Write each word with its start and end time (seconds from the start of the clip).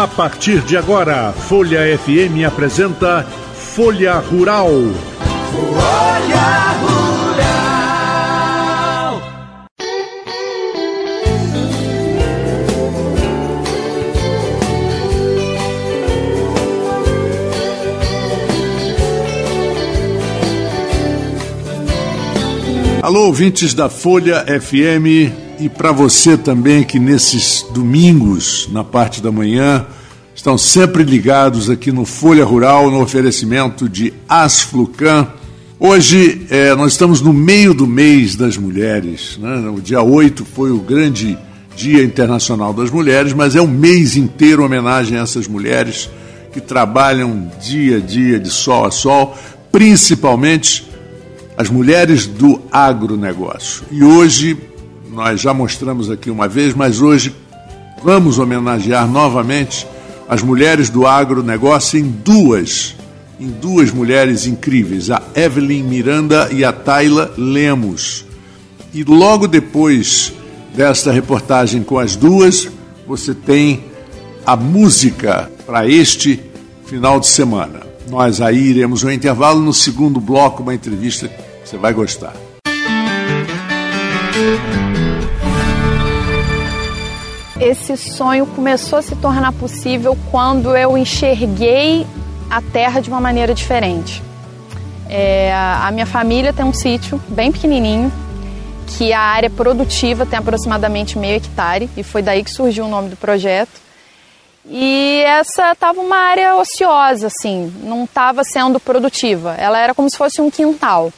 A 0.00 0.08
partir 0.08 0.60
de 0.62 0.78
agora, 0.78 1.30
Folha 1.30 1.80
FM 1.98 2.46
apresenta 2.46 3.22
Folha 3.54 4.14
Rural. 4.14 4.70
Folha 5.52 6.72
Rural. 6.80 7.60
Alô, 23.02 23.26
ouvintes 23.26 23.74
da 23.74 23.90
Folha 23.90 24.46
FM 24.46 25.49
e 25.60 25.68
para 25.68 25.92
você 25.92 26.38
também 26.38 26.82
que 26.82 26.98
nesses 26.98 27.66
domingos, 27.70 28.66
na 28.72 28.82
parte 28.82 29.20
da 29.20 29.30
manhã, 29.30 29.86
estão 30.34 30.56
sempre 30.56 31.02
ligados 31.02 31.68
aqui 31.68 31.92
no 31.92 32.06
Folha 32.06 32.46
Rural, 32.46 32.90
no 32.90 33.02
oferecimento 33.02 33.86
de 33.86 34.14
Asflucan. 34.26 35.28
Hoje 35.78 36.46
é, 36.48 36.74
nós 36.74 36.92
estamos 36.92 37.20
no 37.20 37.34
meio 37.34 37.74
do 37.74 37.86
mês 37.86 38.36
das 38.36 38.56
mulheres. 38.56 39.38
Né? 39.38 39.68
O 39.68 39.82
dia 39.82 40.00
8 40.00 40.46
foi 40.46 40.70
o 40.70 40.78
grande 40.78 41.36
Dia 41.76 42.02
Internacional 42.02 42.72
das 42.72 42.90
Mulheres, 42.90 43.34
mas 43.34 43.54
é 43.54 43.60
um 43.60 43.66
mês 43.66 44.16
inteiro 44.16 44.64
homenagem 44.64 45.18
a 45.18 45.22
essas 45.22 45.46
mulheres 45.46 46.08
que 46.54 46.60
trabalham 46.60 47.50
dia 47.60 47.98
a 47.98 48.00
dia, 48.00 48.40
de 48.40 48.50
sol 48.50 48.86
a 48.86 48.90
sol, 48.90 49.36
principalmente 49.70 50.88
as 51.56 51.68
mulheres 51.68 52.26
do 52.26 52.60
agronegócio. 52.72 53.84
E 53.90 54.02
hoje 54.02 54.56
nós 55.12 55.40
já 55.40 55.52
mostramos 55.52 56.10
aqui 56.10 56.30
uma 56.30 56.48
vez, 56.48 56.72
mas 56.74 57.00
hoje 57.00 57.34
vamos 58.02 58.38
homenagear 58.38 59.08
novamente 59.08 59.86
as 60.28 60.42
mulheres 60.42 60.88
do 60.88 61.06
agronegócio 61.06 61.98
em 61.98 62.04
duas, 62.04 62.94
em 63.38 63.48
duas 63.48 63.90
mulheres 63.90 64.46
incríveis, 64.46 65.10
a 65.10 65.20
Evelyn 65.34 65.82
Miranda 65.82 66.48
e 66.52 66.64
a 66.64 66.72
Tayla 66.72 67.32
Lemos. 67.36 68.24
E 68.94 69.02
logo 69.02 69.48
depois 69.48 70.32
desta 70.74 71.10
reportagem 71.10 71.82
com 71.82 71.98
as 71.98 72.14
duas, 72.14 72.68
você 73.06 73.34
tem 73.34 73.84
a 74.46 74.54
música 74.54 75.50
para 75.66 75.88
este 75.88 76.40
final 76.86 77.18
de 77.18 77.26
semana. 77.26 77.80
Nós 78.08 78.40
aí 78.40 78.58
iremos 78.58 79.04
ao 79.04 79.10
intervalo 79.10 79.60
no 79.60 79.74
segundo 79.74 80.20
bloco, 80.20 80.62
uma 80.62 80.74
entrevista 80.74 81.28
que 81.28 81.68
você 81.68 81.76
vai 81.76 81.92
gostar. 81.92 82.34
Esse 87.60 87.96
sonho 87.96 88.46
começou 88.46 88.98
a 88.98 89.02
se 89.02 89.14
tornar 89.16 89.52
possível 89.52 90.16
quando 90.30 90.74
eu 90.74 90.96
enxerguei 90.96 92.06
a 92.48 92.62
terra 92.62 93.00
de 93.00 93.10
uma 93.10 93.20
maneira 93.20 93.54
diferente. 93.54 94.22
É, 95.08 95.52
a 95.54 95.90
minha 95.92 96.06
família 96.06 96.52
tem 96.52 96.64
um 96.64 96.72
sítio 96.72 97.20
bem 97.28 97.52
pequenininho, 97.52 98.10
que 98.86 99.12
a 99.12 99.20
área 99.20 99.50
produtiva 99.50 100.24
tem 100.24 100.38
aproximadamente 100.38 101.18
meio 101.18 101.36
hectare, 101.36 101.88
e 101.96 102.02
foi 102.02 102.22
daí 102.22 102.42
que 102.42 102.50
surgiu 102.50 102.86
o 102.86 102.88
nome 102.88 103.10
do 103.10 103.16
projeto. 103.16 103.80
E 104.64 105.22
essa 105.26 105.72
estava 105.72 106.00
uma 106.00 106.16
área 106.16 106.56
ociosa, 106.56 107.26
assim, 107.26 107.72
não 107.82 108.04
estava 108.04 108.42
sendo 108.42 108.80
produtiva. 108.80 109.54
Ela 109.58 109.78
era 109.78 109.94
como 109.94 110.08
se 110.08 110.16
fosse 110.16 110.40
um 110.40 110.50
quintal. 110.50 111.12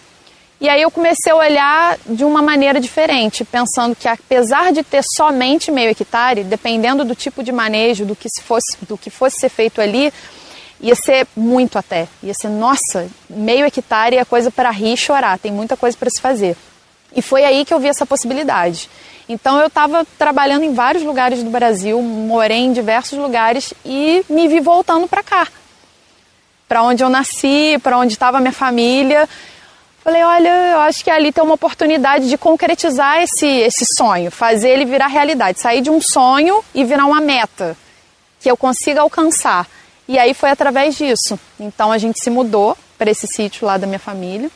E 0.62 0.68
aí 0.68 0.80
eu 0.80 0.92
comecei 0.92 1.32
a 1.32 1.34
olhar 1.34 1.98
de 2.06 2.24
uma 2.24 2.40
maneira 2.40 2.78
diferente, 2.78 3.44
pensando 3.44 3.96
que 3.96 4.06
apesar 4.06 4.72
de 4.72 4.84
ter 4.84 5.02
somente 5.16 5.72
meio 5.72 5.90
hectare, 5.90 6.44
dependendo 6.44 7.04
do 7.04 7.16
tipo 7.16 7.42
de 7.42 7.50
manejo, 7.50 8.04
do 8.04 8.14
que, 8.14 8.28
fosse, 8.40 8.78
do 8.82 8.96
que 8.96 9.10
fosse 9.10 9.40
ser 9.40 9.48
feito 9.48 9.80
ali, 9.80 10.12
ia 10.80 10.94
ser 10.94 11.26
muito 11.36 11.80
até. 11.80 12.06
Ia 12.22 12.32
ser, 12.32 12.48
nossa, 12.48 13.08
meio 13.28 13.66
hectare 13.66 14.18
é 14.18 14.24
coisa 14.24 14.52
para 14.52 14.70
rir 14.70 14.92
e 14.92 14.96
chorar, 14.96 15.36
tem 15.36 15.50
muita 15.50 15.76
coisa 15.76 15.96
para 15.96 16.08
se 16.08 16.20
fazer. 16.20 16.56
E 17.12 17.20
foi 17.20 17.42
aí 17.42 17.64
que 17.64 17.74
eu 17.74 17.80
vi 17.80 17.88
essa 17.88 18.06
possibilidade. 18.06 18.88
Então 19.28 19.58
eu 19.58 19.66
estava 19.66 20.06
trabalhando 20.16 20.62
em 20.62 20.72
vários 20.72 21.02
lugares 21.02 21.42
do 21.42 21.50
Brasil, 21.50 22.00
morei 22.00 22.58
em 22.58 22.72
diversos 22.72 23.18
lugares 23.18 23.74
e 23.84 24.24
me 24.28 24.46
vi 24.46 24.60
voltando 24.60 25.08
para 25.08 25.24
cá. 25.24 25.48
Para 26.68 26.84
onde 26.84 27.02
eu 27.02 27.08
nasci, 27.08 27.80
para 27.82 27.98
onde 27.98 28.12
estava 28.12 28.38
minha 28.38 28.52
família. 28.52 29.28
Falei, 30.02 30.24
olha, 30.24 30.48
eu 30.72 30.80
acho 30.80 31.04
que 31.04 31.10
ali 31.10 31.30
tem 31.30 31.44
uma 31.44 31.54
oportunidade 31.54 32.28
de 32.28 32.36
concretizar 32.36 33.22
esse, 33.22 33.46
esse 33.46 33.84
sonho, 33.96 34.32
fazer 34.32 34.70
ele 34.70 34.84
virar 34.84 35.06
realidade, 35.06 35.60
sair 35.60 35.80
de 35.80 35.90
um 35.90 36.00
sonho 36.00 36.62
e 36.74 36.84
virar 36.84 37.06
uma 37.06 37.20
meta 37.20 37.76
que 38.40 38.50
eu 38.50 38.56
consiga 38.56 39.00
alcançar. 39.00 39.66
E 40.08 40.18
aí 40.18 40.34
foi 40.34 40.50
através 40.50 40.96
disso. 40.96 41.38
Então 41.58 41.92
a 41.92 41.98
gente 41.98 42.18
se 42.20 42.30
mudou 42.30 42.76
para 42.98 43.12
esse 43.12 43.28
sítio 43.28 43.64
lá 43.64 43.78
da 43.78 43.86
minha 43.86 44.00
família. 44.00 44.50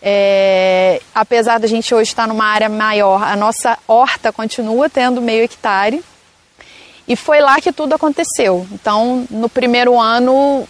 É, 0.00 1.02
apesar 1.14 1.58
da 1.58 1.66
gente 1.66 1.94
hoje 1.94 2.10
estar 2.10 2.26
numa 2.26 2.46
área 2.46 2.70
maior, 2.70 3.22
a 3.22 3.36
nossa 3.36 3.76
horta 3.86 4.32
continua 4.32 4.88
tendo 4.88 5.20
meio 5.20 5.44
hectare. 5.44 6.02
E 7.06 7.14
foi 7.14 7.40
lá 7.40 7.60
que 7.60 7.72
tudo 7.72 7.94
aconteceu. 7.94 8.66
Então, 8.72 9.26
no 9.30 9.50
primeiro 9.50 10.00
ano 10.00 10.66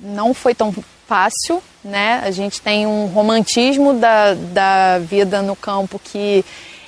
não 0.00 0.34
foi 0.34 0.54
tão 0.54 0.74
fácil, 1.06 1.62
né? 1.88 2.22
A 2.24 2.30
gente 2.30 2.60
tem 2.60 2.86
um 2.86 3.06
romantismo 3.06 3.94
da, 3.94 4.34
da 4.34 4.98
vida 4.98 5.42
no 5.42 5.56
campo 5.56 6.00
que 6.02 6.44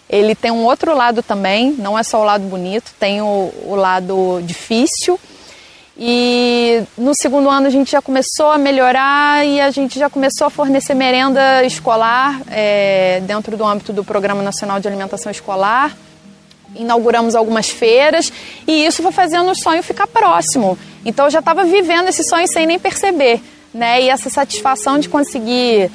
ele 0.08 0.34
tem 0.34 0.50
um 0.50 0.64
outro 0.64 0.94
lado 0.94 1.22
também, 1.22 1.72
não 1.78 1.98
é 1.98 2.02
só 2.02 2.20
o 2.20 2.24
lado 2.24 2.44
bonito, 2.44 2.92
tem 2.98 3.22
o, 3.22 3.52
o 3.64 3.74
lado 3.76 4.40
difícil. 4.42 5.18
E 5.96 6.82
no 6.96 7.12
segundo 7.14 7.48
ano 7.48 7.66
a 7.66 7.70
gente 7.70 7.92
já 7.92 8.00
começou 8.00 8.50
a 8.50 8.58
melhorar 8.58 9.46
e 9.46 9.60
a 9.60 9.70
gente 9.70 9.98
já 9.98 10.08
começou 10.08 10.46
a 10.46 10.50
fornecer 10.50 10.94
merenda 10.94 11.62
escolar 11.62 12.40
é, 12.50 13.20
dentro 13.24 13.56
do 13.56 13.64
âmbito 13.64 13.92
do 13.92 14.02
Programa 14.02 14.42
Nacional 14.42 14.80
de 14.80 14.88
Alimentação 14.88 15.30
Escolar. 15.30 15.94
Inauguramos 16.74 17.34
algumas 17.34 17.68
feiras 17.68 18.32
e 18.66 18.86
isso 18.86 19.02
foi 19.02 19.12
fazendo 19.12 19.50
o 19.50 19.54
sonho 19.54 19.82
ficar 19.82 20.06
próximo. 20.06 20.78
Então 21.04 21.26
eu 21.26 21.30
já 21.30 21.40
estava 21.40 21.64
vivendo 21.64 22.08
esse 22.08 22.24
sonho 22.24 22.48
sem 22.48 22.66
nem 22.66 22.78
perceber 22.78 23.40
né? 23.72 24.02
E 24.02 24.08
essa 24.08 24.28
satisfação 24.28 24.98
de 24.98 25.08
conseguir 25.08 25.90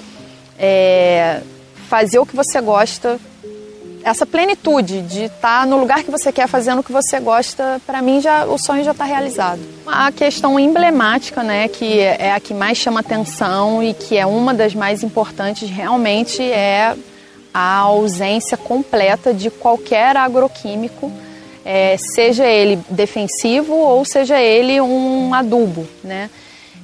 é, 0.58 1.42
fazer 1.88 2.20
o 2.20 2.26
que 2.26 2.36
você 2.36 2.60
gosta, 2.62 3.20
essa 4.04 4.26
plenitude 4.26 5.02
de 5.02 5.24
estar 5.24 5.62
tá 5.62 5.66
no 5.66 5.80
lugar 5.80 6.04
que 6.04 6.12
você 6.12 6.32
quer 6.32 6.48
fazendo 6.48 6.80
o 6.80 6.84
que 6.84 6.92
você 6.92 7.20
gosta, 7.20 7.82
para 7.88 8.04
mim 8.04 8.22
já 8.22 8.46
o 8.46 8.58
sonho 8.58 8.84
já 8.84 8.92
está 8.92 9.04
realizado. 9.04 9.60
A 9.86 10.12
questão 10.12 10.60
emblemática, 10.60 11.42
né, 11.42 11.68
que 11.68 12.00
é 12.00 12.32
a 12.32 12.40
que 12.40 12.54
mais 12.54 12.78
chama 12.78 13.00
atenção 13.00 13.82
e 13.82 13.96
que 13.96 14.16
é 14.16 14.26
uma 14.26 14.54
das 14.54 14.76
mais 14.76 15.02
importantes 15.02 15.68
realmente 15.70 16.44
é 16.44 16.96
a 17.52 17.78
ausência 17.78 18.56
completa 18.58 19.34
de 19.34 19.50
qualquer 19.50 20.16
agroquímico, 20.18 21.12
é, 21.64 21.98
seja 21.98 22.46
ele 22.46 22.78
defensivo 22.90 23.74
ou 23.74 24.06
seja 24.06 24.40
ele 24.40 24.80
um 24.82 25.34
adubo, 25.34 25.88
né? 26.04 26.30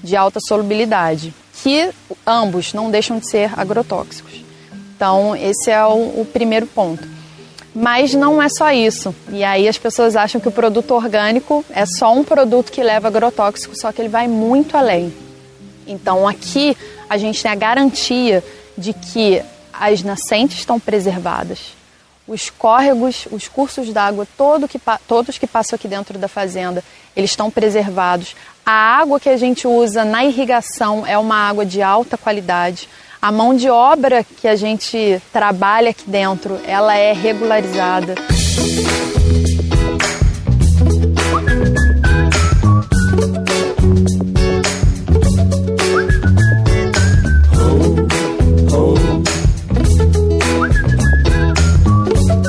De 0.03 0.15
alta 0.15 0.39
solubilidade, 0.39 1.33
que 1.61 1.91
ambos 2.25 2.73
não 2.73 2.89
deixam 2.89 3.19
de 3.19 3.29
ser 3.29 3.51
agrotóxicos. 3.59 4.43
Então, 4.95 5.35
esse 5.35 5.71
é 5.71 5.83
o, 5.85 6.21
o 6.21 6.27
primeiro 6.31 6.67
ponto. 6.67 7.07
Mas 7.73 8.13
não 8.13 8.41
é 8.41 8.49
só 8.49 8.71
isso. 8.71 9.15
E 9.29 9.43
aí 9.43 9.67
as 9.67 9.77
pessoas 9.77 10.15
acham 10.15 10.41
que 10.41 10.47
o 10.47 10.51
produto 10.51 10.91
orgânico 10.91 11.63
é 11.69 11.85
só 11.85 12.13
um 12.13 12.23
produto 12.23 12.71
que 12.71 12.83
leva 12.83 13.07
agrotóxico, 13.07 13.73
só 13.79 13.91
que 13.91 14.01
ele 14.01 14.09
vai 14.09 14.27
muito 14.27 14.75
além. 14.75 15.13
Então, 15.87 16.27
aqui 16.27 16.75
a 17.09 17.17
gente 17.17 17.41
tem 17.41 17.51
a 17.51 17.55
garantia 17.55 18.43
de 18.77 18.93
que 18.93 19.41
as 19.73 20.03
nascentes 20.03 20.59
estão 20.59 20.79
preservadas. 20.79 21.75
Os 22.27 22.49
córregos, 22.49 23.27
os 23.31 23.47
cursos 23.47 23.91
d'água, 23.91 24.27
todo 24.37 24.67
que, 24.67 24.79
todos 25.07 25.37
que 25.37 25.47
passam 25.47 25.75
aqui 25.75 25.87
dentro 25.87 26.19
da 26.19 26.27
fazenda, 26.27 26.83
eles 27.15 27.31
estão 27.31 27.49
preservados. 27.49 28.35
A 28.73 28.99
água 29.01 29.19
que 29.19 29.27
a 29.27 29.35
gente 29.35 29.67
usa 29.67 30.05
na 30.05 30.23
irrigação 30.23 31.05
é 31.05 31.17
uma 31.17 31.35
água 31.35 31.65
de 31.65 31.81
alta 31.81 32.17
qualidade. 32.17 32.87
A 33.21 33.29
mão 33.29 33.53
de 33.53 33.69
obra 33.69 34.23
que 34.23 34.47
a 34.47 34.55
gente 34.55 35.21
trabalha 35.33 35.89
aqui 35.89 36.09
dentro, 36.09 36.57
ela 36.65 36.95
é 36.95 37.11
regularizada. 37.11 38.15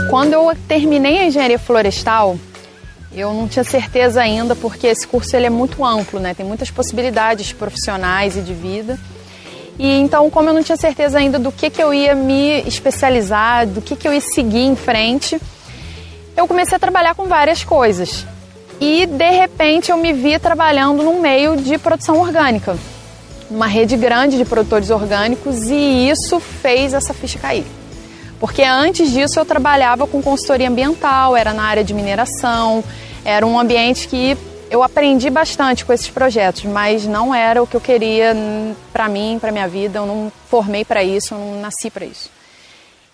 Quando 0.08 0.34
eu 0.34 0.56
terminei 0.69 1.19
a 1.19 1.24
engenharia 1.24 1.58
florestal, 1.58 2.38
eu 3.14 3.32
não 3.32 3.47
tinha 3.47 3.64
certeza 3.64 4.20
ainda 4.20 4.55
porque 4.56 4.87
esse 4.87 5.06
curso 5.06 5.37
ele 5.37 5.47
é 5.47 5.50
muito 5.50 5.85
amplo, 5.85 6.19
né? 6.19 6.35
Tem 6.35 6.47
muitas 6.47 6.70
possibilidades 6.70 7.53
profissionais 7.53 8.37
e 8.37 8.41
de 8.41 8.55
vida. 8.55 8.99
E 9.79 9.99
então, 9.99 10.29
como 10.31 10.49
eu 10.49 10.55
não 10.55 10.62
tinha 10.62 10.76
certeza 10.76 11.19
ainda 11.19 11.38
do 11.38 11.50
que, 11.50 11.70
que 11.70 11.82
eu 11.82 11.93
ia 11.93 12.14
me 12.14 12.61
especializar, 12.67 13.67
do 13.67 13.81
que, 13.81 13.97
que 13.97 14.06
eu 14.06 14.12
ia 14.12 14.20
seguir 14.20 14.62
em 14.62 14.76
frente, 14.76 15.41
eu 16.37 16.47
comecei 16.47 16.76
a 16.76 16.79
trabalhar 16.79 17.14
com 17.14 17.26
várias 17.26 17.64
coisas. 17.64 18.26
e 18.81 19.06
de 19.06 19.31
repente 19.31 19.93
eu 19.93 19.97
me 19.97 20.12
vi 20.12 20.38
trabalhando 20.41 21.05
num 21.05 21.20
meio 21.20 21.56
de 21.56 21.79
produção 21.79 22.19
orgânica, 22.19 22.76
uma 23.49 23.67
rede 23.67 23.97
grande 23.97 24.37
de 24.37 24.44
produtores 24.44 24.91
orgânicos 24.91 25.70
e 25.70 26.08
isso 26.11 26.41
fez 26.41 26.93
essa 26.93 27.15
ficha 27.15 27.38
cair. 27.38 27.65
Porque 28.43 28.65
antes 28.65 29.12
disso 29.12 29.39
eu 29.39 29.44
trabalhava 29.44 30.05
com 30.05 30.21
consultoria 30.21 30.69
ambiental, 30.69 31.37
era 31.37 31.55
na 31.55 31.62
área 31.62 31.85
de 31.85 31.94
mineração, 31.94 32.83
era 33.25 33.47
um 33.47 33.56
ambiente 33.56 34.09
que 34.09 34.37
eu 34.69 34.83
aprendi 34.83 35.31
bastante 35.31 35.85
com 35.85 35.93
esses 35.93 36.09
projetos, 36.09 36.65
mas 36.65 37.06
não 37.06 37.33
era 37.33 37.62
o 37.62 37.69
que 37.69 37.77
eu 37.77 37.81
queria 37.81 38.35
para 38.93 39.09
mim, 39.09 39.39
para 39.41 39.53
minha 39.53 39.69
vida. 39.69 40.00
Eu 40.00 40.06
não 40.06 40.33
formei 40.49 40.85
para 40.85 41.05
isso, 41.05 41.35
eu 41.35 41.39
não 41.39 41.61
nasci 41.61 41.89
para 41.89 42.05
isso. 42.05 42.31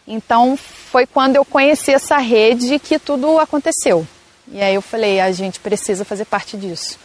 Então 0.07 0.57
foi 0.57 1.05
quando 1.05 1.37
eu 1.37 1.45
conheci 1.45 1.93
essa 1.93 2.17
rede 2.17 2.79
que 2.79 2.99
tudo 2.99 3.39
aconteceu. 3.39 4.07
E 4.51 4.63
aí 4.63 4.75
eu 4.75 4.81
falei, 4.81 5.21
a 5.21 5.31
gente 5.31 5.61
precisa 5.61 6.07
fazer 6.07 6.25
parte 6.25 6.57
disso. 6.57 6.99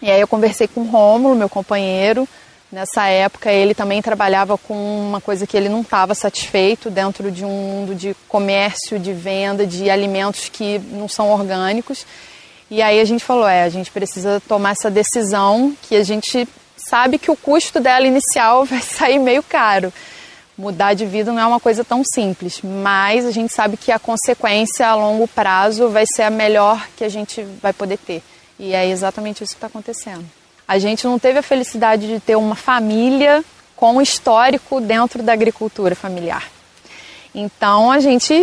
E 0.00 0.10
aí 0.10 0.18
eu 0.18 0.26
conversei 0.26 0.66
com 0.66 0.80
o 0.80 0.86
Rômulo, 0.90 1.34
meu 1.34 1.50
companheiro. 1.50 2.26
Nessa 2.74 3.06
época 3.06 3.52
ele 3.52 3.72
também 3.72 4.02
trabalhava 4.02 4.58
com 4.58 4.74
uma 4.74 5.20
coisa 5.20 5.46
que 5.46 5.56
ele 5.56 5.68
não 5.68 5.82
estava 5.82 6.12
satisfeito 6.12 6.90
dentro 6.90 7.30
de 7.30 7.44
um 7.44 7.48
mundo 7.48 7.94
de 7.94 8.16
comércio, 8.26 8.98
de 8.98 9.12
venda 9.12 9.64
de 9.64 9.88
alimentos 9.88 10.48
que 10.48 10.80
não 10.90 11.06
são 11.06 11.30
orgânicos. 11.30 12.04
E 12.68 12.82
aí 12.82 12.98
a 12.98 13.04
gente 13.04 13.24
falou, 13.24 13.46
é, 13.46 13.62
a 13.62 13.68
gente 13.68 13.92
precisa 13.92 14.42
tomar 14.48 14.72
essa 14.72 14.90
decisão 14.90 15.72
que 15.82 15.94
a 15.94 16.02
gente 16.02 16.48
sabe 16.76 17.16
que 17.16 17.30
o 17.30 17.36
custo 17.36 17.78
dela 17.78 18.08
inicial 18.08 18.64
vai 18.66 18.80
sair 18.80 19.20
meio 19.20 19.44
caro 19.44 19.92
mudar 20.58 20.94
de 20.94 21.04
vida 21.04 21.32
não 21.32 21.40
é 21.40 21.46
uma 21.46 21.58
coisa 21.58 21.84
tão 21.84 22.02
simples, 22.04 22.60
mas 22.62 23.26
a 23.26 23.32
gente 23.32 23.52
sabe 23.52 23.76
que 23.76 23.90
a 23.90 23.98
consequência 23.98 24.86
a 24.86 24.94
longo 24.94 25.26
prazo 25.26 25.88
vai 25.88 26.04
ser 26.06 26.22
a 26.22 26.30
melhor 26.30 26.88
que 26.96 27.02
a 27.02 27.08
gente 27.08 27.42
vai 27.60 27.72
poder 27.72 27.98
ter. 27.98 28.22
E 28.56 28.72
é 28.72 28.88
exatamente 28.88 29.42
isso 29.42 29.52
que 29.52 29.56
está 29.56 29.66
acontecendo. 29.66 30.24
A 30.66 30.78
gente 30.78 31.04
não 31.04 31.18
teve 31.18 31.38
a 31.38 31.42
felicidade 31.42 32.06
de 32.06 32.20
ter 32.20 32.36
uma 32.36 32.54
família 32.54 33.44
com 33.76 34.00
histórico 34.00 34.80
dentro 34.80 35.22
da 35.22 35.32
agricultura 35.32 35.94
familiar. 35.94 36.44
Então 37.34 37.90
a 37.90 38.00
gente 38.00 38.34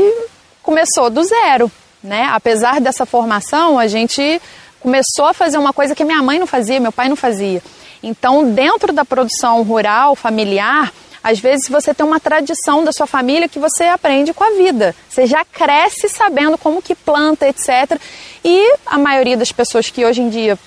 começou 0.62 1.10
do 1.10 1.24
zero, 1.24 1.72
né? 2.04 2.30
Apesar 2.32 2.80
dessa 2.80 3.06
formação, 3.06 3.80
a 3.80 3.88
gente 3.88 4.42
começou 4.80 5.26
a 5.26 5.34
fazer 5.34 5.58
uma 5.58 5.72
coisa 5.72 5.96
que 5.96 6.04
minha 6.04 6.22
mãe 6.22 6.40
não 6.40 6.48
fazia, 6.48 6.80
meu 6.80 6.92
pai 6.92 7.08
não 7.08 7.16
fazia. 7.16 7.62
Então, 8.04 8.52
dentro 8.52 8.92
da 8.92 9.06
produção 9.06 9.62
rural 9.62 10.16
familiar, 10.16 10.92
às 11.24 11.40
vezes 11.40 11.70
você 11.70 11.94
tem 11.94 12.06
uma 12.06 12.20
tradição 12.20 12.84
da 12.84 12.92
sua 12.92 13.06
família 13.06 13.48
que 13.48 13.60
você 13.60 13.84
aprende 13.84 14.34
com 14.34 14.44
a 14.44 14.58
vida. 14.58 14.96
Você 15.08 15.28
já 15.28 15.46
cresce 15.46 16.10
sabendo 16.10 16.58
como 16.58 16.82
que 16.82 16.96
planta, 16.96 17.48
etc. 17.48 18.02
E 18.44 18.76
a 18.86 18.98
maioria 18.98 19.38
das 19.38 19.52
pessoas 19.52 19.90
que 19.92 20.04
hoje 20.04 20.22
em 20.22 20.30
dia 20.30 20.58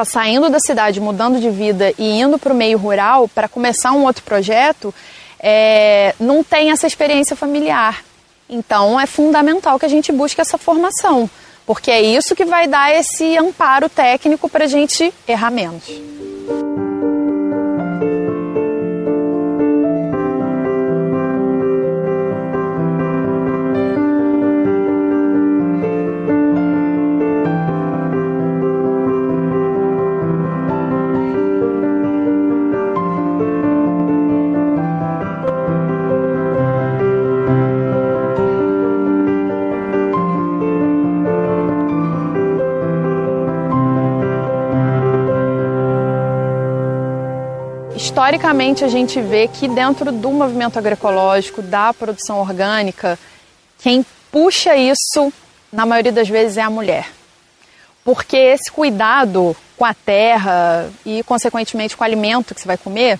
está 0.00 0.04
saindo 0.04 0.48
da 0.48 0.60
cidade, 0.60 1.00
mudando 1.00 1.40
de 1.40 1.50
vida 1.50 1.92
e 1.98 2.20
indo 2.20 2.38
para 2.38 2.52
o 2.52 2.56
meio 2.56 2.78
rural 2.78 3.26
para 3.26 3.48
começar 3.48 3.90
um 3.90 4.04
outro 4.04 4.22
projeto, 4.22 4.94
é, 5.40 6.14
não 6.20 6.44
tem 6.44 6.70
essa 6.70 6.86
experiência 6.86 7.34
familiar. 7.34 8.04
Então 8.48 8.98
é 8.98 9.06
fundamental 9.06 9.78
que 9.78 9.86
a 9.86 9.88
gente 9.88 10.12
busque 10.12 10.40
essa 10.40 10.56
formação, 10.56 11.28
porque 11.66 11.90
é 11.90 12.00
isso 12.00 12.36
que 12.36 12.44
vai 12.44 12.68
dar 12.68 12.94
esse 12.94 13.36
amparo 13.36 13.88
técnico 13.88 14.48
para 14.48 14.64
a 14.64 14.68
gente 14.68 15.12
errar 15.26 15.50
menos. 15.50 15.84
Historicamente 48.28 48.84
a 48.84 48.88
gente 48.88 49.22
vê 49.22 49.48
que 49.48 49.66
dentro 49.66 50.12
do 50.12 50.30
movimento 50.30 50.78
agroecológico, 50.78 51.62
da 51.62 51.94
produção 51.94 52.40
orgânica, 52.40 53.18
quem 53.78 54.04
puxa 54.30 54.76
isso, 54.76 55.32
na 55.72 55.86
maioria 55.86 56.12
das 56.12 56.28
vezes, 56.28 56.58
é 56.58 56.62
a 56.62 56.68
mulher. 56.68 57.08
Porque 58.04 58.36
esse 58.36 58.70
cuidado 58.70 59.56
com 59.78 59.84
a 59.86 59.94
terra 59.94 60.90
e, 61.06 61.22
consequentemente, 61.22 61.96
com 61.96 62.04
o 62.04 62.06
alimento 62.06 62.54
que 62.54 62.60
você 62.60 62.66
vai 62.66 62.76
comer, 62.76 63.18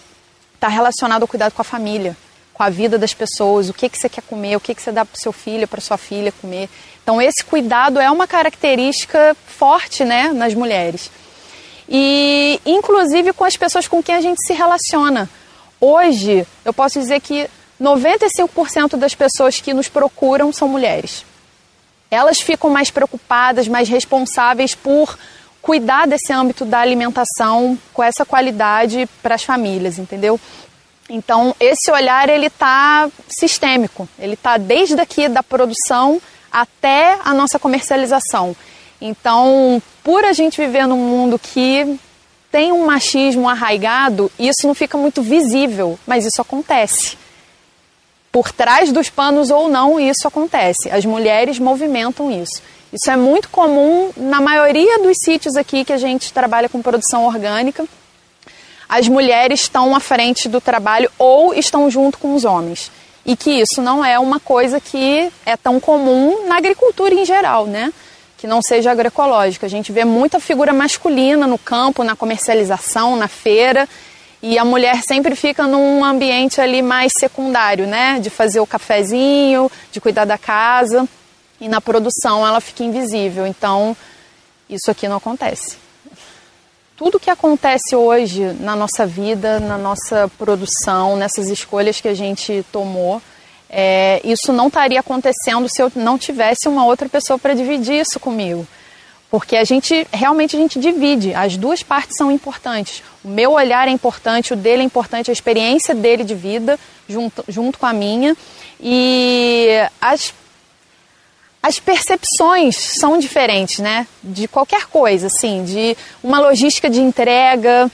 está 0.54 0.68
relacionado 0.68 1.22
ao 1.22 1.28
cuidado 1.28 1.54
com 1.54 1.62
a 1.62 1.64
família, 1.64 2.14
com 2.52 2.62
a 2.62 2.68
vida 2.68 2.98
das 2.98 3.14
pessoas, 3.14 3.70
o 3.70 3.72
que, 3.72 3.88
que 3.88 3.96
você 3.96 4.10
quer 4.10 4.22
comer, 4.22 4.56
o 4.56 4.60
que, 4.60 4.74
que 4.74 4.82
você 4.82 4.92
dá 4.92 5.06
para 5.06 5.18
seu 5.18 5.32
filho, 5.32 5.66
para 5.66 5.80
sua 5.80 5.96
filha 5.96 6.32
comer. 6.32 6.68
Então, 7.02 7.22
esse 7.22 7.42
cuidado 7.42 7.98
é 7.98 8.10
uma 8.10 8.26
característica 8.26 9.34
forte 9.46 10.04
né, 10.04 10.32
nas 10.34 10.52
mulheres 10.52 11.10
e 11.88 12.60
inclusive 12.66 13.32
com 13.32 13.44
as 13.44 13.56
pessoas 13.56 13.88
com 13.88 14.02
quem 14.02 14.14
a 14.14 14.20
gente 14.20 14.44
se 14.46 14.52
relaciona. 14.52 15.28
Hoje, 15.80 16.46
eu 16.64 16.72
posso 16.72 16.98
dizer 16.98 17.20
que 17.20 17.48
95% 17.80 18.96
das 18.96 19.14
pessoas 19.14 19.60
que 19.60 19.72
nos 19.72 19.88
procuram 19.88 20.52
são 20.52 20.68
mulheres. 20.68 21.24
Elas 22.10 22.40
ficam 22.40 22.70
mais 22.70 22.90
preocupadas, 22.90 23.68
mais 23.68 23.88
responsáveis 23.88 24.74
por 24.74 25.16
cuidar 25.62 26.06
desse 26.06 26.32
âmbito 26.32 26.64
da 26.64 26.80
alimentação 26.80 27.78
com 27.92 28.02
essa 28.02 28.24
qualidade 28.24 29.08
para 29.22 29.34
as 29.34 29.44
famílias, 29.44 29.98
entendeu? 29.98 30.40
Então, 31.08 31.54
esse 31.58 31.90
olhar 31.90 32.28
ele 32.28 32.46
está 32.46 33.08
sistêmico, 33.28 34.08
ele 34.18 34.34
está 34.34 34.58
desde 34.58 35.00
aqui 35.00 35.28
da 35.28 35.42
produção 35.42 36.20
até 36.50 37.18
a 37.24 37.32
nossa 37.32 37.58
comercialização. 37.58 38.54
Então, 39.00 39.82
por 40.02 40.24
a 40.24 40.32
gente 40.32 40.60
viver 40.60 40.86
num 40.86 40.96
mundo 40.96 41.38
que 41.38 41.98
tem 42.50 42.72
um 42.72 42.86
machismo 42.86 43.48
arraigado, 43.48 44.30
isso 44.38 44.66
não 44.66 44.74
fica 44.74 44.96
muito 44.96 45.22
visível, 45.22 45.98
mas 46.06 46.24
isso 46.24 46.40
acontece. 46.40 47.16
Por 48.32 48.52
trás 48.52 48.90
dos 48.90 49.08
panos 49.08 49.50
ou 49.50 49.68
não, 49.68 49.98
isso 50.00 50.26
acontece. 50.26 50.90
As 50.90 51.04
mulheres 51.04 51.58
movimentam 51.58 52.30
isso. 52.30 52.62
Isso 52.92 53.10
é 53.10 53.16
muito 53.16 53.48
comum 53.50 54.10
na 54.16 54.40
maioria 54.40 54.98
dos 54.98 55.16
sítios 55.22 55.56
aqui 55.56 55.84
que 55.84 55.92
a 55.92 55.98
gente 55.98 56.32
trabalha 56.32 56.68
com 56.68 56.80
produção 56.80 57.26
orgânica. 57.26 57.86
As 58.88 59.06
mulheres 59.06 59.62
estão 59.62 59.94
à 59.94 60.00
frente 60.00 60.48
do 60.48 60.60
trabalho 60.60 61.10
ou 61.18 61.52
estão 61.52 61.90
junto 61.90 62.16
com 62.18 62.34
os 62.34 62.44
homens. 62.44 62.90
E 63.26 63.36
que 63.36 63.50
isso 63.50 63.82
não 63.82 64.02
é 64.02 64.18
uma 64.18 64.40
coisa 64.40 64.80
que 64.80 65.30
é 65.44 65.54
tão 65.56 65.78
comum 65.78 66.46
na 66.46 66.56
agricultura 66.56 67.14
em 67.14 67.26
geral, 67.26 67.66
né? 67.66 67.92
Que 68.38 68.46
não 68.46 68.62
seja 68.62 68.92
agroecológica. 68.92 69.66
A 69.66 69.68
gente 69.68 69.92
vê 69.92 70.04
muita 70.04 70.40
figura 70.40 70.72
masculina 70.72 71.46
no 71.46 71.58
campo, 71.58 72.04
na 72.04 72.16
comercialização, 72.16 73.16
na 73.16 73.28
feira, 73.28 73.86
e 74.40 74.56
a 74.56 74.64
mulher 74.64 75.02
sempre 75.06 75.34
fica 75.34 75.66
num 75.66 76.04
ambiente 76.04 76.60
ali 76.60 76.80
mais 76.80 77.12
secundário, 77.18 77.86
né? 77.86 78.20
De 78.20 78.30
fazer 78.30 78.60
o 78.60 78.66
cafezinho, 78.66 79.70
de 79.90 80.00
cuidar 80.00 80.24
da 80.24 80.38
casa, 80.38 81.06
e 81.60 81.68
na 81.68 81.80
produção 81.80 82.46
ela 82.46 82.60
fica 82.60 82.84
invisível. 82.84 83.44
Então, 83.44 83.96
isso 84.70 84.88
aqui 84.88 85.08
não 85.08 85.16
acontece. 85.16 85.76
Tudo 86.96 87.18
que 87.18 87.30
acontece 87.30 87.96
hoje 87.96 88.44
na 88.60 88.76
nossa 88.76 89.04
vida, 89.04 89.58
na 89.58 89.76
nossa 89.76 90.30
produção, 90.38 91.16
nessas 91.16 91.48
escolhas 91.48 92.00
que 92.00 92.08
a 92.08 92.14
gente 92.14 92.64
tomou, 92.70 93.20
é, 93.70 94.20
isso 94.24 94.52
não 94.52 94.68
estaria 94.68 95.00
acontecendo 95.00 95.68
se 95.68 95.82
eu 95.82 95.92
não 95.94 96.16
tivesse 96.16 96.68
uma 96.68 96.84
outra 96.84 97.08
pessoa 97.08 97.38
para 97.38 97.54
dividir 97.54 98.00
isso 98.00 98.18
comigo. 98.18 98.66
Porque 99.30 99.56
a 99.56 99.64
gente, 99.64 100.06
realmente 100.10 100.56
a 100.56 100.58
gente 100.58 100.80
divide, 100.80 101.34
as 101.34 101.56
duas 101.56 101.82
partes 101.82 102.16
são 102.16 102.32
importantes. 102.32 103.02
O 103.22 103.28
meu 103.28 103.52
olhar 103.52 103.86
é 103.86 103.90
importante, 103.90 104.54
o 104.54 104.56
dele 104.56 104.82
é 104.82 104.84
importante, 104.84 105.30
a 105.30 105.32
experiência 105.32 105.94
dele 105.94 106.24
de 106.24 106.34
vida 106.34 106.78
junto, 107.06 107.44
junto 107.46 107.78
com 107.78 107.84
a 107.84 107.92
minha. 107.92 108.34
E 108.80 109.68
as, 110.00 110.32
as 111.62 111.78
percepções 111.78 112.74
são 112.98 113.18
diferentes, 113.18 113.80
né? 113.80 114.06
De 114.24 114.48
qualquer 114.48 114.86
coisa, 114.86 115.26
assim, 115.26 115.62
de 115.62 115.94
uma 116.22 116.40
logística 116.40 116.88
de 116.88 117.02
entrega, 117.02 117.90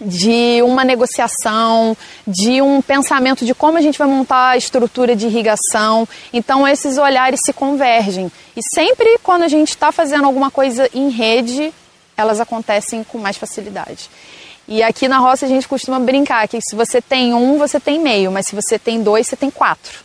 de 0.00 0.62
uma 0.62 0.84
negociação, 0.84 1.96
de 2.26 2.62
um 2.62 2.80
pensamento 2.80 3.44
de 3.44 3.54
como 3.54 3.76
a 3.76 3.80
gente 3.80 3.98
vai 3.98 4.08
montar 4.08 4.50
a 4.50 4.56
estrutura 4.56 5.14
de 5.14 5.26
irrigação. 5.26 6.08
Então, 6.32 6.66
esses 6.66 6.96
olhares 6.96 7.40
se 7.44 7.52
convergem. 7.52 8.32
E 8.56 8.60
sempre 8.74 9.18
quando 9.22 9.42
a 9.42 9.48
gente 9.48 9.68
está 9.68 9.92
fazendo 9.92 10.24
alguma 10.24 10.50
coisa 10.50 10.88
em 10.94 11.10
rede, 11.10 11.72
elas 12.16 12.40
acontecem 12.40 13.04
com 13.04 13.18
mais 13.18 13.36
facilidade. 13.36 14.08
E 14.66 14.82
aqui 14.82 15.08
na 15.08 15.18
roça 15.18 15.46
a 15.46 15.48
gente 15.48 15.66
costuma 15.66 15.98
brincar 15.98 16.46
que 16.46 16.60
se 16.60 16.76
você 16.76 17.02
tem 17.02 17.34
um, 17.34 17.58
você 17.58 17.80
tem 17.80 17.98
meio, 17.98 18.30
mas 18.30 18.46
se 18.46 18.54
você 18.54 18.78
tem 18.78 19.02
dois, 19.02 19.26
você 19.26 19.36
tem 19.36 19.50
quatro. 19.50 19.98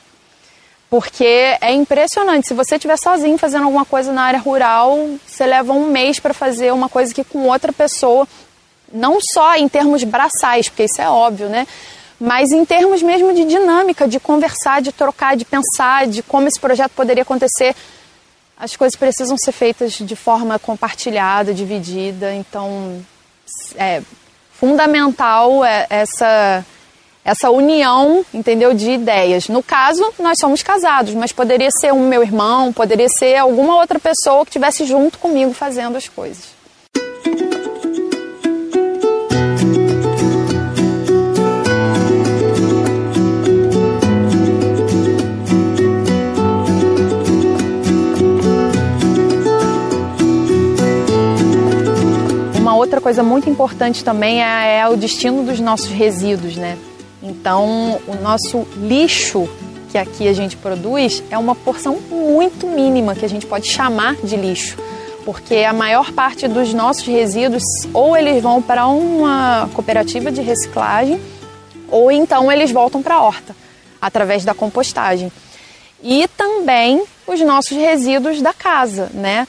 Porque 0.90 1.56
é 1.62 1.72
impressionante, 1.72 2.48
se 2.48 2.54
você 2.54 2.76
estiver 2.76 2.98
sozinho 2.98 3.38
fazendo 3.38 3.66
alguma 3.66 3.86
coisa 3.86 4.12
na 4.12 4.24
área 4.24 4.40
rural, 4.40 4.98
você 5.26 5.46
leva 5.46 5.74
um 5.74 5.92
mês 5.92 6.20
para 6.20 6.34
fazer 6.34 6.74
uma 6.74 6.90
coisa 6.90 7.14
que 7.14 7.24
com 7.24 7.48
outra 7.48 7.74
pessoa, 7.74 8.28
não 8.92 9.20
só 9.22 9.56
em 9.56 9.68
termos 9.68 10.04
braçais, 10.04 10.70
porque 10.70 10.84
isso 10.84 11.02
é 11.02 11.10
óbvio, 11.10 11.48
né? 11.50 11.68
Mas 12.20 12.52
em 12.52 12.64
termos 12.64 13.02
mesmo 13.02 13.34
de 13.34 13.44
dinâmica, 13.44 14.08
de 14.08 14.20
conversar, 14.20 14.82
de 14.82 14.92
trocar, 14.92 15.36
de 15.36 15.46
pensar, 15.46 16.08
de 16.08 16.24
como 16.24 16.48
esse 16.48 16.60
projeto 16.60 16.92
poderia 16.92 17.24
acontecer, 17.24 17.76
as 18.58 18.76
coisas 18.76 18.96
precisam 18.96 19.38
ser 19.38 19.52
feitas 19.52 19.94
de 19.94 20.16
forma 20.16 20.58
compartilhada, 20.58 21.54
dividida. 21.54 22.34
Então, 22.34 23.06
é 23.76 24.02
fundamental 24.54 25.66
é 25.66 25.86
essa 25.90 26.66
essa 27.26 27.50
união, 27.50 28.24
entendeu, 28.32 28.72
de 28.76 28.92
ideias. 28.92 29.50
No 29.50 29.64
caso, 29.64 30.14
nós 30.20 30.38
somos 30.40 30.62
casados, 30.62 31.16
mas 31.16 31.32
poderia 31.32 31.70
ser 31.72 31.92
um 31.92 32.08
meu 32.08 32.22
irmão, 32.22 32.72
poderia 32.72 33.10
ser 33.10 33.36
alguma 33.38 33.78
outra 33.78 34.00
pessoa 34.00 34.46
que 34.46 34.52
estivesse 34.52 34.86
junto 34.86 35.18
comigo 35.18 35.52
fazendo 35.52 35.98
as 35.98 36.08
coisas. 36.08 36.55
Outra 52.86 53.02
coisa 53.02 53.24
muito 53.24 53.50
importante 53.50 54.04
também 54.04 54.44
é, 54.44 54.80
é 54.80 54.88
o 54.88 54.96
destino 54.96 55.44
dos 55.44 55.60
nossos 55.60 55.90
resíduos, 55.90 56.56
né? 56.56 56.78
Então, 57.22 58.00
o 58.08 58.16
nosso 58.22 58.68
lixo 58.78 59.50
que 59.92 59.98
aqui 59.98 60.28
a 60.28 60.34
gente 60.34 60.56
produz 60.56 61.24
é 61.32 61.38
uma 61.38 61.56
porção 61.56 61.98
muito 62.12 62.68
mínima 62.68 63.16
que 63.16 63.26
a 63.26 63.30
gente 63.30 63.46
pode 63.46 63.68
chamar 63.68 64.16
de 64.18 64.36
lixo, 64.36 64.78
porque 65.24 65.56
a 65.56 65.74
maior 65.74 66.12
parte 66.12 66.48
dos 66.48 66.74
nossos 66.74 67.06
resíduos 67.06 67.64
ou 67.92 68.16
eles 68.16 68.42
vão 68.42 68.62
para 68.62 68.88
uma 68.88 69.68
cooperativa 69.74 70.32
de 70.32 70.42
reciclagem 70.42 71.20
ou 71.90 72.12
então 72.12 72.52
eles 72.52 72.72
voltam 72.72 73.02
para 73.02 73.16
a 73.16 73.24
horta 73.24 73.56
através 74.00 74.46
da 74.46 74.54
compostagem. 74.54 75.32
E 76.04 76.28
também 76.38 77.04
os 77.26 77.42
nossos 77.42 77.76
resíduos 77.76 78.42
da 78.42 78.54
casa, 78.54 79.10
né? 79.14 79.48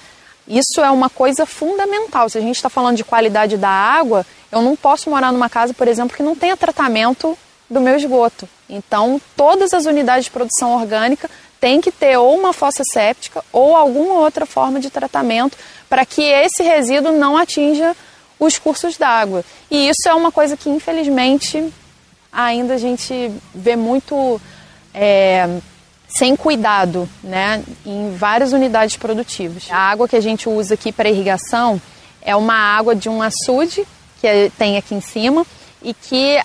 Isso 0.49 0.81
é 0.81 0.91
uma 0.91 1.11
coisa 1.11 1.45
fundamental. 1.45 2.29
Se 2.29 2.39
a 2.39 2.41
gente 2.41 2.57
está 2.57 2.69
falando 2.69 2.97
de 2.97 3.05
qualidade 3.05 3.57
da 3.57 3.69
água, 3.69 4.25
eu 4.53 4.63
não 4.63 4.77
posso 4.77 5.11
morar 5.11 5.33
numa 5.33 5.49
casa, 5.49 5.75
por 5.75 5.89
exemplo, 5.89 6.17
que 6.17 6.23
não 6.23 6.37
tenha 6.37 6.57
tratamento 6.57 7.37
do 7.69 7.81
meu 7.81 7.97
esgoto. 7.97 8.49
Então, 8.69 9.21
todas 9.37 9.73
as 9.75 9.87
unidades 9.87 10.27
de 10.27 10.31
produção 10.31 10.75
orgânica 10.75 11.29
têm 11.61 11.81
que 11.81 11.91
ter 11.91 12.17
ou 12.17 12.37
uma 12.39 12.53
fossa 12.53 12.83
séptica 12.93 13.45
ou 13.53 13.77
alguma 13.77 14.15
outra 14.15 14.47
forma 14.47 14.79
de 14.79 14.91
tratamento 14.91 15.57
para 15.89 16.05
que 16.05 16.23
esse 16.23 16.63
resíduo 16.63 17.13
não 17.13 17.37
atinja 17.37 17.97
os 18.39 18.59
cursos 18.59 18.97
d'água. 18.97 19.45
E 19.71 19.89
isso 19.89 20.09
é 20.09 20.15
uma 20.15 20.31
coisa 20.31 20.57
que, 20.57 20.69
infelizmente, 20.69 21.73
ainda 22.33 22.75
a 22.75 22.79
gente 22.79 23.33
vê 23.55 23.75
muito 23.75 24.41
é, 24.93 25.59
sem 26.09 26.37
cuidado 26.37 27.09
né, 27.23 27.63
em 27.85 28.15
várias 28.15 28.53
unidades 28.53 28.97
produtivas. 28.97 29.65
A 29.71 29.77
água 29.77 30.09
que 30.09 30.17
a 30.17 30.21
gente 30.21 30.49
usa 30.49 30.75
aqui 30.75 30.93
para 30.93 31.09
irrigação 31.09 31.81
é 32.23 32.35
uma 32.35 32.55
água 32.55 32.95
de 32.95 33.09
um 33.09 33.23
açude 33.23 33.87
que 34.21 34.51
tem 34.59 34.77
aqui 34.77 34.95
em 34.95 35.01
cima 35.01 35.45
e 35.83 35.93
que 35.93 36.41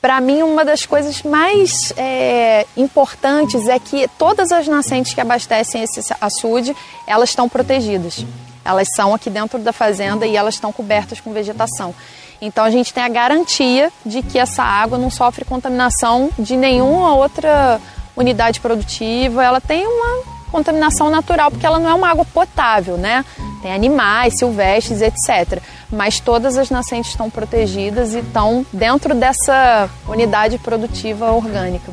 para 0.00 0.20
mim, 0.20 0.42
uma 0.42 0.64
das 0.64 0.86
coisas 0.86 1.24
mais 1.24 1.92
é, 1.96 2.64
importantes 2.76 3.66
é 3.66 3.80
que 3.80 4.08
todas 4.16 4.52
as 4.52 4.68
nascentes 4.68 5.12
que 5.12 5.20
abastecem 5.20 5.82
esse 5.82 6.00
açude, 6.20 6.74
elas 7.04 7.30
estão 7.30 7.48
protegidas. 7.48 8.24
Elas 8.64 8.86
são 8.94 9.12
aqui 9.12 9.28
dentro 9.28 9.58
da 9.58 9.72
fazenda 9.72 10.24
e 10.24 10.36
elas 10.36 10.54
estão 10.54 10.72
cobertas 10.72 11.20
com 11.20 11.32
vegetação. 11.32 11.92
Então 12.40 12.64
a 12.64 12.70
gente 12.70 12.94
tem 12.94 13.02
a 13.02 13.08
garantia 13.08 13.90
de 14.06 14.22
que 14.22 14.38
essa 14.38 14.62
água 14.62 14.96
não 14.96 15.10
sofre 15.10 15.44
contaminação 15.44 16.30
de 16.38 16.56
nenhuma 16.56 17.16
outra 17.16 17.80
unidade 18.18 18.60
produtiva. 18.60 19.44
Ela 19.44 19.60
tem 19.60 19.86
uma 19.86 20.22
contaminação 20.50 21.10
natural, 21.10 21.50
porque 21.50 21.64
ela 21.64 21.78
não 21.78 21.88
é 21.88 21.94
uma 21.94 22.08
água 22.08 22.24
potável, 22.24 22.96
né? 22.96 23.24
Tem 23.62 23.72
animais, 23.72 24.38
silvestres, 24.38 25.00
etc. 25.00 25.62
Mas 25.90 26.20
todas 26.20 26.56
as 26.56 26.70
nascentes 26.70 27.10
estão 27.10 27.30
protegidas 27.30 28.14
e 28.14 28.18
estão 28.18 28.66
dentro 28.72 29.14
dessa 29.14 29.88
unidade 30.08 30.58
produtiva 30.58 31.30
orgânica. 31.32 31.92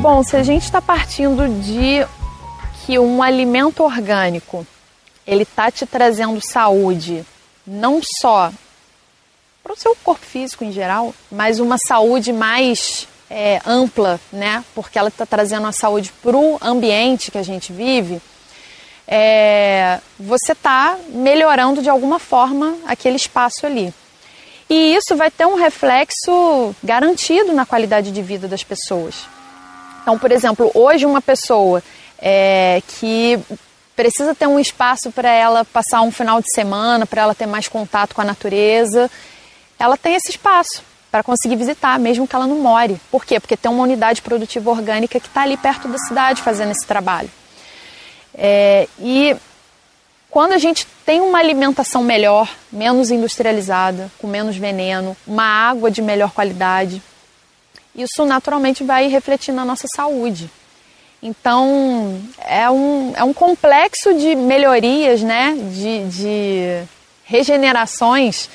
Bom, 0.00 0.22
se 0.22 0.36
a 0.36 0.42
gente 0.42 0.64
está 0.64 0.82
partindo 0.82 1.48
de 1.62 2.06
que 2.84 2.98
um 2.98 3.22
alimento 3.22 3.82
orgânico 3.82 4.66
ele 5.26 5.44
está 5.44 5.70
te 5.70 5.86
trazendo 5.86 6.38
saúde, 6.46 7.24
não 7.66 8.00
só 8.20 8.52
para 9.64 9.72
o 9.72 9.76
seu 9.76 9.96
corpo 10.04 10.24
físico 10.24 10.62
em 10.62 10.70
geral, 10.70 11.14
mas 11.32 11.58
uma 11.58 11.78
saúde 11.88 12.34
mais 12.34 13.08
é, 13.30 13.62
ampla, 13.64 14.20
né? 14.30 14.62
Porque 14.74 14.98
ela 14.98 15.08
está 15.08 15.24
trazendo 15.24 15.66
a 15.66 15.72
saúde 15.72 16.12
para 16.22 16.36
o 16.36 16.58
ambiente 16.60 17.30
que 17.30 17.38
a 17.38 17.42
gente 17.42 17.72
vive. 17.72 18.20
É, 19.08 20.00
você 20.20 20.52
está 20.52 20.98
melhorando 21.08 21.80
de 21.80 21.88
alguma 21.88 22.18
forma 22.18 22.76
aquele 22.86 23.16
espaço 23.16 23.64
ali. 23.64 23.92
E 24.68 24.94
isso 24.94 25.16
vai 25.16 25.30
ter 25.30 25.46
um 25.46 25.56
reflexo 25.56 26.74
garantido 26.82 27.54
na 27.54 27.64
qualidade 27.64 28.12
de 28.12 28.22
vida 28.22 28.46
das 28.46 28.62
pessoas. 28.62 29.26
Então, 30.02 30.18
por 30.18 30.30
exemplo, 30.30 30.70
hoje 30.74 31.06
uma 31.06 31.22
pessoa 31.22 31.82
é, 32.18 32.82
que 32.86 33.38
precisa 33.96 34.34
ter 34.34 34.46
um 34.46 34.58
espaço 34.58 35.10
para 35.10 35.30
ela 35.30 35.64
passar 35.64 36.02
um 36.02 36.10
final 36.10 36.40
de 36.40 36.52
semana, 36.52 37.06
para 37.06 37.22
ela 37.22 37.34
ter 37.34 37.46
mais 37.46 37.68
contato 37.68 38.14
com 38.14 38.20
a 38.20 38.24
natureza, 38.24 39.10
ela 39.84 39.96
tem 39.96 40.14
esse 40.14 40.30
espaço 40.30 40.82
para 41.10 41.22
conseguir 41.22 41.56
visitar, 41.56 41.98
mesmo 41.98 42.26
que 42.26 42.34
ela 42.34 42.46
não 42.46 42.58
more. 42.58 43.00
Por 43.10 43.24
quê? 43.24 43.38
Porque 43.38 43.56
tem 43.56 43.70
uma 43.70 43.84
unidade 43.84 44.20
produtiva 44.20 44.70
orgânica 44.70 45.20
que 45.20 45.28
está 45.28 45.42
ali 45.42 45.56
perto 45.56 45.86
da 45.86 45.98
cidade 45.98 46.42
fazendo 46.42 46.72
esse 46.72 46.84
trabalho. 46.86 47.30
É, 48.34 48.88
e 48.98 49.36
quando 50.28 50.54
a 50.54 50.58
gente 50.58 50.86
tem 51.06 51.20
uma 51.20 51.38
alimentação 51.38 52.02
melhor, 52.02 52.50
menos 52.72 53.12
industrializada, 53.12 54.10
com 54.18 54.26
menos 54.26 54.56
veneno, 54.56 55.16
uma 55.24 55.44
água 55.44 55.88
de 55.88 56.02
melhor 56.02 56.32
qualidade, 56.32 57.00
isso 57.94 58.24
naturalmente 58.24 58.82
vai 58.82 59.06
refletir 59.06 59.52
na 59.52 59.64
nossa 59.64 59.86
saúde. 59.94 60.50
Então, 61.22 62.20
é 62.40 62.68
um, 62.68 63.12
é 63.14 63.22
um 63.22 63.32
complexo 63.32 64.14
de 64.14 64.34
melhorias, 64.34 65.22
né, 65.22 65.54
de, 65.72 66.08
de 66.08 66.84
regenerações 67.24 68.50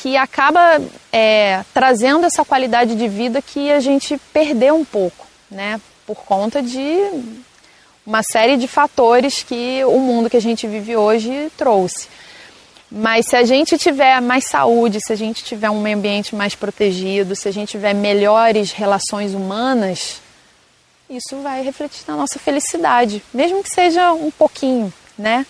que 0.00 0.16
acaba 0.16 0.80
é, 1.12 1.64
trazendo 1.72 2.26
essa 2.26 2.44
qualidade 2.44 2.94
de 2.94 3.08
vida 3.08 3.40
que 3.40 3.70
a 3.70 3.80
gente 3.80 4.18
perdeu 4.32 4.74
um 4.76 4.84
pouco, 4.84 5.26
né? 5.50 5.80
Por 6.06 6.16
conta 6.16 6.62
de 6.62 6.98
uma 8.06 8.22
série 8.22 8.56
de 8.56 8.68
fatores 8.68 9.42
que 9.42 9.84
o 9.84 9.98
mundo 9.98 10.30
que 10.30 10.36
a 10.36 10.42
gente 10.42 10.66
vive 10.66 10.96
hoje 10.96 11.50
trouxe. 11.56 12.08
Mas 12.90 13.26
se 13.26 13.36
a 13.36 13.44
gente 13.44 13.76
tiver 13.76 14.20
mais 14.20 14.44
saúde, 14.46 15.00
se 15.00 15.12
a 15.12 15.16
gente 15.16 15.42
tiver 15.42 15.68
um 15.70 15.80
meio 15.80 15.96
ambiente 15.96 16.36
mais 16.36 16.54
protegido, 16.54 17.34
se 17.34 17.48
a 17.48 17.52
gente 17.52 17.70
tiver 17.70 17.94
melhores 17.94 18.70
relações 18.70 19.34
humanas, 19.34 20.20
isso 21.10 21.40
vai 21.42 21.62
refletir 21.62 22.04
na 22.06 22.16
nossa 22.16 22.38
felicidade, 22.38 23.22
mesmo 23.34 23.62
que 23.62 23.70
seja 23.70 24.12
um 24.12 24.30
pouquinho, 24.30 24.92
né? 25.18 25.44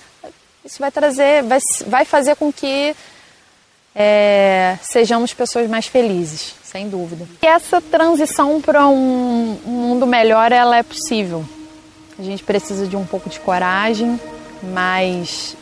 Isso 0.65 0.79
vai 0.79 0.91
trazer, 0.91 1.43
vai, 1.43 1.59
vai 1.87 2.05
fazer 2.05 2.37
com 2.37 2.50
que 2.53 2.97
é, 3.99 4.76
sejamos 4.83 5.33
pessoas 5.33 5.71
mais 5.71 5.87
felizes, 5.87 6.55
sem 6.62 6.87
dúvida. 6.87 7.26
E 7.43 7.47
essa 7.47 7.81
transição 7.81 8.61
para 8.61 8.87
um, 8.87 9.57
um 9.67 9.71
mundo 9.71 10.07
melhor, 10.07 10.53
ela 10.53 10.76
é 10.76 10.83
possível. 10.83 11.43
A 12.19 12.23
gente 12.23 12.43
precisa 12.43 12.87
de 12.87 12.95
um 12.95 13.07
pouco 13.07 13.31
de 13.31 13.41
coragem, 13.41 14.21
mas 14.62 15.57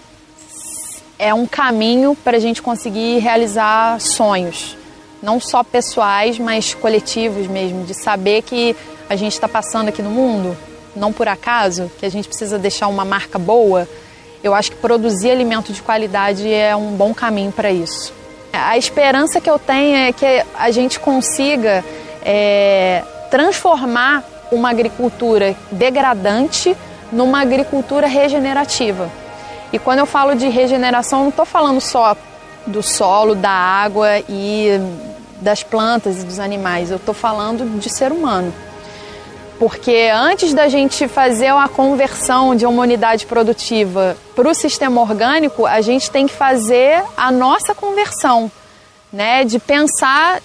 é 1.17 1.33
um 1.33 1.47
caminho 1.47 2.17
para 2.25 2.37
a 2.37 2.41
gente 2.41 2.61
conseguir 2.61 3.21
realizar 3.21 4.01
sonhos, 4.01 4.77
não 5.23 5.39
só 5.39 5.63
pessoais, 5.63 6.37
mas 6.37 6.75
coletivos 6.75 7.47
mesmo, 7.47 7.85
de 7.85 7.95
saber 7.95 8.43
que 8.43 8.75
a 9.09 9.15
gente 9.15 9.35
está 9.35 9.47
passando 9.47 9.89
aqui 9.89 10.03
no 10.03 10.11
mundo, 10.11 10.57
não 10.97 11.13
por 11.13 11.29
acaso, 11.29 11.89
que 12.01 12.07
a 12.07 12.11
gente 12.11 12.27
precisa 12.27 12.59
deixar 12.59 12.89
uma 12.89 13.05
marca 13.05 13.39
boa. 13.39 13.89
Eu 14.43 14.55
acho 14.55 14.73
que 14.73 14.77
produzir 14.79 15.31
alimento 15.31 15.73
de 15.73 15.81
qualidade 15.81 16.53
é 16.53 16.75
um 16.75 16.93
bom 16.97 17.15
caminho 17.15 17.53
para 17.53 17.71
isso. 17.71 18.24
A 18.57 18.77
esperança 18.79 19.41
que 19.41 19.51
eu 19.51 19.59
tenho 19.59 19.97
é 19.97 20.13
que 20.13 20.45
a 20.55 20.71
gente 20.71 21.01
consiga 21.01 21.85
é, 22.25 23.03
transformar 23.31 24.25
uma 24.51 24.71
agricultura 24.71 25.57
degradante 25.71 26.77
numa 27.11 27.41
agricultura 27.41 28.07
regenerativa. 28.07 29.11
E 29.73 29.79
quando 29.79 29.99
eu 30.01 30.07
falo 30.07 30.35
de 30.35 30.49
regeneração, 30.49 31.23
não 31.23 31.29
estou 31.31 31.45
falando 31.45 31.81
só 31.81 32.17
do 32.67 32.83
solo, 32.83 33.35
da 33.35 33.51
água 33.51 34.21
e 34.29 34.81
das 35.41 35.63
plantas 35.63 36.23
e 36.23 36.27
dos 36.27 36.39
animais, 36.39 36.91
eu 36.91 36.97
estou 36.97 37.15
falando 37.15 37.79
de 37.79 37.91
ser 37.91 38.13
humano. 38.13 38.53
Porque 39.59 40.11
antes 40.13 40.53
da 40.53 40.69
gente 40.69 41.07
fazer 41.07 41.53
uma 41.53 41.69
conversão 41.69 42.57
de 42.57 42.67
uma 42.67 42.83
unidade 42.83 43.25
produtiva 43.27 44.17
para 44.35 44.49
o 44.49 44.55
sistema 44.55 45.01
orgânico, 45.01 45.65
a 45.65 45.81
gente 45.81 46.11
tem 46.11 46.27
que 46.27 46.35
fazer 46.35 47.03
a 47.17 47.31
nossa 47.31 47.75
conversão, 47.75 48.51
né? 49.13 49.45
De 49.45 49.59
pensar 49.59 50.41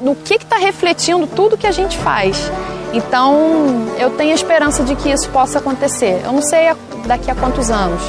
no 0.00 0.14
que 0.14 0.34
está 0.34 0.56
refletindo 0.56 1.26
tudo 1.26 1.56
que 1.56 1.66
a 1.66 1.72
gente 1.72 1.96
faz. 1.98 2.50
Então, 2.92 3.86
eu 3.98 4.10
tenho 4.10 4.34
esperança 4.34 4.82
de 4.82 4.94
que 4.94 5.08
isso 5.10 5.28
possa 5.30 5.58
acontecer. 5.58 6.20
Eu 6.24 6.32
não 6.32 6.42
sei 6.42 6.74
daqui 7.06 7.30
a 7.30 7.34
quantos 7.34 7.70
anos, 7.70 8.02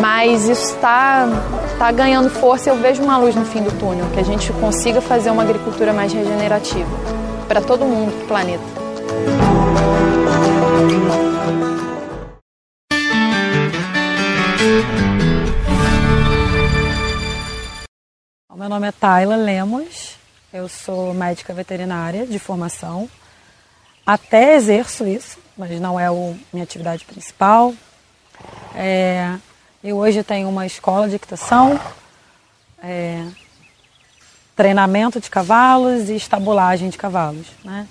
mas 0.00 0.48
isso 0.48 0.74
está 0.74 1.28
tá 1.78 1.92
ganhando 1.92 2.28
força 2.28 2.68
e 2.68 2.72
eu 2.72 2.76
vejo 2.76 3.02
uma 3.02 3.16
luz 3.16 3.36
no 3.36 3.44
fim 3.44 3.62
do 3.62 3.70
túnel, 3.78 4.06
que 4.12 4.18
a 4.18 4.24
gente 4.24 4.52
consiga 4.54 5.00
fazer 5.00 5.30
uma 5.30 5.42
agricultura 5.42 5.92
mais 5.92 6.12
regenerativa 6.12 6.90
para 7.46 7.60
todo 7.60 7.84
mundo, 7.84 8.12
para 8.18 8.26
planeta. 8.26 9.57
Meu 18.68 18.74
nome 18.74 18.88
é 18.88 18.92
Tayla 18.92 19.34
Lemos, 19.34 20.18
eu 20.52 20.68
sou 20.68 21.14
médica 21.14 21.54
veterinária 21.54 22.26
de 22.26 22.38
formação. 22.38 23.08
Até 24.04 24.56
exerço 24.56 25.06
isso, 25.06 25.38
mas 25.56 25.80
não 25.80 25.98
é 25.98 26.06
a 26.06 26.12
minha 26.52 26.64
atividade 26.64 27.02
principal. 27.06 27.72
É, 28.74 29.38
eu 29.82 29.96
hoje 29.96 30.22
tenho 30.22 30.50
uma 30.50 30.66
escola 30.66 31.08
de 31.08 31.16
equitação, 31.16 31.80
é, 32.82 33.26
treinamento 34.54 35.18
de 35.18 35.30
cavalos 35.30 36.10
e 36.10 36.16
estabulagem 36.16 36.90
de 36.90 36.98
cavalos. 36.98 37.46
Né? 37.64 37.88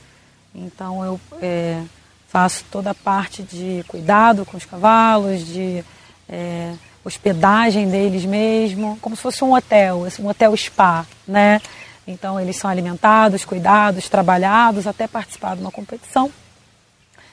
Então 0.54 1.04
eu 1.04 1.20
é, 1.42 1.82
faço 2.28 2.64
toda 2.70 2.92
a 2.92 2.96
parte 2.96 3.42
de 3.42 3.84
cuidado 3.88 4.46
com 4.46 4.56
os 4.56 4.66
cavalos, 4.66 5.44
de 5.44 5.84
é, 6.30 6.76
hospedagem 7.08 7.90
deles 7.90 8.26
mesmo, 8.26 8.98
como 9.02 9.16
se 9.16 9.22
fosse 9.22 9.44
um 9.44 9.54
hotel, 9.54 10.06
um 10.20 10.28
hotel 10.28 10.56
spa, 10.56 11.06
né? 11.28 11.62
Então 12.06 12.40
eles 12.40 12.56
são 12.56 12.70
alimentados, 12.70 13.44
cuidados, 13.44 14.08
trabalhados 14.08 14.88
até 14.88 15.08
participar 15.08 15.56
de 15.56 15.62
uma 15.62 15.72
competição. 15.72 16.32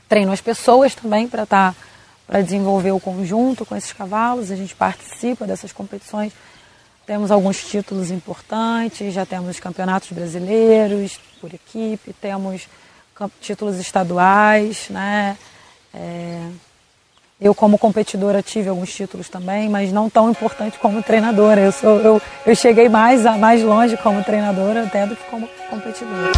Treino 0.09 0.33
as 0.33 0.41
pessoas 0.41 0.95
também 0.95 1.29
para 1.29 1.45
estar 1.45 1.73
tá, 1.73 1.79
para 2.27 2.41
desenvolver 2.41 2.93
o 2.93 3.01
conjunto 3.01 3.67
com 3.67 3.77
esses 3.77 3.93
cavalos. 3.93 4.51
A 4.51 4.57
gente 4.57 4.75
participa 4.75 5.47
dessas 5.47 5.73
competições. 5.73 6.33
Temos 7.07 7.31
alguns 7.31 7.63
títulos 7.65 8.11
importantes, 8.11 9.13
já 9.13 9.27
temos 9.27 9.61
campeonatos 9.61 10.11
brasileiros 10.11 11.21
por 11.41 11.53
equipe, 11.53 12.13
temos 12.15 12.67
títulos 13.41 13.77
estaduais, 13.79 14.89
né? 14.89 15.37
É, 15.93 16.49
eu 17.45 17.55
como 17.55 17.77
competidora 17.77 18.43
tive 18.43 18.71
alguns 18.71 18.93
títulos 18.95 19.29
também, 19.29 19.69
mas 19.69 19.93
não 19.93 20.09
tão 20.09 20.31
importante 20.31 20.79
como 20.79 21.03
treinadora. 21.03 21.61
Eu, 21.61 21.73
sou, 21.73 22.01
eu, 22.01 22.23
eu 22.47 22.57
cheguei 22.57 22.89
mais, 22.89 23.23
mais 23.39 23.63
longe 23.63 23.99
como 23.99 24.25
treinadora 24.25 24.85
até 24.85 25.07
do 25.07 25.15
que 25.15 25.25
como 25.25 25.47
competidora. 25.69 26.33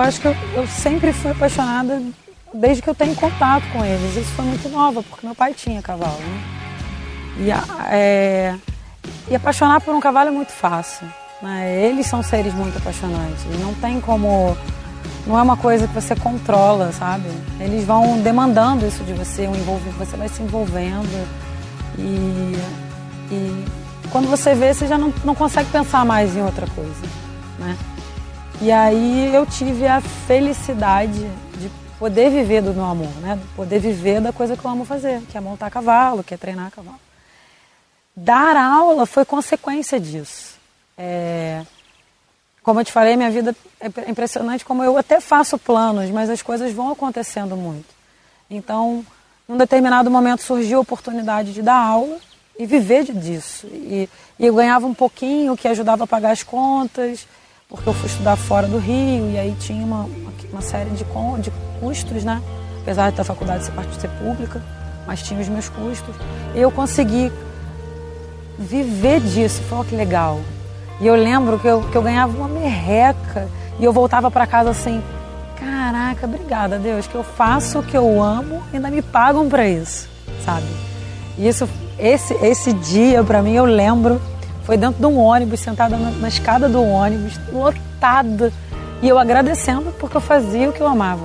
Eu 0.00 0.08
acho 0.08 0.20
que 0.20 0.28
eu, 0.28 0.36
eu, 0.54 0.66
sempre 0.66 1.12
fui 1.12 1.30
apaixonada 1.30 2.02
desde 2.54 2.82
que 2.82 2.88
eu 2.88 2.94
tenho 2.94 3.14
contato 3.14 3.64
com 3.72 3.84
eles. 3.84 4.16
Isso 4.16 4.30
foi 4.32 4.44
muito 4.44 4.68
nova, 4.68 5.02
porque 5.02 5.26
meu 5.26 5.34
pai 5.34 5.52
tinha 5.52 5.82
cavalo. 5.82 6.18
Né? 6.18 6.42
E, 7.38 7.50
é, 7.92 8.56
e 9.28 9.36
apaixonar 9.36 9.80
por 9.80 9.94
um 9.94 10.00
cavalo 10.00 10.28
é 10.28 10.32
muito 10.32 10.52
fácil. 10.52 11.06
Né? 11.42 11.84
Eles 11.84 12.06
são 12.06 12.22
seres 12.22 12.54
muito 12.54 12.78
apaixonantes. 12.78 13.44
Não 13.60 13.74
tem 13.74 14.00
como. 14.00 14.56
Não 15.26 15.38
é 15.38 15.42
uma 15.42 15.56
coisa 15.56 15.86
que 15.86 15.94
você 15.94 16.16
controla, 16.16 16.92
sabe? 16.92 17.28
Eles 17.60 17.84
vão 17.84 18.20
demandando 18.22 18.86
isso 18.86 19.04
de 19.04 19.12
você, 19.12 19.46
um 19.46 19.54
envolvimento, 19.54 19.98
você 19.98 20.16
vai 20.16 20.28
se 20.28 20.42
envolvendo. 20.42 21.28
E, 21.98 22.56
e 23.30 23.64
quando 24.10 24.28
você 24.28 24.54
vê, 24.54 24.72
você 24.72 24.86
já 24.86 24.96
não, 24.96 25.12
não 25.22 25.34
consegue 25.34 25.68
pensar 25.70 26.06
mais 26.06 26.34
em 26.34 26.42
outra 26.42 26.66
coisa. 26.68 27.02
Né? 27.58 27.76
E 28.62 28.70
aí 28.70 29.34
eu 29.34 29.46
tive 29.46 29.86
a 29.86 30.02
felicidade 30.02 31.18
de 31.56 31.70
poder 31.98 32.30
viver 32.30 32.60
do 32.60 32.74
meu 32.74 32.84
amor, 32.84 33.08
né? 33.22 33.38
Poder 33.56 33.78
viver 33.78 34.20
da 34.20 34.34
coisa 34.34 34.54
que 34.54 34.62
eu 34.62 34.70
amo 34.70 34.84
fazer, 34.84 35.22
que 35.30 35.38
é 35.38 35.40
montar 35.40 35.70
cavalo, 35.70 36.22
que 36.22 36.34
é 36.34 36.36
treinar 36.36 36.70
cavalo. 36.70 37.00
Dar 38.14 38.56
aula 38.56 39.06
foi 39.06 39.24
consequência 39.24 39.98
disso. 39.98 40.58
É... 40.98 41.64
Como 42.62 42.80
eu 42.80 42.84
te 42.84 42.92
falei, 42.92 43.16
minha 43.16 43.30
vida 43.30 43.56
é 43.80 44.10
impressionante 44.10 44.62
como 44.62 44.84
eu 44.84 44.98
até 44.98 45.22
faço 45.22 45.56
planos, 45.56 46.10
mas 46.10 46.28
as 46.28 46.42
coisas 46.42 46.70
vão 46.70 46.92
acontecendo 46.92 47.56
muito. 47.56 47.88
Então, 48.50 49.06
num 49.48 49.56
determinado 49.56 50.10
momento 50.10 50.42
surgiu 50.42 50.76
a 50.76 50.82
oportunidade 50.82 51.54
de 51.54 51.62
dar 51.62 51.78
aula 51.78 52.18
e 52.58 52.66
viver 52.66 53.04
disso. 53.04 53.66
E, 53.68 54.06
e 54.38 54.46
eu 54.46 54.54
ganhava 54.54 54.86
um 54.86 54.92
pouquinho 54.92 55.56
que 55.56 55.66
ajudava 55.66 56.04
a 56.04 56.06
pagar 56.06 56.32
as 56.32 56.42
contas 56.42 57.26
porque 57.70 57.88
eu 57.88 57.94
fui 57.94 58.06
estudar 58.06 58.34
fora 58.34 58.66
do 58.66 58.78
Rio 58.78 59.30
e 59.30 59.38
aí 59.38 59.56
tinha 59.60 59.84
uma, 59.84 60.06
uma 60.52 60.60
série 60.60 60.90
de, 60.90 61.04
de 61.40 61.52
custos, 61.78 62.24
né? 62.24 62.42
Apesar 62.82 63.12
da 63.12 63.22
faculdade 63.22 63.64
ser 63.64 63.72
ser 63.98 64.10
pública, 64.18 64.60
mas 65.06 65.22
tinha 65.22 65.40
os 65.40 65.48
meus 65.48 65.68
custos. 65.68 66.14
E 66.52 66.58
eu 66.58 66.70
consegui 66.72 67.30
viver 68.58 69.20
disso, 69.20 69.62
foi 69.62 69.84
que 69.84 69.94
legal. 69.94 70.40
E 71.00 71.06
eu 71.06 71.14
lembro 71.14 71.58
que 71.60 71.68
eu, 71.68 71.82
que 71.82 71.96
eu 71.96 72.02
ganhava 72.02 72.36
uma 72.36 72.48
merreca 72.48 73.48
e 73.78 73.84
eu 73.84 73.92
voltava 73.92 74.30
para 74.30 74.46
casa 74.46 74.70
assim, 74.70 75.02
caraca, 75.56 76.26
obrigada 76.26 76.78
Deus, 76.78 77.06
que 77.06 77.14
eu 77.14 77.22
faço 77.22 77.78
o 77.78 77.82
que 77.82 77.96
eu 77.96 78.22
amo 78.22 78.62
e 78.72 78.76
ainda 78.76 78.90
me 78.90 79.00
pagam 79.00 79.48
para 79.48 79.66
isso, 79.66 80.08
sabe? 80.44 80.66
E 81.38 81.48
isso, 81.48 81.68
esse, 81.98 82.34
esse 82.34 82.72
dia 82.72 83.22
para 83.22 83.40
mim 83.42 83.52
eu 83.52 83.64
lembro 83.64 84.20
foi 84.70 84.76
dentro 84.76 85.00
de 85.00 85.06
um 85.06 85.18
ônibus, 85.18 85.58
sentada 85.58 85.96
na, 85.96 86.12
na 86.12 86.28
escada 86.28 86.68
do 86.68 86.80
ônibus, 86.80 87.40
lotada. 87.52 88.52
E 89.02 89.08
eu 89.08 89.18
agradecendo 89.18 89.90
porque 89.98 90.16
eu 90.16 90.20
fazia 90.20 90.70
o 90.70 90.72
que 90.72 90.80
eu 90.80 90.86
amava. 90.86 91.24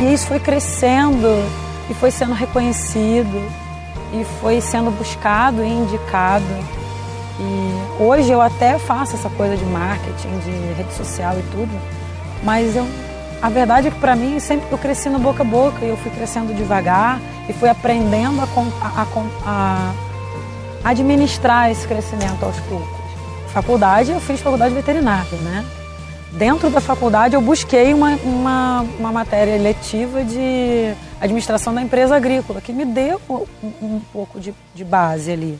E 0.00 0.14
isso 0.14 0.26
foi 0.26 0.40
crescendo 0.40 1.28
e 1.90 1.92
foi 1.92 2.10
sendo 2.10 2.32
reconhecido 2.32 3.46
e 4.14 4.24
foi 4.40 4.62
sendo 4.62 4.90
buscado 4.90 5.62
e 5.62 5.68
indicado. 5.68 6.83
E 7.38 8.02
hoje 8.02 8.30
eu 8.30 8.40
até 8.40 8.78
faço 8.78 9.16
essa 9.16 9.28
coisa 9.30 9.56
de 9.56 9.64
marketing, 9.64 10.38
de 10.38 10.74
rede 10.74 10.92
social 10.94 11.36
e 11.38 11.42
tudo, 11.50 11.80
mas 12.44 12.76
eu, 12.76 12.86
a 13.42 13.48
verdade 13.48 13.88
é 13.88 13.90
que 13.90 13.98
para 13.98 14.14
mim 14.14 14.38
sempre 14.38 14.66
eu 14.70 14.78
cresci 14.78 15.08
no 15.08 15.18
boca 15.18 15.42
a 15.42 15.46
boca 15.46 15.84
e 15.84 15.88
eu 15.88 15.96
fui 15.96 16.10
crescendo 16.12 16.54
devagar 16.54 17.20
e 17.48 17.52
fui 17.52 17.68
aprendendo 17.68 18.40
a, 18.40 18.46
a, 18.84 19.06
a, 19.44 19.92
administrar 20.84 21.70
esse 21.70 21.86
crescimento 21.88 22.44
aos 22.44 22.58
poucos. 22.60 23.04
Faculdade, 23.52 24.12
eu 24.12 24.20
fiz 24.20 24.40
faculdade 24.40 24.74
veterinária, 24.74 25.38
né? 25.38 25.64
Dentro 26.32 26.68
da 26.68 26.80
faculdade 26.80 27.34
eu 27.34 27.40
busquei 27.40 27.94
uma, 27.94 28.16
uma, 28.24 28.84
uma 28.98 29.12
matéria 29.12 29.56
letiva 29.56 30.24
de 30.24 30.92
administração 31.20 31.72
da 31.72 31.80
empresa 31.80 32.16
agrícola, 32.16 32.60
que 32.60 32.72
me 32.72 32.84
deu 32.84 33.20
um, 33.30 33.46
um 33.80 34.00
pouco 34.12 34.40
de, 34.40 34.52
de 34.74 34.84
base 34.84 35.30
ali. 35.30 35.58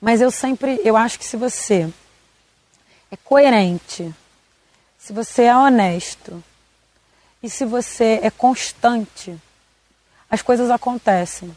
Mas 0.00 0.20
eu 0.20 0.30
sempre, 0.30 0.80
eu 0.84 0.96
acho 0.96 1.18
que 1.18 1.24
se 1.24 1.36
você 1.36 1.92
é 3.10 3.16
coerente, 3.16 4.14
se 4.98 5.12
você 5.12 5.44
é 5.44 5.56
honesto 5.56 6.42
e 7.42 7.50
se 7.50 7.64
você 7.64 8.20
é 8.22 8.30
constante, 8.30 9.36
as 10.30 10.40
coisas 10.42 10.70
acontecem. 10.70 11.54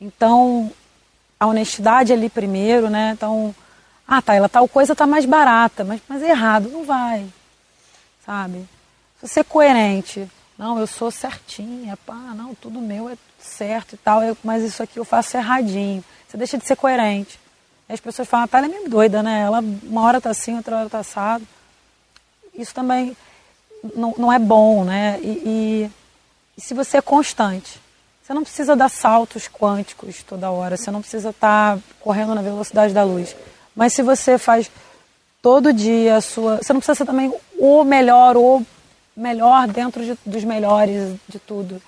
Então, 0.00 0.72
a 1.38 1.46
honestidade 1.46 2.12
ali 2.12 2.28
primeiro, 2.28 2.88
né? 2.88 3.12
Então, 3.14 3.54
ah, 4.08 4.22
tá, 4.22 4.34
ela 4.34 4.48
tal 4.48 4.66
coisa 4.68 4.94
tá 4.94 5.06
mais 5.06 5.24
barata, 5.24 5.84
mas, 5.84 6.00
mas 6.08 6.22
é 6.22 6.30
errado, 6.30 6.68
não 6.68 6.84
vai. 6.84 7.26
Sabe? 8.24 8.66
Se 9.20 9.28
você 9.28 9.40
é 9.40 9.44
coerente 9.44 10.28
Não, 10.58 10.78
eu 10.78 10.86
sou 10.86 11.10
certinha, 11.10 11.96
pá, 11.98 12.14
não, 12.14 12.54
tudo 12.54 12.80
meu 12.80 13.10
é 13.10 13.16
certo 13.38 13.94
e 13.94 13.98
tal, 13.98 14.22
eu, 14.22 14.36
mas 14.42 14.64
isso 14.64 14.82
aqui 14.82 14.98
eu 14.98 15.04
faço 15.04 15.36
erradinho. 15.36 16.02
Você 16.28 16.36
deixa 16.36 16.58
de 16.58 16.66
ser 16.66 16.76
coerente. 16.76 17.38
As 17.88 18.00
pessoas 18.00 18.28
falam, 18.28 18.48
tá, 18.48 18.58
ela 18.58 18.66
é 18.66 18.70
meio 18.70 18.88
doida, 18.88 19.22
né? 19.22 19.42
Ela 19.42 19.60
uma 19.60 20.02
hora 20.02 20.20
tá 20.20 20.30
assim, 20.30 20.56
outra 20.56 20.78
hora 20.78 20.90
tá 20.90 20.98
assado. 20.98 21.46
Isso 22.54 22.74
também 22.74 23.16
não, 23.94 24.14
não 24.18 24.32
é 24.32 24.38
bom, 24.38 24.84
né? 24.84 25.20
E, 25.22 25.28
e, 25.28 25.90
e 26.56 26.60
se 26.60 26.74
você 26.74 26.96
é 26.96 27.02
constante, 27.02 27.80
você 28.22 28.34
não 28.34 28.42
precisa 28.42 28.74
dar 28.74 28.88
saltos 28.88 29.48
quânticos 29.48 30.22
toda 30.24 30.50
hora, 30.50 30.76
você 30.76 30.90
não 30.90 31.00
precisa 31.00 31.30
estar 31.30 31.76
tá 31.76 31.82
correndo 32.00 32.34
na 32.34 32.42
velocidade 32.42 32.92
da 32.92 33.04
luz. 33.04 33.36
Mas 33.74 33.92
se 33.92 34.02
você 34.02 34.36
faz 34.36 34.68
todo 35.46 35.72
dia 35.72 36.16
a 36.16 36.20
sua. 36.20 36.56
Você 36.56 36.72
não 36.72 36.80
precisa 36.80 36.96
ser 36.96 37.04
também 37.04 37.32
o 37.56 37.84
melhor, 37.84 38.36
o 38.36 38.66
melhor 39.16 39.68
dentro 39.68 40.04
de, 40.04 40.18
dos 40.26 40.42
melhores 40.42 41.14
de 41.28 41.38
tudo. 41.38 41.80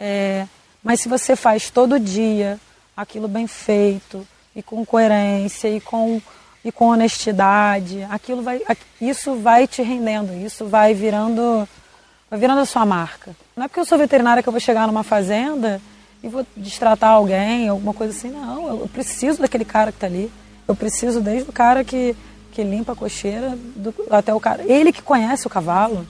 É, 0.00 0.46
mas 0.82 1.02
se 1.02 1.08
você 1.08 1.36
faz 1.36 1.68
todo 1.68 2.00
dia 2.00 2.58
aquilo 2.96 3.28
bem 3.28 3.46
feito, 3.46 4.26
e 4.54 4.62
com 4.62 4.84
coerência, 4.86 5.68
e 5.68 5.80
com, 5.80 6.20
e 6.64 6.72
com 6.72 6.86
honestidade, 6.86 8.02
aquilo 8.10 8.42
vai, 8.42 8.62
isso 9.00 9.36
vai 9.36 9.66
te 9.66 9.82
rendendo, 9.82 10.32
isso 10.34 10.64
vai 10.66 10.94
virando, 10.94 11.68
vai 12.30 12.40
virando 12.40 12.60
a 12.60 12.64
sua 12.64 12.86
marca. 12.86 13.36
Não 13.54 13.64
é 13.64 13.68
porque 13.68 13.80
eu 13.80 13.84
sou 13.84 13.98
veterinária 13.98 14.42
que 14.42 14.48
eu 14.48 14.52
vou 14.52 14.60
chegar 14.60 14.86
numa 14.86 15.02
fazenda 15.02 15.80
e 16.22 16.28
vou 16.28 16.46
destratar 16.56 17.10
alguém, 17.10 17.68
alguma 17.68 17.92
coisa 17.92 18.16
assim. 18.16 18.30
Não, 18.30 18.80
eu 18.80 18.88
preciso 18.88 19.40
daquele 19.40 19.64
cara 19.64 19.92
que 19.92 19.98
está 19.98 20.06
ali. 20.06 20.32
Eu 20.66 20.74
preciso 20.74 21.20
desde 21.20 21.48
o 21.48 21.52
cara 21.52 21.84
que, 21.84 22.16
que 22.50 22.62
limpa 22.64 22.92
a 22.92 22.96
cocheira 22.96 23.56
do, 23.76 23.94
até 24.10 24.34
o 24.34 24.40
cara. 24.40 24.64
Ele 24.64 24.92
que 24.92 25.02
conhece 25.02 25.46
o 25.46 25.50
cavalo. 25.50 26.06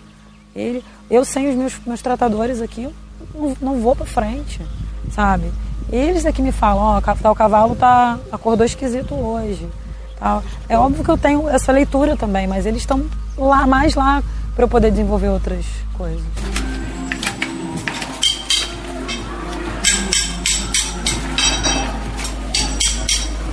Ele, 0.54 0.82
eu 1.10 1.24
sem 1.24 1.48
os 1.50 1.54
meus, 1.54 1.78
meus 1.80 2.00
tratadores 2.00 2.62
aqui, 2.62 2.88
não, 3.34 3.56
não 3.60 3.80
vou 3.80 3.94
para 3.94 4.06
frente, 4.06 4.62
sabe? 5.16 5.50
Eles 5.90 6.26
é 6.26 6.32
que 6.32 6.42
me 6.42 6.52
falam, 6.52 6.82
ó, 6.82 7.00
oh, 7.00 7.30
o 7.30 7.34
cavalo 7.34 7.74
tá, 7.74 8.18
acordou 8.30 8.66
esquisito 8.66 9.14
hoje. 9.14 9.66
Tal. 10.18 10.42
É 10.68 10.78
óbvio 10.78 11.02
que 11.02 11.10
eu 11.10 11.16
tenho 11.16 11.48
essa 11.48 11.72
leitura 11.72 12.16
também, 12.16 12.46
mas 12.46 12.66
eles 12.66 12.82
estão 12.82 13.04
lá 13.36 13.66
mais 13.66 13.94
lá 13.94 14.22
para 14.54 14.64
eu 14.64 14.68
poder 14.68 14.90
desenvolver 14.90 15.28
outras 15.28 15.64
coisas. 15.94 16.22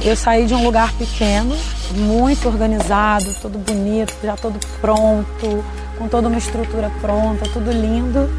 Eu 0.02 0.18
saí 0.18 0.46
de 0.46 0.54
um 0.54 0.66
lugar 0.66 0.92
pequeno, 0.94 1.56
muito 1.92 2.46
organizado, 2.50 3.34
todo 3.42 3.58
bonito, 3.58 4.14
já 4.22 4.36
todo 4.36 4.60
pronto, 4.82 5.64
com 5.98 6.10
toda 6.10 6.28
uma 6.28 6.38
estrutura 6.38 6.92
pronta, 7.00 7.46
tudo 7.54 7.72
lindo, 7.72 8.30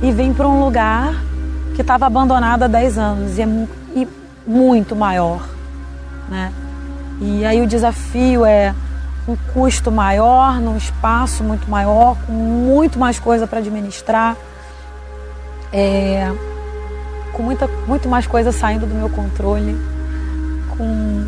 e 0.00 0.12
vim 0.12 0.32
para 0.32 0.46
um 0.46 0.64
lugar 0.64 1.12
que 1.78 1.82
estava 1.82 2.06
abandonado 2.06 2.64
há 2.64 2.66
10 2.66 2.98
anos 2.98 3.38
e, 3.38 3.42
é, 3.42 3.46
e 3.94 4.08
muito 4.44 4.96
maior, 4.96 5.48
né? 6.28 6.52
E 7.20 7.46
aí 7.46 7.60
o 7.60 7.68
desafio 7.68 8.44
é 8.44 8.74
um 9.28 9.36
custo 9.54 9.92
maior, 9.92 10.60
num 10.60 10.76
espaço 10.76 11.44
muito 11.44 11.70
maior, 11.70 12.16
com 12.26 12.32
muito 12.32 12.98
mais 12.98 13.20
coisa 13.20 13.46
para 13.46 13.60
administrar, 13.60 14.36
é, 15.72 16.28
com 17.32 17.44
muita, 17.44 17.68
muito 17.86 18.08
mais 18.08 18.26
coisa 18.26 18.50
saindo 18.50 18.84
do 18.84 18.94
meu 18.96 19.08
controle 19.08 19.78
com 20.76 21.24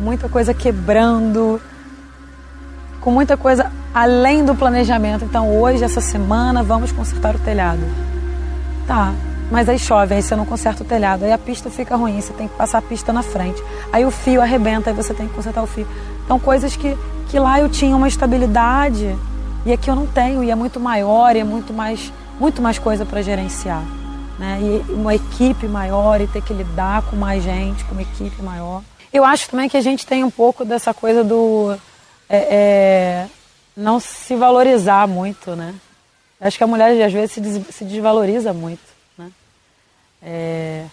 muita 0.00 0.28
coisa 0.28 0.52
quebrando, 0.52 1.60
com 3.00 3.12
muita 3.12 3.36
coisa 3.36 3.70
além 3.94 4.44
do 4.44 4.56
planejamento. 4.56 5.24
Então, 5.24 5.48
hoje, 5.56 5.84
essa 5.84 6.00
semana, 6.00 6.60
vamos 6.60 6.90
consertar 6.90 7.36
o 7.36 7.38
telhado. 7.38 7.82
Tá, 8.84 9.12
mas 9.52 9.68
aí 9.68 9.78
chove, 9.78 10.14
aí 10.14 10.22
você 10.22 10.34
não 10.34 10.46
conserta 10.46 10.82
o 10.82 10.86
telhado, 10.86 11.26
aí 11.26 11.30
a 11.30 11.36
pista 11.36 11.68
fica 11.68 11.94
ruim, 11.94 12.18
você 12.18 12.32
tem 12.32 12.48
que 12.48 12.56
passar 12.56 12.78
a 12.78 12.82
pista 12.82 13.12
na 13.12 13.22
frente. 13.22 13.62
Aí 13.92 14.02
o 14.02 14.10
fio 14.10 14.40
arrebenta, 14.40 14.88
aí 14.88 14.96
você 14.96 15.12
tem 15.12 15.28
que 15.28 15.34
consertar 15.34 15.62
o 15.62 15.66
fio. 15.66 15.86
Então, 16.24 16.40
coisas 16.40 16.74
que, 16.74 16.96
que 17.28 17.38
lá 17.38 17.60
eu 17.60 17.68
tinha 17.68 17.94
uma 17.94 18.08
estabilidade 18.08 19.14
e 19.66 19.70
aqui 19.70 19.90
eu 19.90 19.94
não 19.94 20.06
tenho, 20.06 20.42
e 20.42 20.50
é 20.50 20.54
muito 20.54 20.80
maior, 20.80 21.36
e 21.36 21.40
é 21.40 21.44
muito 21.44 21.70
mais, 21.74 22.10
muito 22.40 22.62
mais 22.62 22.78
coisa 22.78 23.04
para 23.04 23.20
gerenciar. 23.20 23.82
Né? 24.38 24.58
E 24.62 24.92
uma 24.92 25.14
equipe 25.14 25.68
maior, 25.68 26.18
e 26.22 26.26
ter 26.26 26.40
que 26.40 26.54
lidar 26.54 27.02
com 27.02 27.16
mais 27.16 27.44
gente, 27.44 27.84
com 27.84 27.92
uma 27.92 28.00
equipe 28.00 28.42
maior. 28.42 28.80
Eu 29.12 29.22
acho 29.22 29.50
também 29.50 29.68
que 29.68 29.76
a 29.76 29.82
gente 29.82 30.06
tem 30.06 30.24
um 30.24 30.30
pouco 30.30 30.64
dessa 30.64 30.94
coisa 30.94 31.22
do 31.22 31.76
é, 32.26 32.38
é, 32.38 33.26
não 33.76 34.00
se 34.00 34.34
valorizar 34.34 35.06
muito, 35.06 35.54
né? 35.54 35.74
Acho 36.40 36.56
que 36.56 36.64
a 36.64 36.66
mulher 36.66 36.98
às 37.04 37.12
vezes 37.12 37.32
se, 37.32 37.64
se 37.70 37.84
desvaloriza 37.84 38.54
muito? 38.54 38.91
É, 40.22 40.84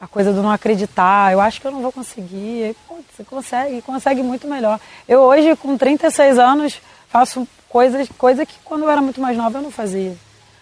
a 0.00 0.06
coisa 0.06 0.32
do 0.32 0.42
não 0.42 0.50
acreditar, 0.50 1.32
eu 1.32 1.40
acho 1.40 1.60
que 1.60 1.66
eu 1.66 1.72
não 1.72 1.82
vou 1.82 1.92
conseguir. 1.92 2.74
Pô, 2.86 2.96
você 3.14 3.24
consegue, 3.24 3.82
consegue 3.82 4.22
muito 4.22 4.46
melhor. 4.46 4.80
Eu 5.08 5.20
hoje, 5.20 5.54
com 5.56 5.76
36 5.76 6.38
anos, 6.38 6.80
faço 7.08 7.46
coisas, 7.68 8.08
coisa 8.16 8.46
que 8.46 8.54
quando 8.64 8.82
eu 8.82 8.90
era 8.90 9.02
muito 9.02 9.20
mais 9.20 9.36
nova 9.36 9.58
eu 9.58 9.62
não 9.62 9.70
fazia 9.70 10.16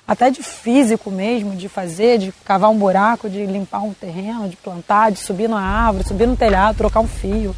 até 0.07 0.31
de 0.31 0.43
físico 0.43 1.11
mesmo, 1.11 1.57
de 1.57 1.69
fazer, 1.69 2.19
de 2.19 2.33
cavar 2.45 2.71
um 2.71 2.79
buraco, 2.79 3.29
de 3.29 3.45
limpar 3.45 3.83
um 3.83 3.93
terreno, 3.93 4.49
de 4.49 4.57
plantar, 4.57 5.11
de 5.11 5.19
subir 5.19 5.49
na 5.49 5.61
árvore, 5.61 6.07
subir 6.07 6.29
no 6.29 6.37
telhado, 6.37 6.77
trocar 6.77 7.01
um 7.01 7.09
fio, 7.09 7.55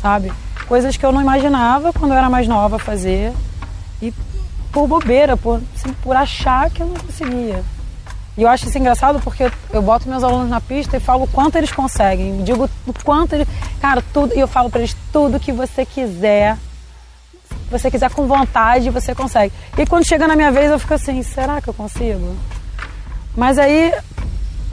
sabe? 0.00 0.32
Coisas 0.66 0.96
que 0.96 1.04
eu 1.04 1.12
não 1.12 1.20
imaginava 1.20 1.92
quando 1.92 2.12
eu 2.12 2.16
era 2.16 2.30
mais 2.30 2.48
nova 2.48 2.78
fazer 2.78 3.32
e 4.00 4.12
por 4.72 4.88
bobeira, 4.88 5.36
por, 5.36 5.60
assim, 5.76 5.92
por 6.02 6.16
achar 6.16 6.70
que 6.70 6.80
eu 6.80 6.86
não 6.86 6.96
conseguia. 6.96 7.62
E 8.36 8.42
eu 8.42 8.48
acho 8.48 8.66
isso 8.66 8.78
engraçado 8.78 9.20
porque 9.20 9.50
eu, 9.72 9.82
boto 9.82 10.08
meus 10.08 10.24
alunos 10.24 10.48
na 10.48 10.60
pista 10.60 10.96
e 10.96 11.00
falo 11.00 11.24
o 11.24 11.28
quanto 11.28 11.56
eles 11.56 11.70
conseguem, 11.70 12.42
digo 12.42 12.68
o 12.86 12.92
quanto 13.04 13.34
eles, 13.34 13.48
cara, 13.80 14.02
tudo, 14.12 14.34
e 14.34 14.40
eu 14.40 14.48
falo 14.48 14.70
para 14.70 14.80
eles 14.80 14.96
tudo 15.12 15.38
que 15.38 15.52
você 15.52 15.84
quiser 15.84 16.56
você 17.70 17.90
quiser 17.90 18.10
com 18.10 18.26
vontade, 18.26 18.90
você 18.90 19.14
consegue. 19.14 19.52
E 19.76 19.86
quando 19.86 20.06
chega 20.06 20.26
na 20.26 20.36
minha 20.36 20.50
vez, 20.50 20.70
eu 20.70 20.78
fico 20.78 20.94
assim, 20.94 21.22
será 21.22 21.60
que 21.60 21.68
eu 21.68 21.74
consigo? 21.74 22.36
Mas 23.36 23.58
aí, 23.58 23.92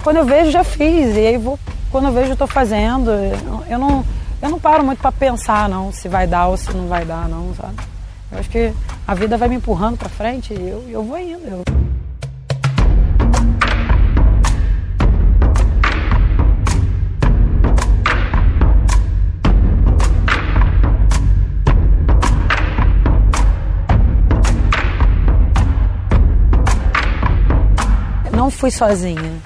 quando 0.03 0.17
eu 0.17 0.25
vejo, 0.25 0.51
já 0.51 0.63
fiz. 0.63 1.15
E 1.15 1.27
aí, 1.27 1.37
vou, 1.37 1.57
quando 1.91 2.07
eu 2.07 2.13
vejo, 2.13 2.33
estou 2.33 2.47
fazendo. 2.47 3.11
Eu 3.69 3.79
não, 3.79 4.05
eu 4.41 4.49
não 4.49 4.59
paro 4.59 4.83
muito 4.83 4.99
para 4.99 5.11
pensar, 5.11 5.69
não, 5.69 5.91
se 5.91 6.07
vai 6.07 6.27
dar 6.27 6.47
ou 6.47 6.57
se 6.57 6.71
não 6.73 6.87
vai 6.87 7.05
dar, 7.05 7.27
não, 7.29 7.53
sabe? 7.55 7.75
Eu 8.31 8.39
acho 8.39 8.49
que 8.49 8.71
a 9.07 9.15
vida 9.15 9.37
vai 9.37 9.47
me 9.47 9.55
empurrando 9.55 9.97
para 9.97 10.09
frente 10.09 10.53
e 10.53 10.69
eu, 10.69 10.85
eu 10.89 11.03
vou 11.03 11.17
indo. 11.17 11.45
Eu... 11.45 11.88
não 28.49 28.51
fui 28.51 28.71
sozinha. 28.71 29.39